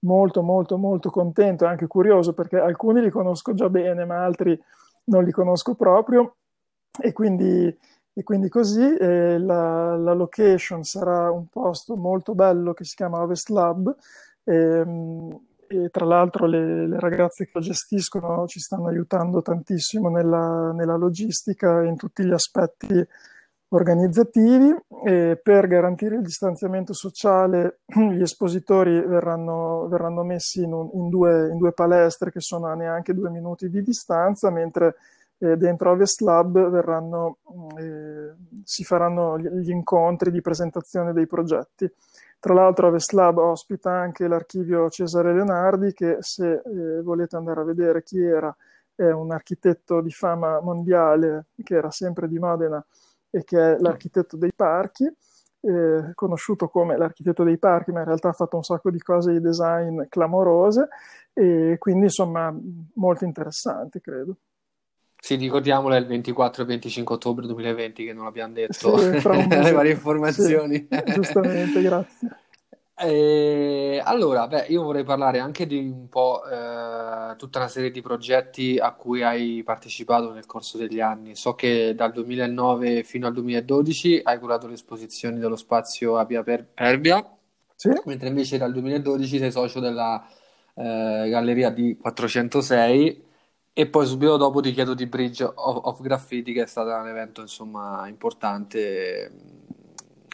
molto 0.00 0.42
molto 0.42 0.76
molto 0.78 1.10
contento 1.10 1.64
e 1.64 1.68
anche 1.68 1.86
curioso 1.86 2.32
perché 2.34 2.58
alcuni 2.58 3.00
li 3.00 3.10
conosco 3.10 3.54
già 3.54 3.68
bene, 3.68 4.04
ma 4.04 4.24
altri 4.24 4.58
non 5.04 5.24
li 5.24 5.30
conosco 5.30 5.74
proprio 5.74 6.36
e 7.00 7.12
quindi 7.12 7.74
e 8.14 8.22
quindi 8.22 8.48
così 8.48 8.94
eh, 8.96 9.38
la, 9.38 9.96
la, 9.96 10.12
location 10.12 10.82
sarà 10.82 11.30
un 11.30 11.46
posto 11.48 11.96
molto 11.96 12.34
bello 12.34 12.74
che 12.74 12.84
si 12.84 12.94
chiama 12.94 13.22
Ovest 13.22 13.48
Lab 13.48 13.94
ehm, 14.44 15.40
e 15.66 15.88
tra 15.88 16.04
l'altro 16.04 16.46
le, 16.46 16.86
le, 16.86 17.00
ragazze 17.00 17.46
che 17.46 17.52
lo 17.54 17.60
gestiscono 17.60 18.46
ci 18.46 18.60
stanno 18.60 18.88
aiutando 18.88 19.40
tantissimo 19.40 20.10
nella, 20.10 20.72
nella 20.72 20.96
logistica 20.96 21.80
e 21.80 21.86
in 21.86 21.96
tutti 21.96 22.24
gli 22.24 22.32
aspetti 22.32 23.06
organizzativi 23.68 24.74
e 25.04 25.40
per 25.42 25.66
garantire 25.66 26.16
il 26.16 26.22
distanziamento 26.22 26.92
sociale 26.92 27.80
gli 27.86 28.20
espositori 28.20 29.00
verranno, 29.00 29.88
verranno 29.88 30.22
messi 30.22 30.62
in, 30.62 30.72
un, 30.72 30.90
in, 30.92 31.08
due, 31.08 31.48
in, 31.48 31.56
due, 31.56 31.72
palestre 31.72 32.30
che 32.30 32.40
sono 32.40 32.66
a 32.66 32.74
neanche 32.74 33.14
due 33.14 33.30
minuti 33.30 33.70
di 33.70 33.82
distanza 33.82 34.50
mentre 34.50 34.96
eh, 35.42 35.56
dentro 35.56 35.90
Ovest 35.90 36.20
Lab 36.20 36.70
verranno, 36.70 37.38
eh, 37.76 38.32
si 38.62 38.84
faranno 38.84 39.38
gli 39.38 39.70
incontri 39.70 40.30
di 40.30 40.40
presentazione 40.40 41.12
dei 41.12 41.26
progetti. 41.26 41.92
Tra 42.38 42.54
l'altro 42.54 42.88
Ovest 42.88 43.12
Lab 43.12 43.38
ospita 43.38 43.90
anche 43.90 44.28
l'archivio 44.28 44.88
Cesare 44.88 45.32
Leonardi 45.34 45.92
che 45.92 46.18
se 46.20 46.62
eh, 46.64 47.02
volete 47.02 47.36
andare 47.36 47.60
a 47.60 47.64
vedere 47.64 48.04
chi 48.04 48.20
era, 48.20 48.54
è 48.94 49.10
un 49.10 49.32
architetto 49.32 50.00
di 50.00 50.12
fama 50.12 50.60
mondiale 50.60 51.46
che 51.62 51.74
era 51.74 51.90
sempre 51.90 52.28
di 52.28 52.38
Modena 52.38 52.84
e 53.30 53.42
che 53.42 53.74
è 53.74 53.78
l'architetto 53.78 54.36
dei 54.36 54.52
parchi. 54.54 55.10
Eh, 55.64 56.10
conosciuto 56.14 56.68
come 56.68 56.96
l'architetto 56.96 57.44
dei 57.44 57.56
parchi, 57.56 57.92
ma 57.92 58.00
in 58.00 58.06
realtà 58.06 58.30
ha 58.30 58.32
fatto 58.32 58.56
un 58.56 58.64
sacco 58.64 58.90
di 58.90 58.98
cose 58.98 59.30
di 59.30 59.40
design 59.40 60.02
clamorose 60.08 60.88
e 61.32 61.76
quindi 61.78 62.06
insomma 62.06 62.52
molto 62.94 63.24
interessanti, 63.24 64.00
credo. 64.00 64.36
Sì, 65.24 65.36
ricordiamolo, 65.36 65.94
è 65.94 65.98
il 65.98 66.06
24 66.06 66.64
e 66.64 66.66
25 66.66 67.14
ottobre 67.14 67.46
2020 67.46 68.06
che 68.06 68.12
non 68.12 68.26
abbiamo 68.26 68.54
detto 68.54 68.98
sì, 68.98 69.08
le 69.22 69.70
varie 69.70 69.92
informazioni. 69.92 70.88
Sì, 70.90 71.12
giustamente, 71.12 71.80
grazie. 71.80 72.28
E, 72.94 74.00
allora, 74.04 74.46
beh, 74.46 74.66
io 74.68 74.82
vorrei 74.82 75.02
parlare 75.02 75.40
anche 75.40 75.66
di 75.66 75.78
un 75.78 76.08
po' 76.08 76.42
eh, 76.44 77.34
tutta 77.36 77.58
una 77.58 77.66
serie 77.66 77.90
di 77.90 78.00
progetti 78.00 78.78
a 78.78 78.92
cui 78.92 79.22
hai 79.22 79.62
partecipato 79.64 80.32
nel 80.32 80.46
corso 80.46 80.78
degli 80.78 81.00
anni. 81.00 81.34
So 81.34 81.54
che 81.54 81.94
dal 81.96 82.12
2009 82.12 83.02
fino 83.02 83.26
al 83.26 83.32
2012 83.32 84.20
hai 84.22 84.38
curato 84.38 84.68
le 84.68 84.74
esposizioni 84.74 85.40
dello 85.40 85.56
spazio 85.56 86.16
a 86.16 86.24
Via 86.24 86.44
per- 86.44 86.66
Perbia, 86.74 87.28
sì. 87.74 87.90
mentre 88.04 88.28
invece 88.28 88.56
dal 88.58 88.72
2012 88.72 89.38
sei 89.38 89.50
socio 89.50 89.80
della 89.80 90.24
eh, 90.74 91.28
Galleria 91.28 91.70
di 91.70 91.96
406 91.96 93.30
e 93.74 93.88
poi 93.88 94.06
subito 94.06 94.36
dopo 94.36 94.60
ti 94.60 94.72
chiedo 94.72 94.94
di 94.94 95.06
Bridge 95.06 95.42
of, 95.42 95.80
of 95.82 96.00
Graffiti, 96.02 96.52
che 96.52 96.62
è 96.62 96.66
stato 96.66 96.90
un 96.90 97.08
evento 97.08 97.40
insomma 97.40 98.06
importante 98.06 99.32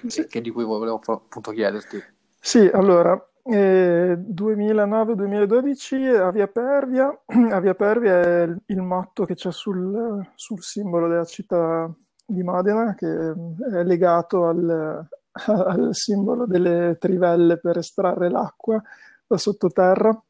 sì. 0.06 0.26
che, 0.26 0.40
di 0.40 0.50
cui 0.50 0.64
volevo 0.64 1.00
appunto 1.06 1.52
chiederti. 1.52 2.02
Sì, 2.40 2.68
allora, 2.72 3.20
eh, 3.44 4.16
2009-2012 4.18 6.20
a 6.20 6.30
Via 6.30 6.46
Pervia, 6.48 7.16
a 7.50 7.60
Via 7.60 7.74
Pervia 7.74 8.20
è 8.20 8.42
il, 8.42 8.60
il 8.66 8.82
motto 8.82 9.24
che 9.24 9.34
c'è 9.34 9.50
sul, 9.52 10.26
sul, 10.34 10.62
simbolo 10.62 11.08
della 11.08 11.24
città 11.24 11.90
di 12.26 12.42
Modena, 12.42 12.94
che 12.94 13.08
è 13.08 13.84
legato 13.84 14.46
al, 14.46 15.08
al 15.46 15.88
simbolo 15.92 16.44
delle 16.46 16.96
trivelle 16.98 17.58
per 17.58 17.78
estrarre 17.78 18.28
l'acqua 18.30 18.82
da 19.26 19.38
sottoterra. 19.38 20.22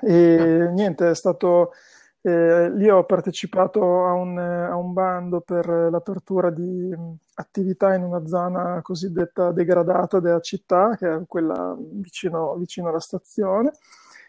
E 0.00 0.40
ah. 0.40 0.70
niente, 0.70 1.10
è 1.10 1.14
stato 1.14 1.72
eh, 2.26 2.70
lì 2.70 2.88
ho 2.88 3.04
partecipato 3.04 4.06
a 4.06 4.12
un, 4.14 4.38
a 4.38 4.74
un, 4.76 4.94
bando 4.94 5.42
per 5.42 5.68
l'apertura 5.68 6.48
di 6.48 6.90
attività 7.34 7.92
in 7.94 8.02
una 8.02 8.26
zona 8.26 8.80
cosiddetta 8.80 9.52
degradata 9.52 10.20
della 10.20 10.40
città, 10.40 10.96
che 10.96 11.12
è 11.12 11.20
quella 11.26 11.76
vicino, 11.78 12.54
vicino 12.56 12.88
alla 12.88 13.00
stazione, 13.00 13.72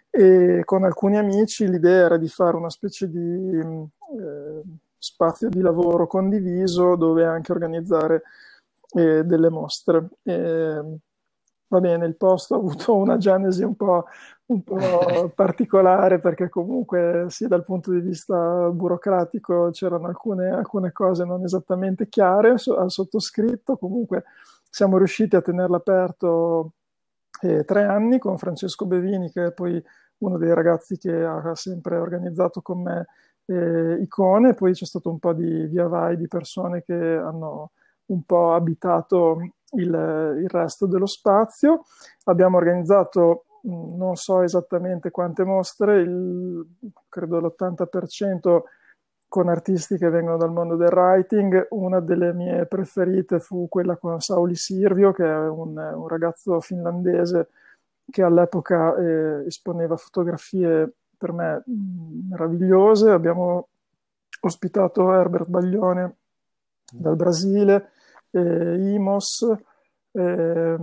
e 0.10 0.64
con 0.66 0.84
alcuni 0.84 1.18
amici 1.18 1.70
l'idea 1.70 2.06
era 2.08 2.18
di 2.18 2.28
fare 2.28 2.58
una 2.58 2.70
specie 2.70 3.10
di 3.10 3.50
eh, 3.50 4.62
spazio 4.98 5.48
di 5.48 5.62
lavoro 5.62 6.06
condiviso 6.06 6.98
dove 6.98 7.24
anche 7.26 7.54
organizzare 7.54 8.24
eh, 8.92 9.24
delle 9.24 9.50
mostre. 9.50 10.10
E, 10.24 11.00
va 11.68 11.80
bene, 11.80 12.06
il 12.06 12.16
posto 12.16 12.56
ha 12.56 12.58
avuto 12.58 12.96
una 12.96 13.18
genesi 13.18 13.64
un 13.64 13.76
po', 13.76 14.06
un 14.48 14.64
po' 14.64 14.78
particolare 15.36 16.20
perché 16.20 16.50
comunque 16.50 17.26
sia 17.30 17.48
dal 17.48 17.64
punto 17.64 17.92
di 17.92 18.00
vista 18.00 18.70
burocratico 18.70 19.70
c'erano 19.72 20.08
alcune, 20.08 20.50
alcune 20.50 20.92
cose 20.92 21.26
non 21.26 21.44
esattamente 21.44 22.08
chiare 22.10 22.50
al 22.78 22.92
sottoscritto, 22.92 23.78
comunque 23.78 24.26
siamo 24.70 24.98
riusciti 24.98 25.36
a 25.36 25.42
tenerlo 25.42 25.76
aperto 25.78 26.74
eh, 27.42 27.64
tre 27.66 27.84
anni 27.84 28.20
con 28.20 28.38
Francesco 28.38 28.86
Bevini 28.86 29.32
che 29.32 29.48
è 29.48 29.52
poi 29.52 29.82
uno 30.20 30.38
dei 30.38 30.54
ragazzi 30.54 30.98
che 30.98 31.24
ha 31.24 31.56
sempre 31.56 31.98
organizzato 31.98 32.62
con 32.62 32.82
me 32.82 33.08
eh, 33.46 34.00
icone, 34.02 34.54
poi 34.54 34.74
c'è 34.74 34.86
stato 34.86 35.10
un 35.10 35.20
po' 35.20 35.34
di 35.34 35.66
via 35.68 35.88
vai 35.88 36.18
di 36.18 36.28
persone 36.28 36.84
che 36.84 36.94
hanno 36.94 37.72
un 38.08 38.24
po' 38.24 38.54
abitato 38.54 39.38
il, 39.76 40.40
il 40.42 40.50
resto 40.50 40.86
dello 40.86 41.06
spazio. 41.06 41.84
Abbiamo 42.26 42.58
organizzato 42.58 43.46
non 43.66 44.16
so 44.16 44.42
esattamente 44.42 45.12
quante 45.12 45.44
mostre, 45.44 46.02
il, 46.02 46.66
credo 47.10 47.40
l'80% 47.40 48.62
con 49.28 49.50
artisti 49.50 49.98
che 49.98 50.10
vengono 50.10 50.38
dal 50.38 50.52
mondo 50.52 50.76
del 50.76 50.92
writing. 50.92 51.68
Una 51.72 52.00
delle 52.00 52.34
mie 52.34 52.66
preferite 52.68 53.40
fu 53.40 53.68
quella 53.68 53.98
con 53.98 54.20
Sauli 54.20 54.56
Sirvio, 54.56 55.12
che 55.12 55.26
è 55.26 55.48
un, 55.48 55.78
un 55.78 56.08
ragazzo 56.08 56.60
finlandese 56.62 57.50
che 58.10 58.22
all'epoca 58.22 58.96
eh, 58.96 59.46
esponeva 59.48 59.98
fotografie 59.98 60.92
per 61.18 61.32
me 61.32 61.64
mh, 61.66 62.30
meravigliose. 62.30 63.10
Abbiamo 63.10 63.68
ospitato 64.42 65.12
Herbert 65.12 65.48
Baglione 65.48 66.16
dal 66.92 67.16
Brasile, 67.16 67.90
eh, 68.36 68.92
Imos. 68.94 69.46
Eh, 70.12 70.78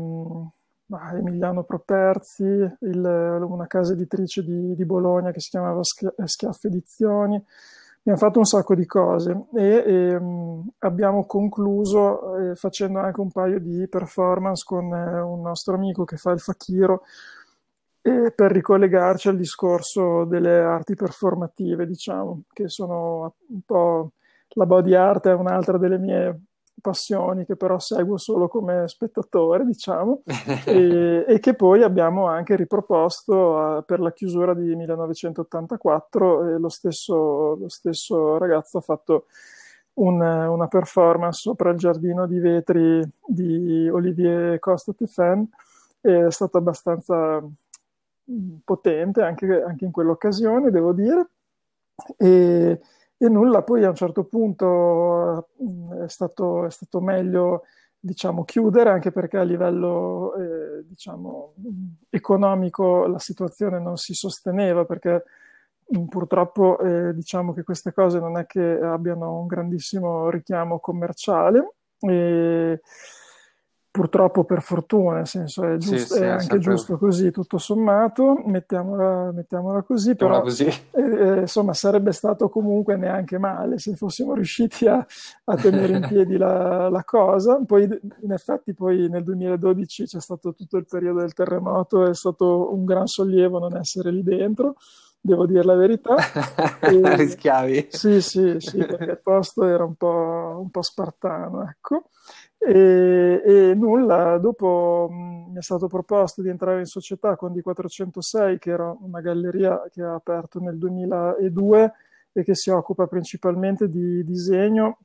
Emiliano 1.14 1.64
Properzi, 1.64 2.44
il, 2.44 3.46
una 3.48 3.66
casa 3.66 3.94
editrice 3.94 4.44
di, 4.44 4.74
di, 4.74 4.84
Bologna 4.84 5.30
che 5.30 5.40
si 5.40 5.48
chiamava 5.48 5.80
Schiaff 5.82 6.64
Edizioni. 6.64 7.42
Abbiamo 8.00 8.18
fatto 8.18 8.38
un 8.40 8.44
sacco 8.44 8.74
di 8.74 8.84
cose 8.84 9.46
e, 9.54 9.84
e 9.86 10.16
um, 10.16 10.68
abbiamo 10.80 11.24
concluso 11.24 12.36
eh, 12.36 12.54
facendo 12.56 12.98
anche 12.98 13.20
un 13.20 13.30
paio 13.30 13.60
di 13.60 13.86
performance 13.88 14.64
con 14.66 14.92
eh, 14.92 15.20
un 15.20 15.40
nostro 15.40 15.74
amico 15.74 16.04
che 16.04 16.16
fa 16.16 16.32
il 16.32 16.40
fakiro 16.40 17.02
eh, 18.00 18.32
per 18.32 18.50
ricollegarci 18.50 19.28
al 19.28 19.36
discorso 19.36 20.24
delle 20.24 20.58
arti 20.58 20.96
performative, 20.96 21.86
diciamo, 21.86 22.42
che 22.52 22.68
sono 22.68 23.36
un 23.46 23.60
po' 23.64 24.10
la 24.54 24.66
body 24.66 24.94
art 24.94 25.28
è 25.28 25.34
un'altra 25.34 25.78
delle 25.78 25.98
mie 25.98 26.40
passioni 26.82 27.46
che 27.46 27.56
però 27.56 27.78
seguo 27.78 28.18
solo 28.18 28.48
come 28.48 28.86
spettatore, 28.88 29.64
diciamo, 29.64 30.22
e, 30.66 31.24
e, 31.26 31.38
che 31.38 31.54
poi 31.54 31.82
abbiamo 31.82 32.26
anche 32.26 32.56
riproposto 32.56 33.34
uh, 33.34 33.84
per 33.86 34.00
la 34.00 34.12
chiusura 34.12 34.52
di 34.52 34.74
1984 34.76 36.48
e 36.48 36.58
lo 36.58 36.68
stesso, 36.68 37.54
lo 37.54 37.68
stesso 37.68 38.36
ragazzo 38.36 38.76
ha 38.78 38.82
fatto 38.82 39.26
un, 39.94 40.20
una 40.20 40.68
performance 40.68 41.40
sopra 41.40 41.70
il 41.70 41.76
giardino 41.76 42.26
di 42.26 42.38
vetri 42.38 43.06
di 43.26 43.88
Olivier 43.88 44.58
Costa 44.58 44.92
Tiffen 44.92 45.48
è 46.02 46.30
stato 46.30 46.58
abbastanza 46.58 47.42
potente 48.64 49.22
anche, 49.22 49.62
anche, 49.62 49.84
in 49.84 49.92
quell'occasione, 49.92 50.70
devo 50.70 50.92
dire. 50.92 51.28
E, 52.16 52.80
e, 53.24 53.28
nulla, 53.28 53.62
poi 53.62 53.84
a 53.84 53.90
un 53.90 53.94
certo 53.94 54.24
punto 54.24 55.48
è 56.04 56.08
stato, 56.08 56.66
è 56.66 56.70
stato 56.70 57.00
meglio 57.00 57.62
diciamo, 57.98 58.44
chiudere 58.44 58.90
anche 58.90 59.12
perché 59.12 59.38
a 59.38 59.44
livello 59.44 60.34
eh, 60.34 60.84
diciamo, 60.88 61.54
economico 62.10 63.06
la 63.06 63.20
situazione 63.20 63.78
non 63.78 63.96
si 63.96 64.12
sosteneva 64.12 64.84
perché 64.84 65.22
mh, 65.86 66.04
purtroppo 66.06 66.78
eh, 66.80 67.14
diciamo 67.14 67.52
che 67.52 67.62
queste 67.62 67.92
cose 67.92 68.18
non 68.18 68.38
è 68.38 68.46
che 68.46 68.60
abbiano 68.60 69.38
un 69.38 69.46
grandissimo 69.46 70.28
richiamo 70.28 70.80
commerciale. 70.80 71.74
E, 72.00 72.80
purtroppo 73.92 74.44
per 74.44 74.62
fortuna, 74.62 75.16
nel 75.16 75.26
senso 75.26 75.64
è, 75.64 75.76
giusto, 75.76 75.96
sì, 75.98 76.14
sì, 76.14 76.22
è 76.22 76.28
anche 76.28 76.40
sempre... 76.44 76.58
giusto 76.60 76.96
così, 76.96 77.30
tutto 77.30 77.58
sommato, 77.58 78.42
mettiamola, 78.46 79.32
mettiamola 79.32 79.82
così, 79.82 80.16
però 80.16 80.40
così. 80.40 80.64
Eh, 80.64 81.02
eh, 81.02 81.40
insomma 81.40 81.74
sarebbe 81.74 82.10
stato 82.12 82.48
comunque 82.48 82.96
neanche 82.96 83.36
male 83.36 83.78
se 83.78 83.94
fossimo 83.94 84.32
riusciti 84.32 84.88
a, 84.88 85.06
a 85.44 85.56
tenere 85.56 85.98
in 85.98 86.06
piedi 86.08 86.38
la, 86.38 86.88
la, 86.88 87.04
cosa. 87.04 87.60
Poi 87.66 87.82
in 88.22 88.32
effetti 88.32 88.72
poi 88.72 89.10
nel 89.10 89.24
2012 89.24 90.06
c'è 90.06 90.20
stato 90.20 90.54
tutto 90.54 90.78
il 90.78 90.86
periodo 90.88 91.20
del 91.20 91.34
terremoto, 91.34 92.06
è 92.06 92.14
stato 92.14 92.72
un 92.72 92.86
gran 92.86 93.06
sollievo 93.06 93.58
non 93.58 93.76
essere 93.76 94.10
lì 94.10 94.22
dentro. 94.22 94.76
Devo 95.24 95.46
dire 95.46 95.62
la 95.62 95.74
verità. 95.74 96.16
E, 96.80 97.16
Rischiavi? 97.16 97.86
Sì, 97.90 98.20
sì, 98.20 98.56
sì, 98.58 98.78
perché 98.78 99.12
il 99.12 99.20
posto 99.22 99.64
era 99.64 99.84
un 99.84 99.94
po', 99.94 100.58
un 100.58 100.68
po 100.70 100.82
spartano, 100.82 101.62
ecco. 101.62 102.06
E, 102.64 103.42
e, 103.44 103.74
nulla, 103.74 104.38
dopo 104.38 105.08
mh, 105.10 105.50
mi 105.50 105.58
è 105.58 105.62
stato 105.62 105.88
proposto 105.88 106.42
di 106.42 106.48
entrare 106.48 106.78
in 106.78 106.84
società 106.86 107.36
con 107.36 107.52
D406, 107.52 108.58
che 108.58 108.70
era 108.70 108.94
una 109.00 109.20
galleria 109.20 109.82
che 109.90 110.02
ha 110.02 110.14
aperto 110.14 110.60
nel 110.60 110.78
2002 110.78 111.92
e 112.32 112.44
che 112.44 112.54
si 112.54 112.70
occupa 112.70 113.06
principalmente 113.06 113.88
di 113.88 114.22
disegno, 114.24 114.98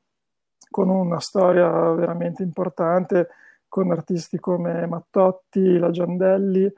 con 0.69 0.89
una 0.89 1.19
storia 1.19 1.67
veramente 1.93 2.43
importante, 2.43 3.27
con 3.67 3.91
artisti 3.91 4.39
come 4.39 4.85
Mattotti, 4.85 5.77
La 5.77 5.89
Giandelli, 5.89 6.71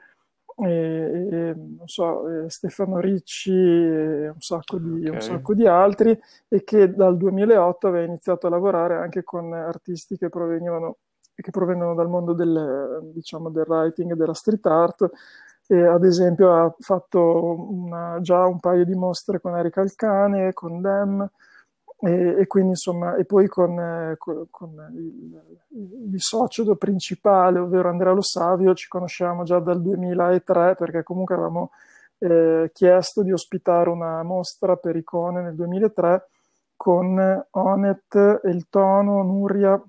e, 0.64 1.28
e, 1.30 1.54
non 1.54 1.86
so, 1.86 2.48
Stefano 2.48 2.98
Ricci 2.98 3.52
e 3.52 4.28
un 4.28 4.40
sacco, 4.40 4.78
di, 4.78 5.00
okay. 5.00 5.14
un 5.14 5.20
sacco 5.20 5.54
di 5.54 5.66
altri 5.66 6.18
e 6.48 6.64
che 6.64 6.92
dal 6.92 7.16
2008 7.16 7.86
aveva 7.86 8.06
iniziato 8.06 8.46
a 8.46 8.50
lavorare 8.50 8.96
anche 8.96 9.22
con 9.22 9.52
artisti 9.52 10.16
che 10.16 10.28
provenivano 10.28 10.96
che 11.40 11.50
provengono 11.50 11.94
dal 11.94 12.08
mondo 12.08 12.34
del, 12.34 13.10
diciamo, 13.14 13.50
del 13.50 13.64
writing 13.66 14.12
e 14.12 14.16
della 14.16 14.34
street 14.34 14.66
art 14.66 15.10
e 15.66 15.86
ad 15.86 16.04
esempio 16.04 16.52
ha 16.52 16.74
fatto 16.78 17.70
una, 17.70 18.18
già 18.20 18.44
un 18.44 18.58
paio 18.58 18.84
di 18.84 18.94
mostre 18.94 19.40
con 19.40 19.56
Erika 19.56 19.80
Alcane, 19.80 20.52
con 20.52 20.80
Dem 20.80 21.30
e, 22.02 22.36
e, 22.40 22.46
quindi 22.46 22.70
insomma, 22.70 23.16
e 23.16 23.24
poi 23.24 23.46
con, 23.46 23.78
eh, 23.78 24.14
con, 24.16 24.46
con 24.50 24.70
il, 24.94 26.12
il, 26.12 26.20
socio 26.20 26.74
principale, 26.76 27.58
ovvero 27.58 27.90
Andrea 27.90 28.12
Lo 28.12 28.22
Savio, 28.22 28.74
ci 28.74 28.88
conosciamo 28.88 29.42
già 29.42 29.58
dal 29.58 29.82
2003 29.82 30.76
perché 30.76 31.02
comunque 31.02 31.34
avevamo 31.34 31.72
eh, 32.18 32.70
chiesto 32.72 33.22
di 33.22 33.32
ospitare 33.32 33.90
una 33.90 34.22
mostra 34.22 34.76
per 34.76 34.96
icone 34.96 35.42
nel 35.42 35.54
2003 35.54 36.28
con 36.74 37.46
Onet, 37.50 38.40
El 38.44 38.68
Tono, 38.70 39.22
Nuria, 39.22 39.82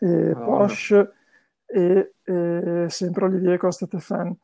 eh, 0.00 0.32
oh. 0.32 0.66
E, 1.68 2.12
e 2.24 2.86
sempre 2.88 3.24
Olivier 3.24 3.58
Costa 3.58 3.86
Tefan. 3.86 4.34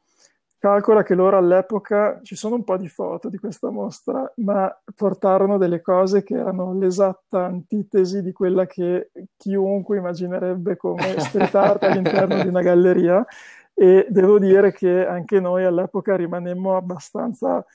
Calcola 0.62 1.02
che 1.02 1.16
loro 1.16 1.36
all'epoca, 1.36 2.20
ci 2.22 2.36
sono 2.36 2.54
un 2.54 2.62
po' 2.62 2.76
di 2.76 2.86
foto 2.86 3.28
di 3.28 3.36
questa 3.36 3.70
mostra, 3.70 4.32
ma 4.36 4.72
portarono 4.94 5.58
delle 5.58 5.80
cose 5.80 6.22
che 6.22 6.36
erano 6.36 6.78
l'esatta 6.78 7.46
antitesi 7.46 8.22
di 8.22 8.30
quella 8.30 8.64
che 8.64 9.10
chiunque 9.36 9.96
immaginerebbe 9.96 10.76
come 10.76 11.18
street 11.18 11.52
art 11.56 11.82
all'interno 11.82 12.40
di 12.40 12.46
una 12.46 12.62
galleria. 12.62 13.26
E 13.74 14.06
devo 14.08 14.38
dire 14.38 14.70
che 14.70 15.04
anche 15.04 15.40
noi 15.40 15.64
all'epoca 15.64 16.14
rimanemmo 16.14 16.76
abbastanza 16.76 17.66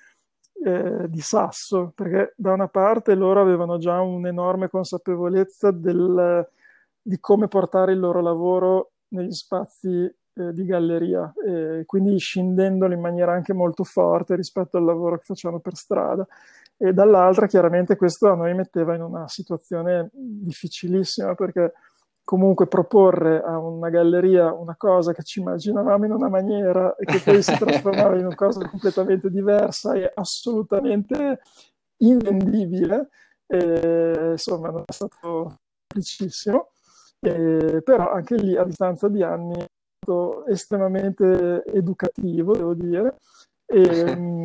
eh, 0.63 1.09
di 1.09 1.19
sasso, 1.19 1.91
perché 1.93 2.35
da 2.37 2.53
una 2.53 2.69
parte 2.69 3.15
loro 3.15 3.41
avevano 3.41 3.77
già 3.79 3.99
un'enorme 3.99 4.69
consapevolezza 4.69 5.71
del, 5.71 6.49
di 7.01 7.19
come 7.19 7.49
portare 7.49 7.91
il 7.91 7.99
loro 7.99 8.21
lavoro 8.21 8.91
negli 9.09 9.33
spazi 9.33 10.09
eh, 10.37 10.53
di 10.53 10.65
galleria, 10.65 11.33
e 11.45 11.83
quindi 11.85 12.17
scendendolo 12.17 12.93
in 12.93 12.99
maniera 12.99 13.31
anche 13.33 13.53
molto 13.53 13.83
forte 13.83 14.35
rispetto 14.35 14.77
al 14.77 14.85
lavoro 14.85 15.17
che 15.17 15.23
facciamo 15.23 15.59
per 15.59 15.75
strada. 15.75 16.27
E 16.77 16.93
dall'altra, 16.93 17.47
chiaramente, 17.47 17.95
questo 17.95 18.29
a 18.31 18.35
noi 18.35 18.53
metteva 18.53 18.93
in 18.93 19.01
una 19.01 19.27
situazione 19.27 20.09
difficilissima 20.13 21.33
perché 21.33 21.73
comunque 22.23 22.67
proporre 22.67 23.41
a 23.41 23.57
una 23.57 23.89
galleria 23.89 24.53
una 24.53 24.75
cosa 24.75 25.13
che 25.13 25.23
ci 25.23 25.39
immaginavamo 25.39 26.05
in 26.05 26.11
una 26.11 26.29
maniera 26.29 26.93
e 26.95 27.05
che 27.05 27.21
poi 27.23 27.41
si 27.41 27.57
trasformava 27.57 28.17
in 28.17 28.25
una 28.25 28.35
cosa 28.35 28.67
completamente 28.67 29.29
diversa 29.31 29.93
è 29.93 30.11
assolutamente 30.13 31.39
invendibile. 31.97 33.09
E, 33.47 34.31
insomma, 34.31 34.69
non 34.69 34.83
è 34.85 34.93
stato 34.93 35.59
semplicissimo. 35.87 36.69
Eh, 37.19 37.81
però 37.83 38.11
anche 38.11 38.35
lì 38.35 38.55
a 38.55 38.63
distanza 38.63 39.07
di 39.07 39.23
anni 39.23 39.65
stato 39.97 40.45
estremamente 40.47 41.63
educativo, 41.65 42.55
devo 42.55 42.73
dire. 42.73 43.17
E, 43.65 44.15
mm, 44.15 44.43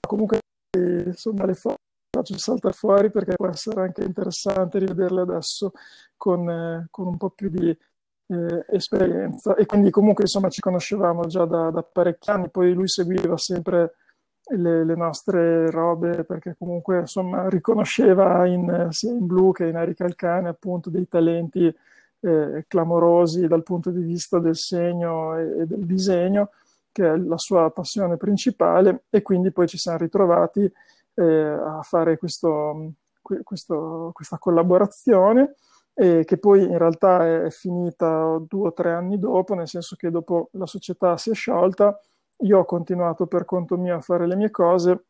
comunque, 0.00 0.38
insomma, 0.76 1.46
le 1.46 1.54
foto 1.54 1.76
faccio 2.10 2.36
saltare 2.38 2.74
fuori 2.74 3.10
perché 3.10 3.34
può 3.34 3.48
essere 3.48 3.82
anche 3.82 4.02
interessante 4.02 4.78
rivederle 4.78 5.20
adesso 5.22 5.72
con, 6.16 6.48
eh, 6.48 6.86
con 6.90 7.06
un 7.06 7.16
po' 7.16 7.30
più 7.30 7.48
di 7.48 7.68
eh, 7.70 8.64
esperienza. 8.68 9.54
E 9.54 9.66
quindi 9.66 9.90
comunque, 9.90 10.24
insomma, 10.24 10.48
ci 10.48 10.60
conoscevamo 10.60 11.26
già 11.26 11.44
da, 11.44 11.70
da 11.70 11.82
parecchi 11.82 12.30
anni, 12.30 12.50
poi 12.50 12.72
lui 12.72 12.88
seguiva 12.88 13.36
sempre 13.36 13.94
le, 14.52 14.84
le, 14.84 14.96
nostre 14.96 15.70
robe 15.70 16.24
perché 16.24 16.56
comunque, 16.58 17.00
insomma, 17.00 17.48
riconosceva 17.48 18.44
in, 18.46 18.88
sia 18.90 19.12
in 19.12 19.26
Blue 19.26 19.52
che 19.52 19.66
in 19.66 19.76
Erika 19.76 20.04
Alcane 20.04 20.48
appunto 20.48 20.90
dei 20.90 21.06
talenti 21.08 21.72
eh, 22.20 22.64
clamorosi 22.68 23.46
dal 23.46 23.62
punto 23.62 23.90
di 23.90 24.02
vista 24.02 24.38
del 24.38 24.56
segno 24.56 25.36
e, 25.36 25.60
e, 25.60 25.66
del 25.66 25.84
disegno, 25.84 26.50
che 26.92 27.12
è 27.12 27.16
la 27.16 27.38
sua 27.38 27.70
passione 27.70 28.16
principale, 28.16 29.04
e 29.10 29.22
quindi 29.22 29.52
poi 29.52 29.66
ci 29.68 29.78
siamo 29.78 29.98
ritrovati 29.98 30.70
eh, 31.14 31.24
a 31.24 31.80
fare 31.82 32.16
questo, 32.18 32.92
questo, 33.42 34.10
questa 34.12 34.38
collaborazione. 34.38 35.54
Eh, 35.92 36.24
che 36.24 36.38
poi 36.38 36.62
in 36.62 36.78
realtà 36.78 37.26
è, 37.26 37.42
è 37.42 37.50
finita 37.50 38.40
due 38.48 38.68
o 38.68 38.72
tre 38.72 38.92
anni 38.92 39.18
dopo, 39.18 39.54
nel 39.54 39.68
senso 39.68 39.96
che 39.96 40.10
dopo 40.10 40.48
la 40.52 40.64
società 40.64 41.16
si 41.18 41.30
è 41.30 41.34
sciolta, 41.34 42.00
io 42.42 42.58
ho 42.58 42.64
continuato 42.64 43.26
per 43.26 43.44
conto 43.44 43.76
mio 43.76 43.96
a 43.96 44.00
fare 44.00 44.26
le 44.26 44.36
mie 44.36 44.50
cose 44.50 45.04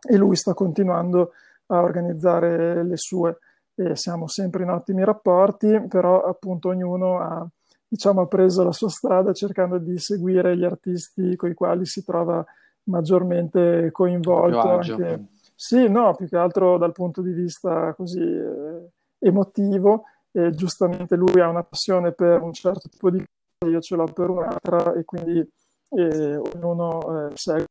e 0.00 0.16
lui 0.16 0.36
sta 0.36 0.54
continuando 0.54 1.32
a 1.66 1.82
organizzare 1.82 2.82
le 2.82 2.96
sue 2.96 3.38
e 3.74 3.96
siamo 3.96 4.26
sempre 4.28 4.62
in 4.64 4.70
ottimi 4.70 5.04
rapporti, 5.04 5.86
però 5.88 6.22
appunto 6.22 6.68
ognuno 6.68 7.18
ha, 7.20 7.46
diciamo, 7.88 8.22
ha 8.22 8.26
preso 8.26 8.64
la 8.64 8.72
sua 8.72 8.88
strada 8.88 9.32
cercando 9.32 9.78
di 9.78 9.98
seguire 9.98 10.56
gli 10.56 10.64
artisti 10.64 11.36
con 11.36 11.50
i 11.50 11.54
quali 11.54 11.86
si 11.86 12.04
trova 12.04 12.44
maggiormente 12.84 13.90
coinvolto. 13.90 14.78
Anche, 14.78 15.26
sì, 15.54 15.88
no, 15.88 16.14
più 16.14 16.28
che 16.28 16.36
altro 16.36 16.78
dal 16.78 16.92
punto 16.92 17.22
di 17.22 17.32
vista 17.32 17.94
così 17.94 18.20
eh, 18.20 18.90
emotivo. 19.18 20.04
E 20.34 20.50
giustamente 20.52 21.14
lui 21.14 21.40
ha 21.40 21.48
una 21.48 21.62
passione 21.62 22.12
per 22.12 22.40
un 22.40 22.54
certo 22.54 22.88
tipo 22.88 23.10
di 23.10 23.18
cosa, 23.18 23.70
io 23.70 23.80
ce 23.80 23.96
l'ho 23.96 24.04
per 24.04 24.30
un'altra 24.30 24.94
e 24.94 25.04
quindi 25.04 25.46
eh, 25.90 26.36
ognuno 26.36 27.28
eh, 27.28 27.36
segue 27.36 27.66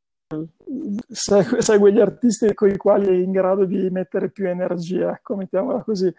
segue, 1.10 1.62
segue, 1.62 1.92
gli 1.92 2.00
artisti 2.00 2.54
con 2.54 2.70
i 2.70 2.78
quali 2.78 3.08
è 3.08 3.12
in 3.12 3.32
grado 3.32 3.66
di 3.66 3.90
mettere 3.90 4.30
più 4.30 4.48
energia, 4.48 5.12
ecco, 5.12 5.36
mettiamola 5.36 5.84
così. 5.84 6.14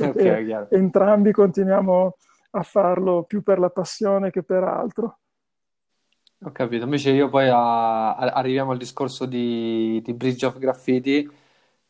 Okay, 0.00 0.66
entrambi 0.70 1.32
continuiamo 1.32 2.16
a 2.50 2.62
farlo 2.62 3.24
più 3.24 3.42
per 3.42 3.58
la 3.58 3.70
passione 3.70 4.30
che 4.30 4.42
per 4.42 4.62
altro. 4.64 5.18
Ho 6.42 6.52
capito, 6.52 6.84
invece 6.84 7.10
io 7.10 7.28
poi 7.28 7.48
a, 7.48 8.14
a, 8.14 8.32
arriviamo 8.32 8.72
al 8.72 8.78
discorso 8.78 9.26
di, 9.26 10.00
di 10.02 10.14
Bridge 10.14 10.46
of 10.46 10.58
Graffiti, 10.58 11.30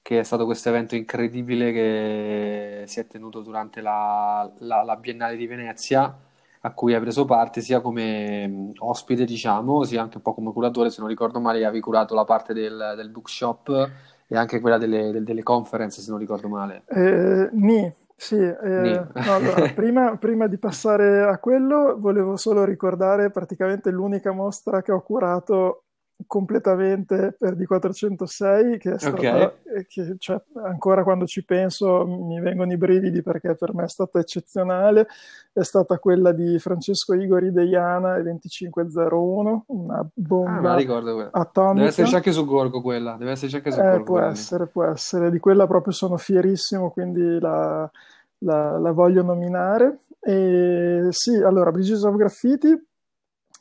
che 0.03 0.19
è 0.19 0.23
stato 0.25 0.45
questo 0.45 0.69
evento 0.71 0.97
incredibile 0.97 1.73
che 1.73 2.85
si 2.87 3.01
è 3.01 3.07
tenuto 3.07 3.43
durante 3.43 3.81
la, 3.81 4.51
la, 4.59 4.83
la 4.83 4.97
Biennale 4.97 5.37
di 5.37 5.47
Venezia 5.47 6.29
a 6.61 6.73
cui 6.73 6.95
hai 6.95 7.01
preso 7.01 7.25
parte 7.25 7.61
sia 7.61 7.81
come 7.81 8.73
ospite, 8.79 9.25
diciamo, 9.25 9.85
sia 9.85 10.03
anche 10.03 10.17
un 10.19 10.23
po' 10.23 10.35
come 10.35 10.53
curatore. 10.53 10.91
Se 10.91 11.01
non 11.01 11.09
ricordo 11.09 11.41
male, 11.41 11.65
avevi 11.65 11.81
curato 11.81 12.15
la 12.15 12.25
parte 12.25 12.53
del, 12.55 12.95
del 12.97 13.11
bookshop 13.11 13.91
e 14.27 14.37
anche 14.37 14.61
quella 14.61 14.79
delle, 14.79 15.11
del, 15.11 15.25
delle 15.25 15.43
conference, 15.43 16.01
se 16.03 16.11
non 16.11 16.19
ricordo 16.19 16.49
male. 16.49 16.85
Eh, 16.87 17.49
nì, 17.53 17.93
Sì, 18.17 18.37
eh, 18.37 18.57
Ni. 18.75 18.93
no, 19.19 19.35
allora, 19.35 19.69
prima, 19.73 20.17
prima 20.17 20.47
di 20.47 20.59
passare 20.59 21.23
a 21.23 21.39
quello, 21.39 21.97
volevo 21.99 22.37
solo 22.37 22.65
ricordare 22.65 23.31
praticamente 23.31 23.91
l'unica 23.91 24.33
mostra 24.33 24.83
che 24.83 24.93
ho 24.93 25.01
curato 25.03 25.85
completamente 26.27 27.35
per 27.39 27.57
D406, 27.57 28.79
che 28.79 28.93
è 28.93 28.99
stata, 28.99 29.53
eh, 29.65 29.87
che, 29.87 30.17
cioè, 30.19 30.41
ancora 30.65 31.03
quando 31.03 31.27
ci 31.27 31.45
penso 31.45 32.07
mi 32.07 32.41
vengono 32.41 32.73
i 32.73 32.77
brividi 32.77 33.23
perché 33.23 33.55
per 33.55 33.75
me 33.75 33.85
è 33.85 33.89
stata 33.89 34.19
eccezionale, 34.19 35.07
è 35.53 35.63
stata 35.63 35.99
quella 35.99 36.33
di 36.33 36.59
Francesco 36.59 37.15
Igori 37.15 37.53
Deiana 37.53 38.17
e 38.17 38.23
2501, 38.23 39.65
una 39.69 39.99
ah, 39.99 40.07
bomba 40.15 40.75
ricordo 40.75 41.15
quella. 41.15 41.31
Deve 41.73 41.87
esserci 41.89 42.15
atomica. 42.15 42.17
anche 42.17 42.33
su 42.33 42.45
Gorgo 42.45 42.81
quella, 42.81 43.17
deve 43.19 43.31
esserci 43.33 43.57
anche 43.57 43.71
su 43.71 43.81
Eh, 43.81 43.83
Gorgo 43.83 44.05
può 44.05 44.19
lì. 44.19 44.27
essere, 44.27 44.67
può 44.67 44.85
essere. 44.85 45.31
Di 45.31 45.39
quella 45.39 45.67
proprio 45.67 45.93
sono 45.93 46.17
fierissimo, 46.17 46.91
quindi 46.91 47.39
la, 47.39 47.91
la- 48.39 48.79
la 48.79 48.93
voglio 48.93 49.23
nominare. 49.23 50.01
E 50.21 51.07
sì, 51.11 51.35
allora, 51.37 51.71
Bridges 51.71 52.03
of 52.03 52.17
Graffiti 52.17 52.89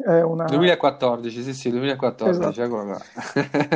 è 0.02 0.22
una... 0.22 0.46
2014, 0.46 1.44
sì, 1.44 1.54
sì, 1.54 1.70
2014, 1.72 2.30
Esatto. 2.30 2.62
eccola 2.62 2.84
qua. 2.86 3.00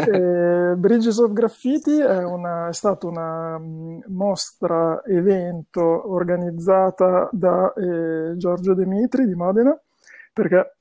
Eh, 0.02 0.76
Bridges 0.78 1.18
of 1.20 1.32
Graffiti 1.34 1.98
è, 2.00 2.24
una- 2.24 2.68
è 2.70 2.74
stata 2.74 3.08
una 3.08 3.58
mh, 3.58 4.04
mostra 4.08 5.02
evento 5.06 6.12
organizzata 6.12 7.30
da 7.32 7.74
eh, 7.74 8.36
Giorgio 8.38 8.74
De 8.74 8.86
Mitri 8.86 9.26
di 9.26 9.36
Modena, 9.36 9.78
perché 10.34 10.76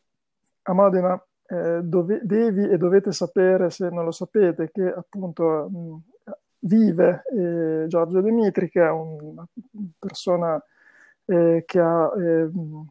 a 0.62 0.72
Modena 0.72 1.22
eh, 1.47 1.80
dove- 1.82 2.20
devi 2.24 2.68
e 2.68 2.76
dovete 2.78 3.12
sapere, 3.12 3.70
se 3.70 3.88
non 3.90 4.05
lo 4.05 4.11
sapete, 4.12 4.70
che 4.72 4.82
appunto 4.93 5.68
mh, 5.70 5.97
vive 6.61 7.22
eh, 7.36 7.84
Giorgio 7.88 8.20
De 8.20 8.30
Mitri, 8.30 8.68
che 8.70 8.82
è 8.82 8.90
una 8.90 9.47
persona 9.99 10.62
eh, 11.26 11.62
che 11.66 11.78
ha, 11.80 12.11
eh, 12.18 12.45
mh, 12.47 12.82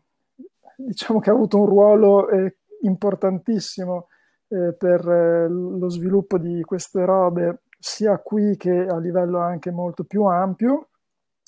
diciamo 0.85 1.19
che 1.19 1.29
ha 1.29 1.33
avuto 1.33 1.59
un 1.59 1.65
ruolo 1.65 2.29
eh, 2.29 2.57
importantissimo 2.81 4.07
eh, 4.47 4.73
per 4.73 5.07
eh, 5.07 5.47
lo 5.47 5.89
sviluppo 5.89 6.37
di 6.37 6.61
queste 6.61 7.05
robe, 7.05 7.61
sia 7.79 8.17
qui 8.19 8.57
che 8.57 8.85
a 8.85 8.97
livello 8.99 9.39
anche 9.39 9.71
molto 9.71 10.03
più 10.03 10.23
ampio. 10.23 10.89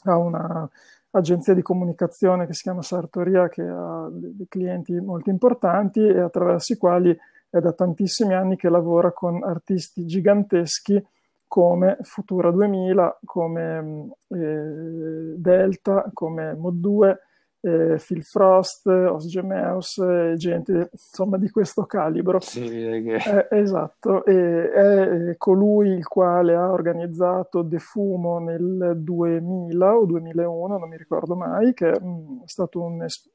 Ha 0.06 0.18
una 0.18 0.70
agenzia 1.12 1.54
di 1.54 1.62
comunicazione 1.62 2.46
che 2.46 2.54
si 2.54 2.64
chiama 2.64 2.82
Sartoria, 2.82 3.48
che 3.50 3.62
ha 3.62 4.08
dei 4.12 4.48
clienti 4.48 4.94
molto 5.00 5.30
importanti 5.30 6.00
e 6.00 6.20
attraverso 6.20 6.74
i 6.74 6.78
quali 6.78 7.16
è 7.50 7.60
da 7.60 7.72
tantissimi 7.72 8.34
anni 8.34 8.56
che 8.56 8.70
lavora 8.70 9.12
con 9.12 9.44
artisti 9.44 10.06
giganteschi 10.06 11.02
come 11.48 11.98
Futura 12.02 12.50
2000, 12.50 13.20
come 13.26 13.82
mh, 13.82 14.12
eh, 14.30 15.36
Delta, 15.38 16.10
come 16.12 16.56
Mod 16.56 16.80
2, 16.80 17.20
eh, 17.66 17.98
Phil 17.98 18.24
Frost, 18.24 18.88
Osgemeus, 18.88 19.98
eh, 20.00 20.34
gente 20.36 20.90
insomma 20.92 21.38
di 21.38 21.50
questo 21.50 21.86
calibro. 21.86 22.42
Sì, 22.42 22.62
che... 22.62 23.16
Eh, 23.16 23.48
esatto, 23.52 24.26
e 24.26 24.70
è 24.70 25.30
eh, 25.30 25.38
colui 25.38 25.90
il 25.90 26.06
quale 26.06 26.56
ha 26.56 26.70
organizzato 26.70 27.62
De 27.62 27.80
Fumo 27.80 28.40
nel 28.40 28.94
2000 28.98 29.98
o 29.98 30.06
2001, 30.06 30.78
non 30.78 30.90
mi 30.90 30.98
ricordo 30.98 31.36
mai, 31.36 31.74
che 31.74 31.90
mh, 31.90 32.44
è 32.44 32.48
stato 32.48 32.82
un, 32.82 33.04
es- 33.04 33.30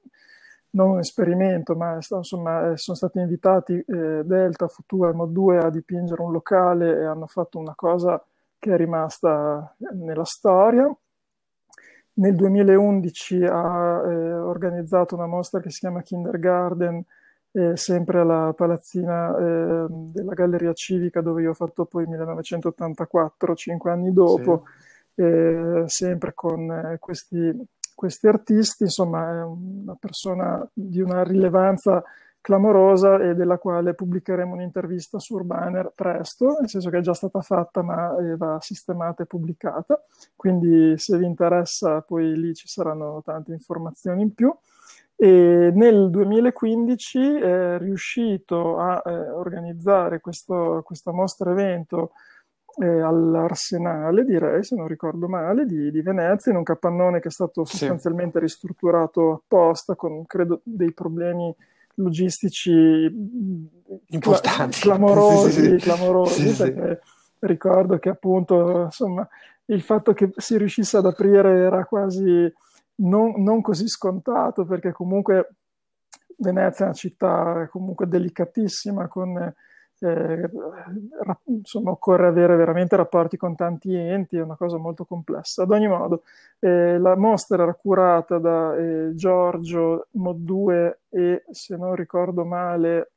non 0.71 0.91
un 0.91 0.99
esperimento, 0.99 1.75
ma 1.75 1.95
insomma, 1.95 2.73
eh, 2.73 2.77
sono 2.77 2.97
stati 2.97 3.19
invitati 3.19 3.83
eh, 3.87 4.23
Delta, 4.25 4.69
Futura 4.69 5.09
e 5.09 5.15
Mod 5.15 5.31
2 5.33 5.59
a 5.59 5.71
dipingere 5.71 6.21
un 6.21 6.33
locale 6.33 6.99
e 7.01 7.05
hanno 7.05 7.27
fatto 7.27 7.59
una 7.59 7.75
cosa 7.75 8.23
che 8.59 8.75
è 8.75 8.77
rimasta 8.77 9.75
nella 9.95 10.25
storia. 10.25 10.95
Nel 12.19 12.35
2011 12.35 13.45
ha 13.45 14.03
eh, 14.05 14.33
organizzato 14.35 15.15
una 15.15 15.27
mostra 15.27 15.61
che 15.61 15.71
si 15.71 15.79
chiama 15.81 16.03
Kindergarten, 16.03 17.03
eh, 17.53 17.77
sempre 17.77 18.19
alla 18.19 18.53
palazzina 18.57 19.37
eh, 19.39 19.87
della 19.89 20.35
Galleria 20.35 20.73
Civica, 20.73 21.21
dove 21.21 21.43
io 21.43 21.51
ho 21.51 21.55
fatto 21.55 21.85
poi 21.85 22.07
1984, 22.07 23.55
cinque 23.55 23.93
anni 23.93 24.09
Sì. 24.09 24.15
dopo, 24.15 24.65
eh, 25.15 25.85
sempre 25.87 26.33
con 26.35 26.69
eh, 26.71 26.97
questi, 26.99 27.57
questi 27.95 28.27
artisti. 28.27 28.83
Insomma, 28.83 29.31
è 29.41 29.45
una 29.45 29.97
persona 29.99 30.69
di 30.73 31.01
una 31.01 31.23
rilevanza 31.23 32.03
clamorosa 32.41 33.19
e 33.21 33.35
della 33.35 33.59
quale 33.59 33.95
pubblicheremo 33.95 34.55
un'intervista 34.55 35.19
su 35.19 35.35
Urbaner 35.35 35.93
presto, 35.95 36.57
nel 36.61 36.69
senso 36.69 36.91
che 36.91 36.99
è 36.99 37.03
già 37.03 37.15
stata 37.15 37.41
fatta, 37.41 37.83
ma 37.83 38.17
eh, 38.19 38.37
va 38.37 38.59
sistemata 38.61 39.23
e 39.23 39.27
pubblicata. 39.27 40.01
Quindi 40.35 40.97
se 40.99 41.19
vi 41.19 41.27
interessa, 41.27 42.01
poi 42.01 42.39
lì 42.39 42.55
ci 42.55 42.69
saranno 42.69 43.23
tante 43.25 43.53
informazioni 43.53 44.23
in 44.23 44.35
più. 44.35 44.55
E 45.21 45.73
nel 45.75 46.11
2015 46.11 47.41
è 47.41 47.79
riuscito 47.79 48.79
a 48.79 49.03
eh, 49.05 49.31
organizzare 49.31 50.21
questo, 50.21 50.83
questa 50.85 51.11
mostra 51.11 51.51
evento 51.51 52.13
eh, 52.81 53.01
all'Arsenale, 53.01 54.25
direi, 54.25 54.63
se 54.63 54.77
non 54.77 54.87
ricordo 54.87 55.27
male, 55.29 55.67
di, 55.67 55.91
di 55.91 56.03
Venezia, 56.03 56.53
in 56.53 56.59
un 56.59 56.63
capannone 56.63 57.19
che 57.19 57.29
è 57.29 57.33
stato 57.33 57.65
Sì, 57.65 57.79
sostanzialmente 57.79 58.39
ristrutturato 58.39 59.33
apposta, 59.33 59.97
con 59.97 60.25
credo 60.27 60.61
dei 60.63 60.93
problemi 60.93 61.53
logistici 61.99 62.81
cla- 62.81 63.97
importanti. 64.07 64.81
Clamorosi, 64.81 65.51
sì. 65.53 65.71
Sì, 65.71 65.77
clamorosi, 65.77 66.57
perché 66.57 67.01
ricordo 67.41 67.99
che 67.99 68.09
appunto, 68.09 68.85
insomma, 68.85 69.29
il 69.67 69.83
fatto 69.83 70.13
che 70.13 70.31
si 70.37 70.57
riuscisse 70.57 70.97
ad 70.97 71.07
aprire 71.07 71.61
era 71.61 71.85
quasi 71.85 72.53
non, 72.97 73.35
non 73.43 73.61
così 73.61 73.87
scontato, 73.87 74.65
perché 74.65 74.93
comunque 74.93 75.55
Venezia 76.37 76.85
è 76.85 76.89
una 76.89 76.97
città 76.97 77.69
comunque 77.71 78.07
delicatissima, 78.09 79.09
con, 79.09 79.55
eh, 80.01 80.51
insomma, 81.45 81.91
occorre 81.91 82.27
avere 82.27 82.57
veramente 82.57 82.97
rapporti 82.97 83.37
con 83.37 83.55
tanti 83.57 83.95
enti, 83.95 84.37
è 84.37 84.43
una 84.43 84.57
cosa 84.57 84.77
molto 84.77 85.05
complessa. 85.05 85.63
Ad 85.63 85.71
ogni 85.71 85.89
modo, 85.89 86.23
eh, 86.61 86.99
la 86.99 87.17
mostra 87.17 87.63
era 87.63 87.75
curata 87.75 88.39
da 88.39 88.77
eh, 88.77 89.15
Giorgio 89.15 90.09
Mod2 90.17 90.97
e, 91.09 91.45
se 91.51 91.77
non 91.77 91.95
ricordo 91.95 92.45
male, 92.45 93.13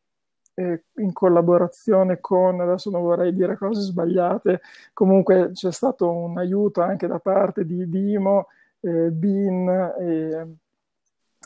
eh, 0.56 0.84
in 0.98 1.14
collaborazione 1.14 2.20
con, 2.20 2.60
adesso 2.62 2.90
non 2.90 3.02
vorrei 3.02 3.32
dire 3.34 3.58
cose 3.58 3.82
sbagliate, 3.82 4.62
comunque 4.94 5.52
c'è 5.54 5.72
stato 5.72 6.12
un 6.12 6.38
aiuto 6.38 6.82
anche 6.82 7.08
da 7.08 7.20
parte 7.20 7.66
di 7.66 7.88
Dimo, 7.90 8.48
eh, 8.82 9.12
Bean 9.12 9.94
e, 10.00 10.48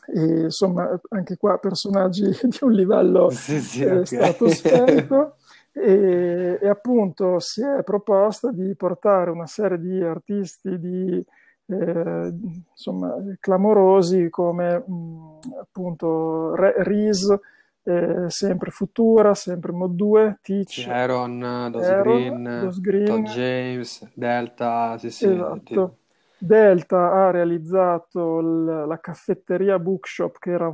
e, 0.07 0.41
insomma 0.43 0.99
anche 1.09 1.37
qua 1.37 1.57
personaggi 1.57 2.23
di 2.43 2.57
un 2.61 2.71
livello 2.71 3.35
Sì, 3.35 3.59
sì, 3.61 3.83
eh, 3.83 4.05
ok. 4.05 4.05
stratosferico 4.05 5.35
e, 5.71 6.59
e 6.61 6.67
appunto 6.69 7.39
si 7.39 7.61
è 7.61 7.83
proposta 7.83 8.51
di 8.51 8.75
portare 8.75 9.29
una 9.31 9.47
serie 9.47 9.79
di 9.79 10.01
artisti 10.01 10.79
di 10.79 11.23
eh, 11.67 12.33
insomma 12.71 13.15
clamorosi 13.39 14.29
come 14.29 14.77
mh, 14.79 15.39
appunto 15.61 16.55
Re- 16.55 16.75
Reese, 16.83 17.39
eh, 17.83 18.25
sempre 18.29 18.71
Futura, 18.71 19.33
sempre 19.33 19.71
Mod 19.71 19.93
2, 19.95 20.39
Sì, 20.67 20.81
Teach, 20.81 20.89
Aaron, 20.89 21.39
Dos 21.71 21.91
Aaron, 21.91 21.95
Green, 21.95 22.43
Dos 22.53 22.79
Todd 23.03 23.25
Green, 23.25 23.25
James, 23.25 24.01
Delta, 24.13 24.97
sì, 24.97 25.09
sì, 25.11 25.29
Esatto. 25.29 25.97
Delta 26.45 27.11
ha 27.11 27.31
realizzato 27.31 28.39
l- 28.41 28.85
la 28.87 28.99
caffetteria 28.99 29.79
Bookshop, 29.79 30.37
che 30.39 30.51
era 30.51 30.67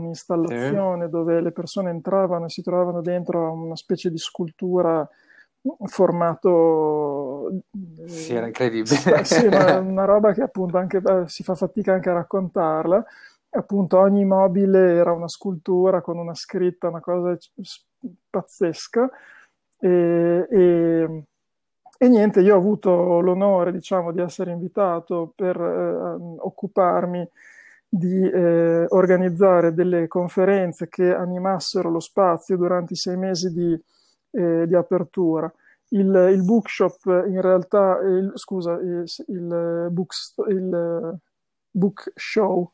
sì, 0.47 0.55
un'installazione 0.55 1.09
dove 1.09 1.41
le 1.41 1.51
persone 1.51 1.89
entravano 1.91 2.45
e 2.45 2.49
si 2.49 2.61
trovavano 2.61 3.01
dentro 3.01 3.45
a 3.47 3.51
una 3.51 3.75
specie 3.75 4.09
di 4.11 4.17
scultura 4.17 5.07
mm, 5.67 5.85
formato 5.85 7.49
sì, 8.05 8.33
era 8.33 8.45
eh, 8.45 8.47
incredibile. 8.47 9.23
sì, 9.23 9.47
ma 9.49 9.77
una 9.79 10.05
roba 10.05 10.33
che 10.33 10.41
appunto 10.41 10.77
anche 10.77 10.97
eh, 10.97 11.23
si 11.27 11.43
fa 11.43 11.55
fatica 11.55 11.93
anche 11.93 12.09
a 12.09 12.13
raccontarla. 12.13 13.03
Appunto, 13.53 13.99
ogni 13.99 14.23
mobile 14.25 14.93
era 14.95 15.11
una 15.11 15.27
scultura 15.27 16.01
con 16.01 16.17
una 16.17 16.33
scritta, 16.35 16.87
una 16.89 17.01
cosa 17.01 17.37
pazzesca. 18.29 19.09
E, 19.79 20.47
e- 20.49 21.23
e 22.03 22.07
niente, 22.09 22.41
io 22.41 22.55
ho 22.55 22.57
avuto 22.57 23.19
l'onore, 23.19 23.71
diciamo, 23.71 24.11
di 24.11 24.21
essere 24.21 24.51
invitato 24.51 25.33
per 25.35 25.55
eh, 25.59 26.15
occuparmi 26.39 27.27
di 27.87 28.27
eh, 28.27 28.85
organizzare 28.89 29.73
delle 29.73 30.07
conferenze 30.07 30.87
che 30.89 31.13
animassero 31.13 31.89
lo 31.91 31.99
spazio 31.99 32.57
durante 32.57 32.93
i 32.93 32.95
sei 32.95 33.17
mesi 33.17 33.51
di, 33.53 33.79
eh, 34.31 34.65
di 34.67 34.75
apertura. 34.75 35.51
Il, 35.89 36.07
il 36.33 36.43
bookshop, 36.43 37.05
in 37.27 37.39
realtà, 37.41 37.99
il- 37.99 38.31
scusa, 38.35 38.73
il, 38.79 39.03
il 39.27 39.87
book, 39.91 40.13
il 40.49 41.19
book 41.71 42.11
show, 42.15 42.71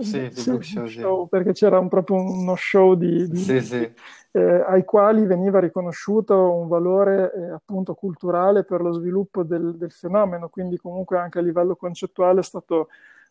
Sì, 0.00 0.30
sì, 0.32 0.60
show, 0.60 0.86
show, 0.86 1.28
perché 1.28 1.52
c'era 1.52 1.78
un- 1.78 1.88
proprio 1.88 2.16
uno 2.16 2.54
show 2.56 2.94
di, 2.94 3.28
di 3.28 3.92
eh, 4.32 4.64
ai 4.66 4.84
quali 4.84 5.26
veniva 5.26 5.60
riconosciuto 5.60 6.52
un 6.54 6.66
valore 6.66 7.32
eh, 7.32 7.50
appunto 7.50 7.94
culturale 7.94 8.64
per 8.64 8.80
lo 8.80 8.92
sviluppo 8.92 9.42
del, 9.44 9.76
del 9.76 9.92
fenomeno, 9.92 10.48
quindi 10.48 10.76
comunque 10.76 11.18
anche 11.18 11.38
a 11.38 11.42
livello 11.42 11.76
concettuale 11.76 12.40
è 12.40 12.42
stato 12.42 12.88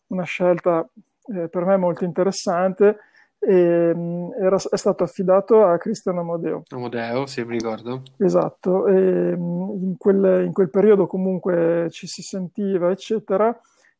una 0.08 0.22
scelta 0.22 0.88
eh, 1.34 1.48
per 1.48 1.64
me 1.64 1.76
molto 1.76 2.04
interessante. 2.04 2.98
E, 3.38 3.92
mm, 3.94 4.32
era, 4.40 4.56
è 4.56 4.76
stato 4.76 5.04
affidato 5.04 5.64
a 5.66 5.76
Cristiano 5.76 6.20
Amodeo. 6.20 6.62
Amodeo, 6.70 7.26
sì, 7.26 7.44
mi 7.44 7.58
ricordo. 7.58 8.00
Esatto, 8.16 8.86
e, 8.86 9.36
mm, 9.36 9.82
in, 9.82 9.94
quel, 9.98 10.44
in 10.46 10.52
quel 10.52 10.70
periodo 10.70 11.06
comunque 11.06 11.88
ci 11.90 12.06
si 12.06 12.22
sentiva, 12.22 12.90
eccetera 12.90 13.54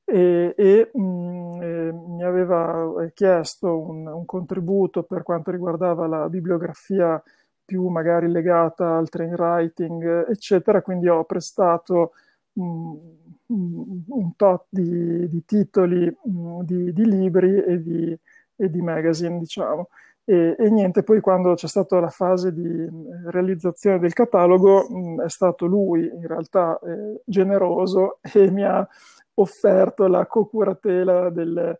e, 0.04 0.54
e, 0.56 0.90
mh, 0.92 1.00
mm, 1.00 1.62
e, 1.62 1.92
mi 1.92 2.24
aveva 2.24 3.10
chiesto 3.14 3.78
un, 3.78 4.06
un, 4.06 4.24
contributo 4.24 5.02
per 5.02 5.22
quanto 5.22 5.50
riguardava 5.50 6.06
la 6.06 6.28
bibliografia 6.28 7.22
più 7.64 7.88
magari 7.88 8.30
legata 8.30 8.96
al 8.96 9.08
train 9.08 9.32
writing, 9.32 10.28
eccetera, 10.28 10.82
quindi 10.82 11.08
ho 11.08 11.24
prestato 11.24 12.12
un, 12.54 12.98
un 13.46 14.36
tot 14.36 14.66
di, 14.68 15.28
di 15.28 15.44
titoli 15.44 16.14
di, 16.22 16.92
di, 16.92 17.04
libri 17.06 17.62
e 17.62 17.82
di, 17.82 18.18
e 18.56 18.70
di 18.70 18.80
magazine, 18.82 19.38
diciamo. 19.38 19.88
E, 20.26 20.56
e, 20.58 20.70
niente, 20.70 21.02
poi 21.02 21.20
quando 21.20 21.54
c'è 21.54 21.66
stata 21.68 22.00
la 22.00 22.08
fase 22.08 22.52
di 22.52 22.88
realizzazione 23.26 23.98
del 23.98 24.12
catalogo, 24.12 24.88
mh, 24.88 25.22
è 25.22 25.28
stato 25.28 25.66
lui 25.66 26.06
in 26.06 26.26
realtà 26.26 26.78
eh, 26.78 27.20
generoso 27.24 28.18
e 28.32 28.50
mi 28.50 28.64
ha 28.64 28.86
offerto 29.34 30.06
la 30.06 30.26
co-curatela 30.26 31.30
del, 31.30 31.76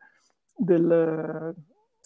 del, 0.57 1.55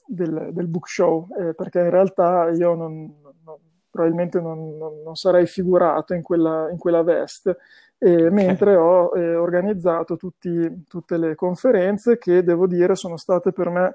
del, 0.06 0.48
del 0.52 0.66
book 0.66 0.88
show, 0.88 1.28
eh, 1.38 1.54
perché 1.54 1.80
in 1.80 1.90
realtà 1.90 2.50
io 2.50 2.74
non, 2.74 3.14
non, 3.44 3.58
probabilmente 3.90 4.40
non, 4.40 4.76
non, 4.76 5.14
sarei 5.14 5.46
figurato 5.46 6.14
in 6.14 6.22
quella, 6.22 6.70
in 6.70 6.78
quella 6.78 7.02
veste, 7.02 7.58
eh, 7.98 8.30
mentre 8.30 8.76
ho 8.76 9.16
eh, 9.16 9.34
organizzato 9.34 10.16
tutti, 10.16 10.84
tutte 10.86 11.16
le 11.16 11.34
conferenze 11.34 12.18
che 12.18 12.42
devo 12.42 12.66
dire 12.66 12.94
sono 12.94 13.16
state 13.16 13.52
per 13.52 13.70
me 13.70 13.94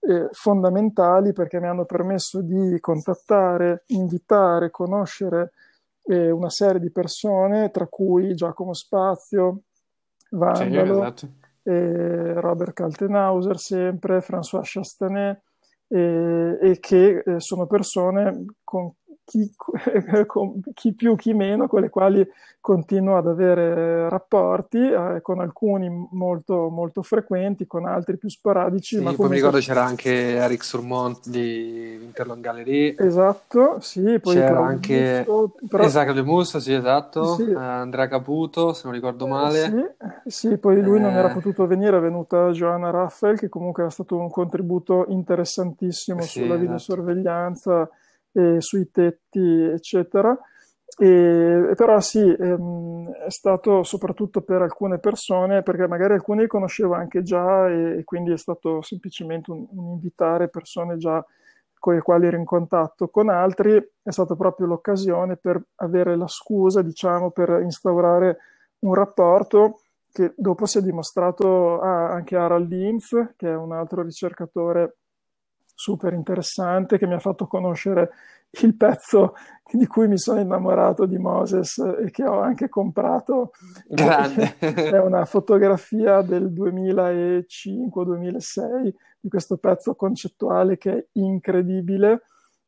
eh, 0.00 0.28
fondamentali 0.32 1.32
perché 1.32 1.60
mi 1.60 1.66
hanno 1.66 1.84
permesso 1.84 2.42
di 2.42 2.78
contattare, 2.80 3.84
invitare, 3.88 4.70
conoscere 4.70 5.52
eh, 6.04 6.30
una 6.30 6.50
serie 6.50 6.80
di 6.80 6.90
persone, 6.90 7.70
tra 7.70 7.86
cui 7.86 8.34
Giacomo 8.34 8.74
Spazio, 8.74 9.62
Vandalo, 10.36 11.04
esatto. 11.04 11.28
Robert 12.40 12.74
Kaltenhauser 12.74 13.58
sempre, 13.58 14.20
François 14.20 14.62
Chastanet, 14.62 15.40
e, 15.88 16.58
e 16.60 16.78
che 16.80 17.22
eh, 17.24 17.40
sono 17.40 17.66
persone 17.66 18.44
con 18.62 18.92
chi, 19.24 19.50
chi, 20.74 20.94
più, 20.94 21.16
chi 21.16 21.32
meno, 21.32 21.66
con 21.66 21.80
le 21.80 21.88
quali 21.88 22.26
continuo 22.64 23.18
ad 23.18 23.26
avere 23.26 24.08
rapporti, 24.08 24.78
eh, 24.78 25.18
con 25.20 25.40
alcuni 25.40 26.08
molto, 26.12 26.70
molto 26.70 27.02
frequenti, 27.02 27.66
con 27.66 27.84
altri 27.84 28.16
più 28.16 28.30
sporadici. 28.30 28.96
Sì, 28.96 29.02
ma 29.02 29.12
poi 29.12 29.28
mi 29.28 29.34
ricordo 29.34 29.58
c'era 29.58 29.84
anche 29.84 30.10
Eric 30.10 30.64
Surmont 30.64 31.28
di 31.28 32.02
Interlon 32.02 32.40
Gallery. 32.40 32.94
Esatto, 32.98 33.80
sì. 33.80 34.18
Poi 34.18 34.34
c'era 34.34 34.64
anche 34.64 35.24
Musso, 35.26 35.54
però... 35.68 35.84
Esatto, 35.84 36.12
De 36.14 36.22
Musso, 36.22 36.58
sì, 36.58 36.72
esatto. 36.72 37.34
Sì. 37.34 37.42
Uh, 37.42 37.58
Andrea 37.58 38.08
Caputo, 38.08 38.72
se 38.72 38.82
non 38.84 38.94
ricordo 38.94 39.26
male. 39.26 39.92
Sì, 40.24 40.48
sì 40.48 40.56
poi 40.56 40.80
lui 40.80 40.96
eh... 40.96 41.02
non 41.02 41.12
era 41.12 41.28
potuto 41.28 41.66
venire, 41.66 41.98
è 41.98 42.00
venuta 42.00 42.50
Joanna 42.50 42.88
Raphael, 42.88 43.38
che 43.38 43.50
comunque 43.50 43.82
era 43.82 43.92
stato 43.92 44.16
un 44.16 44.30
contributo 44.30 45.04
interessantissimo 45.08 46.22
sì, 46.22 46.28
sulla 46.28 46.54
esatto. 46.54 46.60
videosorveglianza 46.60 47.90
eh, 48.34 48.60
sui 48.60 48.90
tetti, 48.90 49.62
eccetera. 49.62 50.38
E, 50.96 51.72
però 51.74 51.98
sì, 52.00 52.20
ehm, 52.20 53.10
è 53.26 53.30
stato 53.30 53.82
soprattutto 53.82 54.42
per 54.42 54.62
alcune 54.62 54.98
persone, 54.98 55.62
perché 55.62 55.88
magari 55.88 56.14
alcune 56.14 56.42
li 56.42 56.48
conoscevo 56.48 56.94
anche 56.94 57.22
già 57.22 57.68
e, 57.68 57.98
e 57.98 58.04
quindi 58.04 58.32
è 58.32 58.38
stato 58.38 58.80
semplicemente 58.82 59.50
un, 59.50 59.66
un, 59.70 59.92
invitare 59.94 60.48
persone 60.48 60.96
già 60.96 61.24
con 61.78 61.94
le 61.94 62.02
quali 62.02 62.26
ero 62.26 62.36
in 62.36 62.44
contatto. 62.44 63.08
Con 63.08 63.28
altri 63.28 63.76
è 64.02 64.10
stata 64.10 64.36
proprio 64.36 64.66
l'occasione 64.66 65.36
per 65.36 65.60
avere 65.76 66.16
la 66.16 66.28
scusa, 66.28 66.82
diciamo, 66.82 67.30
per 67.30 67.60
instaurare 67.62 68.38
un 68.80 68.94
rapporto 68.94 69.80
che 70.12 70.32
dopo 70.36 70.64
si 70.64 70.78
è 70.78 70.80
dimostrato 70.80 71.80
ah, 71.80 72.12
anche 72.12 72.36
Harald 72.36 72.70
Linz, 72.70 73.34
che 73.36 73.48
è 73.48 73.56
un 73.56 73.72
altro 73.72 74.02
ricercatore 74.02 74.98
super 75.74 76.12
interessante 76.12 76.98
che 76.98 77.06
mi 77.06 77.14
ha 77.14 77.18
fatto 77.18 77.46
conoscere 77.46 78.10
il 78.62 78.76
pezzo 78.76 79.34
di 79.72 79.86
cui 79.86 80.06
mi 80.06 80.18
sono 80.18 80.40
innamorato 80.40 81.06
di 81.06 81.16
Moses 81.18 81.78
e 81.78 82.10
che 82.10 82.24
ho 82.24 82.40
anche 82.40 82.68
comprato. 82.68 83.52
Grande. 83.88 84.56
È 84.58 84.98
una 84.98 85.24
fotografia 85.24 86.20
del 86.22 86.52
2005-2006 86.52 88.92
di 89.20 89.28
questo 89.28 89.56
pezzo 89.56 89.94
concettuale 89.94 90.76
che 90.76 90.92
è 90.92 91.06
incredibile 91.12 92.24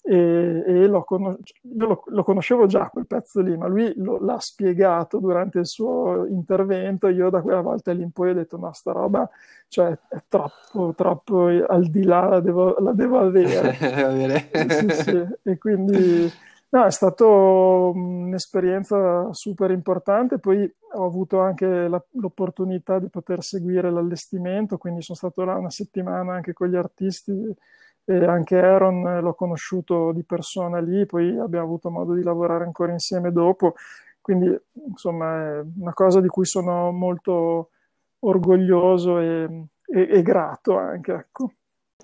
e, 0.07 0.63
e 0.65 0.87
lo, 0.87 1.03
con- 1.03 1.37
lo, 1.75 2.03
lo, 2.07 2.25
conoscevo 2.25 2.67
già 2.67 2.89
quel 2.89 3.07
pezzo 3.07 3.41
lì, 3.41 3.57
ma 3.57 3.67
lui 3.67 3.93
lo, 3.97 4.19
l'ha 4.19 4.39
spiegato 4.39 5.19
durante 5.19 5.59
il 5.59 5.67
suo 5.67 6.27
intervento. 6.27 7.09
Io 7.09 7.31
da 7.31 7.43
quella 7.43 7.61
volta 7.61 7.93
lì 7.93 8.03
in 8.03 8.13
poi 8.13 8.31
ho 8.31 8.35
detto: 8.35 8.57
No, 8.57 8.73
sta 8.73 8.93
roba 8.93 9.29
cioè, 9.69 9.97
è 10.09 10.23
troppo, 10.29 10.95
troppo 10.97 11.47
al 11.47 11.89
di 11.89 12.05
là, 12.05 12.29
la 12.29 12.41
devo, 12.41 12.77
la 12.79 12.93
devo 12.93 13.19
avere. 13.19 13.75
sì, 14.71 14.89
sì. 14.91 15.27
E 15.43 15.59
quindi 15.59 16.31
no, 16.69 16.85
è 16.85 16.91
stata 16.91 17.25
un'esperienza 17.25 19.33
super 19.33 19.71
importante. 19.71 20.39
Poi 20.39 20.73
ho 20.95 21.05
avuto 21.05 21.41
anche 21.41 21.89
la, 21.89 22.03
l'opportunità 22.13 22.99
di 22.99 23.09
poter 23.09 23.43
seguire 23.43 23.91
l'allestimento, 23.91 24.79
quindi 24.79 25.03
sono 25.03 25.19
stato 25.19 25.45
là 25.45 25.57
una 25.57 25.71
settimana 25.71 26.35
anche 26.35 26.53
con 26.53 26.69
gli 26.69 26.77
artisti 26.77 27.55
e 28.09 28.25
anche 28.25 28.57
Aaron 28.57 29.19
l'ho 29.21 29.35
conosciuto 29.35 30.13
di 30.13 30.23
persona 30.23 30.79
lì, 30.79 31.05
poi 31.07 31.37
abbiamo 31.37 31.65
avuto 31.67 31.91
modo 31.91 32.15
di 32.15 32.23
lavorare 32.23 32.65
ancora 32.65 32.93
insieme 32.93 33.33
dopo, 33.33 33.75
quindi 34.21 34.57
insomma 34.89 35.59
è 35.59 35.65
una 35.79 35.93
cosa 35.93 36.21
di 36.21 36.29
cui 36.29 36.47
sono 36.47 36.93
molto 36.93 37.71
orgoglioso 38.21 39.19
e, 39.19 39.67
e, 39.85 40.09
e 40.09 40.23
grato 40.23 40.79
anche. 40.79 41.13
Ecco. 41.13 41.53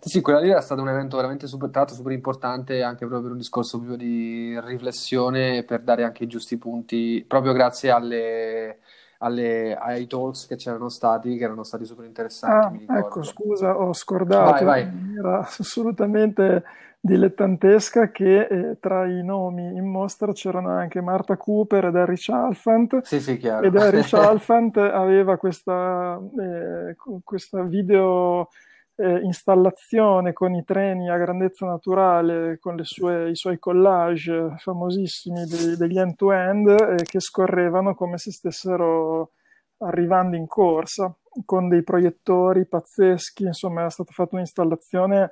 Sì, 0.01 0.21
quella 0.21 0.41
lì 0.41 0.51
era 0.51 0.61
stato 0.61 0.83
un 0.83 0.89
evento 0.89 1.15
veramente 1.15 1.47
super, 1.47 1.71
super 1.93 2.13
importante 2.13 2.83
anche 2.83 3.07
proprio 3.07 3.23
per 3.23 3.31
un 3.31 3.39
discorso 3.39 3.79
di 3.97 4.59
riflessione 4.61 5.63
per 5.63 5.83
dare 5.83 6.03
anche 6.03 6.25
i 6.25 6.27
giusti 6.27 6.59
punti, 6.59 7.25
proprio 7.27 7.53
grazie 7.53 7.91
alle, 7.91 8.81
alle, 9.23 9.77
ai 9.77 10.07
talks 10.07 10.47
che 10.47 10.57
c'erano 10.57 10.89
stati, 10.89 11.37
che 11.37 11.45
erano 11.45 11.63
stati 11.63 11.85
super 11.85 12.05
interessanti. 12.05 12.85
Ah, 12.89 12.99
ecco, 12.99 13.23
scusa, 13.23 13.79
ho 13.79 13.93
scordato, 13.93 14.65
vai, 14.65 14.85
vai. 14.85 15.17
era 15.17 15.39
assolutamente 15.41 16.65
dilettantesca 17.05 18.11
che 18.11 18.47
eh, 18.47 18.77
tra 18.79 19.07
i 19.07 19.25
nomi 19.25 19.63
in 19.63 19.87
mostra 19.87 20.33
c'erano 20.33 20.71
anche 20.71 21.01
Marta 21.01 21.37
Cooper 21.37 21.87
ed 21.87 21.97
Harry 21.97 22.17
Chalfant. 22.17 23.01
Sì, 23.03 23.21
sì, 23.21 23.37
chiaro. 23.39 23.67
Ed 23.67 23.77
Harry 23.77 24.03
Chalfant 24.07 24.77
aveva 24.77 25.37
questa, 25.37 26.21
eh, 26.39 26.97
questa 27.23 27.63
video 27.63 28.49
eh, 28.97 29.21
installazione 29.23 30.33
con 30.33 30.55
i 30.55 30.65
treni 30.65 31.11
a 31.11 31.17
grandezza 31.17 31.67
naturale, 31.67 32.59
con 32.59 32.79
sue, 32.85 33.31
i 33.31 33.37
suoi 33.37 33.59
collage 33.59 34.55
famosissimi 34.59 35.45
de, 35.47 35.77
degli 35.77 35.99
end-to-end 35.99 36.69
eh, 36.69 37.03
che 37.05 37.21
scorrevano 37.21 37.95
come 37.95 38.19
se 38.19 38.31
stessero 38.31 39.33
arrivando 39.79 40.37
in 40.37 40.47
corsa, 40.47 41.15
con 41.45 41.69
dei 41.69 41.83
proiettori 41.83 42.67
pazzeschi, 42.67 43.45
insomma 43.45 43.81
era 43.81 43.91
stata 43.91 44.13
fatta 44.13 44.35
un'installazione 44.37 45.31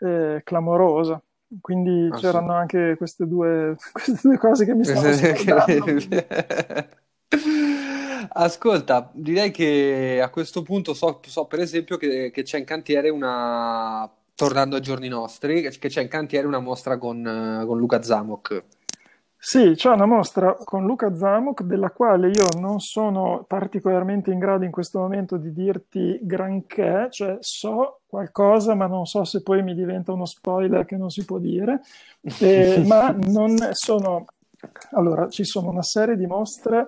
eh, 0.00 0.40
clamorosa. 0.44 1.20
Quindi 1.60 2.08
ah, 2.10 2.16
c'erano 2.16 2.52
sì. 2.52 2.58
anche 2.58 2.94
queste 2.96 3.26
due, 3.26 3.76
queste 3.92 4.18
due, 4.20 4.36
cose 4.36 4.64
che 4.64 4.74
mi 4.74 4.84
stanno 4.84 5.12
scordando. 5.14 5.94
Ascolta, 8.28 9.10
direi 9.12 9.50
che 9.50 10.20
a 10.22 10.28
questo 10.30 10.62
punto 10.62 10.94
so, 10.94 11.20
so 11.26 11.44
per 11.46 11.60
esempio 11.60 11.96
che, 11.96 12.30
che, 12.30 12.42
c'è 12.42 12.58
in 12.58 12.64
cantiere 12.64 13.08
una, 13.08 14.10
tornando 14.34 14.76
ai 14.76 14.82
giorni 14.82 15.08
nostri, 15.08 15.62
che 15.62 15.88
c'è 15.88 16.02
in 16.02 16.08
cantiere 16.08 16.46
una 16.46 16.60
mostra 16.60 16.98
con, 16.98 17.64
con 17.66 17.78
Luca 17.78 18.02
Zamok. 18.02 18.64
Sì, 19.38 19.74
c'è 19.76 19.90
una 19.90 20.06
mostra 20.06 20.56
con 20.64 20.84
Luca 20.84 21.14
Zamok 21.14 21.62
della 21.62 21.90
quale 21.90 22.30
io 22.30 22.48
non 22.58 22.80
sono 22.80 23.44
particolarmente 23.46 24.32
in 24.32 24.40
grado 24.40 24.64
in 24.64 24.72
questo 24.72 24.98
momento 24.98 25.36
di 25.36 25.52
dirti 25.52 26.18
granché, 26.22 27.06
cioè 27.10 27.36
so 27.40 28.00
qualcosa 28.06 28.74
ma 28.74 28.86
non 28.86 29.04
so 29.06 29.22
se 29.24 29.42
poi 29.42 29.62
mi 29.62 29.74
diventa 29.74 30.12
uno 30.12 30.24
spoiler 30.24 30.84
che 30.84 30.96
non 30.96 31.10
si 31.10 31.24
può 31.24 31.38
dire, 31.38 31.80
eh, 32.40 32.82
ma 32.86 33.14
non 33.28 33.56
sono... 33.72 34.24
Allora, 34.92 35.28
ci 35.28 35.44
sono 35.44 35.70
una 35.70 35.82
serie 35.82 36.16
di 36.16 36.26
mostre 36.26 36.86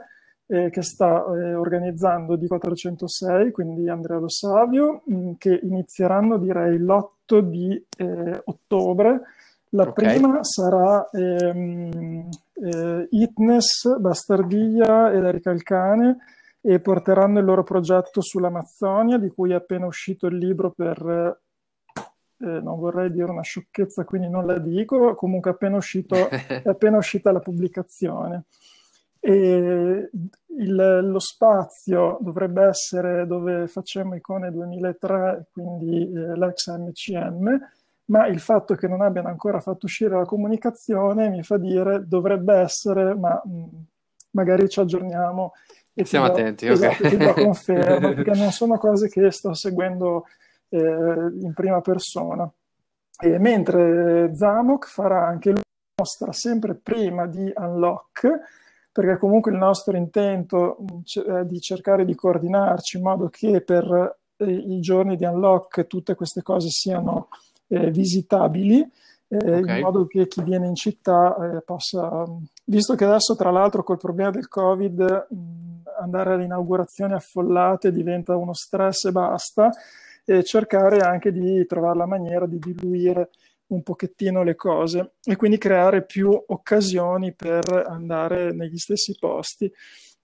eh, 0.51 0.71
che 0.71 0.83
sta 0.83 1.25
eh, 1.27 1.55
organizzando 1.55 2.37
D406, 2.37 3.51
quindi 3.51 3.89
Andrea 3.89 4.19
Lo 4.19 4.31
Savio, 4.31 5.03
mh, 5.05 5.15
mm, 5.15 5.33
che 5.37 5.61
inizieranno 5.63 6.39
direi 6.39 6.79
l'8 6.79 7.39
di 7.41 7.87
eh, 7.99 8.41
ottobre. 8.45 9.21
La 9.73 9.83
okay. 9.83 10.15
prima 10.15 10.43
sarà 10.43 11.09
ehm, 11.11 12.29
eh, 12.55 13.09
Itness, 13.11 13.99
Bastardiglia 13.99 15.13
e 15.13 15.21
la 15.21 15.31
Ricalcane, 15.31 16.17
e 16.63 16.81
porteranno 16.81 17.39
il 17.39 17.45
loro 17.45 17.63
progetto 17.63 18.23
sull'Amazzonia, 18.23 19.19
di 19.19 19.29
cui 19.29 19.53
è 19.53 19.55
appena 19.55 19.87
uscito 19.87 20.27
il 20.27 20.39
libro 20.39 20.71
per 20.71 21.39
eh, 22.41 22.61
non 22.61 22.79
vorrei 22.79 23.11
dire 23.11 23.31
una 23.31 23.43
sciocchezza, 23.43 24.05
quindi 24.05 24.29
non 24.29 24.47
la 24.47 24.59
dico, 24.59 25.15
comunque 25.15 25.51
appena 25.51 25.77
uscito, 25.77 26.29
è 26.31 26.63
appena 26.65 26.97
uscita 26.97 27.33
la 27.33 27.41
pubblicazione. 27.41 28.45
E 29.21 30.11
il, 30.59 31.01
lo 31.03 31.19
spazio 31.19 32.19
dovrebbe 32.21 32.65
essere 32.65 33.27
dove 33.27 33.67
facciamo 33.69 34.15
Icone 34.15 34.51
2003, 34.51 35.47
quindi 35.53 36.13
eh, 36.13 36.37
l'ex 36.37 36.69
MCM, 36.69 37.59
ma 38.07 38.27
il 38.27 38.41
fatto 38.41 38.75
che 38.75 38.89
non 38.89 39.03
abbiano 39.03 39.29
ancora 39.29 39.61
fatto 39.61 39.87
uscire 39.87 40.17
la 40.17 40.25
comunicazione 40.25 41.29
mi 41.29 41.43
fa 41.43 41.59
dire 41.59 42.07
dovrebbe 42.07 42.55
essere, 42.55 43.15
ma 43.15 43.41
mh, 43.45 43.67
magari 44.31 44.69
ci 44.69 44.81
aggiorniamo. 44.81 45.53
E 45.95 46.05
Siamo 46.05 46.27
do, 46.27 46.33
attenti, 46.33 46.67
esatto, 46.67 47.03
ok. 47.03 47.09
Ti 47.09 47.17
do 47.17 47.33
conferma, 47.35 48.13
perché 48.15 48.35
non 48.39 48.51
sono 48.51 48.79
cose 48.79 49.09
che 49.09 49.31
sto 49.31 49.53
seguendo 49.55 50.27
eh, 50.69 50.79
in 50.79 51.53
prima 51.55 51.81
persona. 51.81 52.51
E 53.21 53.39
mentre 53.39 54.31
Zamok 54.35 54.87
farà 54.87 55.27
anche 55.27 55.51
lui 55.51 55.63
mostra 55.97 56.33
sempre 56.33 56.77
prima 56.77 57.27
di 57.27 57.53
Unlock, 57.57 58.29
perché 58.99 59.17
comunque 59.17 59.53
il 59.53 59.59
nostro 59.59 59.97
intento 59.97 60.77
è 61.25 61.45
di 61.45 61.61
cercare 61.61 62.05
di 62.05 62.17
coordinarci 62.17 62.97
in 62.97 63.05
modo 63.05 63.29
che 63.29 63.61
per 63.61 64.17
eh, 64.37 64.51
i 64.51 64.81
giorni 64.81 65.15
di 65.15 65.25
Unlock 65.25 65.87
tutte 65.87 66.17
queste 66.17 66.43
cose 66.43 66.67
siano 66.69 67.29
eh, 67.69 67.93
visitabili, 67.93 68.81
eh, 69.29 69.37
okay. 69.37 69.77
in 69.77 69.85
modo 69.85 70.05
che 70.09 70.27
chi 70.27 70.43
viene 70.43 70.67
in 70.67 70.75
città 70.75 71.37
eh, 71.37 71.63
possa, 71.63 72.25
visto 72.65 72.97
che 72.97 73.05
adesso 73.05 73.37
tra 73.37 73.53
l'altro 73.53 73.85
col 73.85 73.99
problema 73.99 74.31
del 74.31 74.49
Covid 74.49 75.29
mh, 75.31 75.83
andare 76.01 76.33
alle 76.33 76.45
inaugurazioni 76.47 77.13
affollate 77.13 77.93
diventa 77.93 78.35
uno 78.35 78.53
stress 78.53 79.05
e 79.05 79.13
basta, 79.13 79.71
e 80.25 80.43
cercare 80.43 80.99
anche 81.03 81.31
di 81.31 81.65
trovare 81.67 81.99
la 81.99 82.07
maniera 82.07 82.47
di 82.47 82.59
diluire 82.59 83.31
un 83.69 83.83
pochettino 83.83 84.43
le 84.43 84.55
cose 84.55 85.13
e 85.25 85.37
quindi 85.37 85.59
creare 85.59 86.05
più 86.05 86.31
occasioni 86.31 87.35
per 87.35 87.85
andare 87.89 88.53
negli 88.53 88.77
stessi 88.77 89.17
posti. 89.19 89.71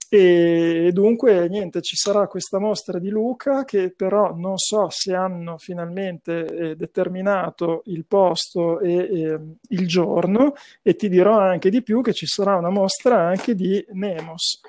E 0.09 0.91
dunque, 0.93 1.49
niente, 1.49 1.81
ci 1.81 1.97
sarà 1.97 2.29
questa 2.29 2.61
mostra 2.61 2.99
di 2.99 3.09
Luca 3.09 3.65
che 3.65 3.91
però 3.91 4.35
non 4.35 4.59
so 4.59 4.89
se 4.91 5.15
hanno 5.15 5.59
finalmente 5.59 6.45
eh, 6.45 6.77
determinato 6.77 7.83
il 7.87 8.05
posto 8.07 8.81
e 8.81 8.93
eh, 8.95 9.41
il 9.71 9.89
giorno 9.89 10.53
e 10.83 10.95
ti 10.95 11.09
dirò 11.09 11.39
anche 11.39 11.69
di 11.69 11.83
più 11.83 12.01
che 12.01 12.13
ci 12.13 12.27
sarà 12.27 12.55
una 12.55 12.71
mostra 12.71 13.27
anche 13.27 13.55
di 13.55 13.85
Nemos. 13.93 14.61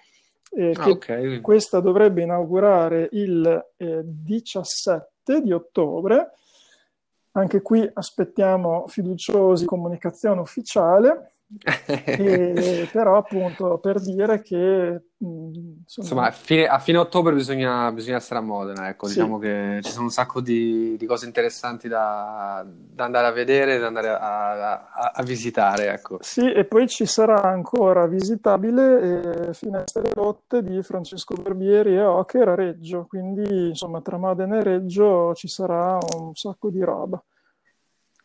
Eh, 0.49 0.71
ah, 0.73 0.89
okay. 0.89 1.41
Questa 1.41 1.79
dovrebbe 1.79 2.23
inaugurare 2.23 3.09
il 3.11 3.63
17 3.77 5.09
7 5.25 5.41
di 5.41 5.51
ottobre. 5.51 6.31
Anche 7.37 7.61
qui 7.61 7.87
aspettiamo 7.93 8.87
fiduciosi 8.87 9.65
comunicazione 9.65 10.39
ufficiale. 10.39 11.34
E, 11.47 12.89
però 12.91 13.17
appunto 13.17 13.77
per 13.77 14.01
dire 14.01 14.41
che 14.41 15.03
insomma, 15.19 15.83
insomma 15.85 16.25
a, 16.25 16.31
fine, 16.31 16.65
a, 16.65 16.79
fine, 16.79 16.97
ottobre 16.97 17.33
bisogna, 17.33 17.91
bisogna 17.91 18.17
essere 18.17 18.39
a 18.39 18.41
Modena 18.41 18.89
ecco 18.89 19.05
sì. 19.05 19.13
diciamo 19.13 19.37
che 19.37 19.79
ci 19.83 19.91
sono 19.91 20.05
un 20.05 20.09
sacco 20.09 20.41
di, 20.41 20.97
di 20.97 21.05
cose 21.05 21.27
interessanti 21.27 21.87
da, 21.87 22.65
da, 22.67 23.03
andare 23.05 23.27
a 23.27 23.31
vedere 23.31 23.77
da 23.77 23.87
andare 23.87 24.09
a, 24.09 24.73
a, 24.91 25.11
a, 25.13 25.23
visitare 25.23 25.93
ecco 25.93 26.17
sì 26.21 26.51
e 26.51 26.65
poi 26.65 26.87
ci 26.87 27.05
sarà 27.05 27.43
ancora 27.43 28.07
visitabile 28.07 29.49
eh, 29.49 29.53
Finestre 29.53 30.11
Rotte 30.13 30.63
di 30.63 30.81
Francesco 30.81 31.35
Barbieri 31.35 31.95
e 31.95 32.03
Ocher 32.03 32.47
a 32.47 32.55
Reggio 32.55 33.05
quindi 33.07 33.67
insomma 33.69 34.01
tra 34.01 34.17
Modena 34.17 34.57
e 34.57 34.63
Reggio 34.63 35.33
ci 35.35 35.47
sarà 35.47 35.99
un 36.17 36.33
sacco 36.33 36.71
di 36.71 36.81
roba 36.81 37.23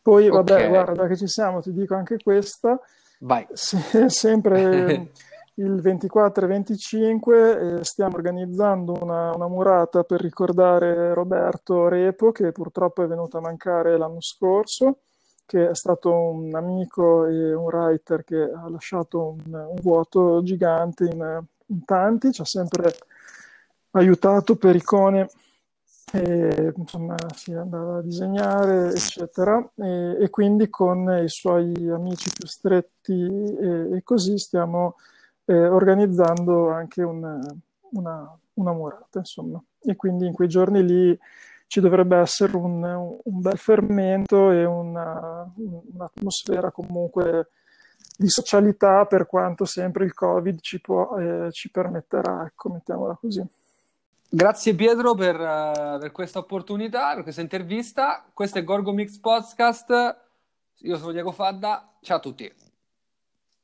poi 0.01 0.27
vabbè 0.27 0.53
okay. 0.53 0.67
guarda 0.69 1.07
che 1.07 1.15
ci 1.15 1.27
siamo 1.27 1.61
ti 1.61 1.71
dico 1.71 1.93
anche 1.93 2.17
questa 2.17 2.79
Vai. 3.23 3.45
Se, 3.53 3.77
sempre 4.09 5.11
il 5.55 5.81
24 5.81 6.45
e 6.45 6.47
25 6.47 7.79
eh, 7.79 7.83
stiamo 7.83 8.15
organizzando 8.15 8.97
una, 8.99 9.31
una, 9.35 9.47
murata 9.47 10.03
per 10.03 10.21
ricordare 10.21 11.13
Roberto 11.13 11.87
Repo, 11.87 12.31
che 12.31 12.51
purtroppo 12.51 13.03
è 13.03 13.07
venuto 13.07 13.37
a 13.37 13.41
mancare 13.41 13.97
l'anno 13.97 14.21
scorso, 14.21 15.01
che 15.45 15.69
è 15.69 15.75
stato 15.75 16.11
un 16.11 16.55
amico 16.55 17.25
e 17.27 17.53
un 17.53 17.65
writer 17.65 18.23
che 18.23 18.41
ha 18.41 18.67
lasciato 18.69 19.35
un, 19.45 19.53
un 19.53 19.75
vuoto 19.81 20.41
gigante 20.41 21.05
in, 21.05 21.43
in 21.67 21.85
tanti, 21.85 22.31
ci 22.31 22.41
ha 22.41 22.45
sempre 22.45 22.95
aiutato 23.91 24.55
per 24.55 24.75
icone 24.75 25.29
e, 26.11 26.73
insomma 26.75 27.15
si 27.33 27.53
andava 27.53 27.97
a 27.97 28.01
disegnare 28.01 28.89
eccetera. 28.89 29.57
E, 29.75 30.17
e, 30.19 30.29
quindi 30.29 30.69
con 30.69 31.21
i 31.23 31.29
suoi 31.29 31.73
amici 31.89 32.29
più 32.33 32.47
stretti 32.47 33.13
e, 33.13 33.97
e 33.97 34.01
così 34.03 34.37
stiamo 34.37 34.95
eh, 35.45 35.67
organizzando 35.67 36.69
anche 36.69 37.01
una, 37.03 37.39
una, 37.91 38.37
una, 38.55 38.73
murata 38.73 39.19
insomma. 39.19 39.61
E 39.81 39.95
quindi 39.95 40.25
in 40.27 40.33
quei 40.33 40.47
giorni 40.47 40.85
lì 40.85 41.19
ci 41.67 41.79
dovrebbe 41.79 42.17
essere 42.17 42.55
un, 42.55 42.83
un 42.83 43.41
bel 43.41 43.57
fermento 43.57 44.51
e 44.51 44.65
una, 44.65 45.49
un'atmosfera 45.55 46.71
comunque 46.71 47.49
di 48.17 48.29
socialità 48.29 49.05
per 49.05 49.25
quanto 49.25 49.65
sempre 49.65 50.05
il 50.05 50.13
covid 50.13 50.59
ci, 50.59 50.81
può, 50.81 51.17
eh, 51.17 51.49
ci 51.51 51.71
permetterà 51.71 52.45
ecco 52.45 52.69
mettiamola 52.69 53.17
così 53.19 53.43
Grazie 54.33 54.75
Pietro 54.75 55.13
per, 55.13 55.35
uh, 55.37 55.99
per, 55.99 56.13
questa 56.13 56.39
opportunità, 56.39 57.13
per 57.15 57.23
questa 57.23 57.41
intervista. 57.41 58.25
Questo 58.33 58.59
è 58.59 58.63
Gorgo 58.63 58.93
Mix 58.93 59.19
Podcast. 59.19 59.91
Io 60.83 60.95
sono 60.95 61.11
Diego 61.11 61.33
Fadda. 61.33 61.97
Ciao 61.99 62.15
a 62.15 62.21
tutti. 62.21 62.70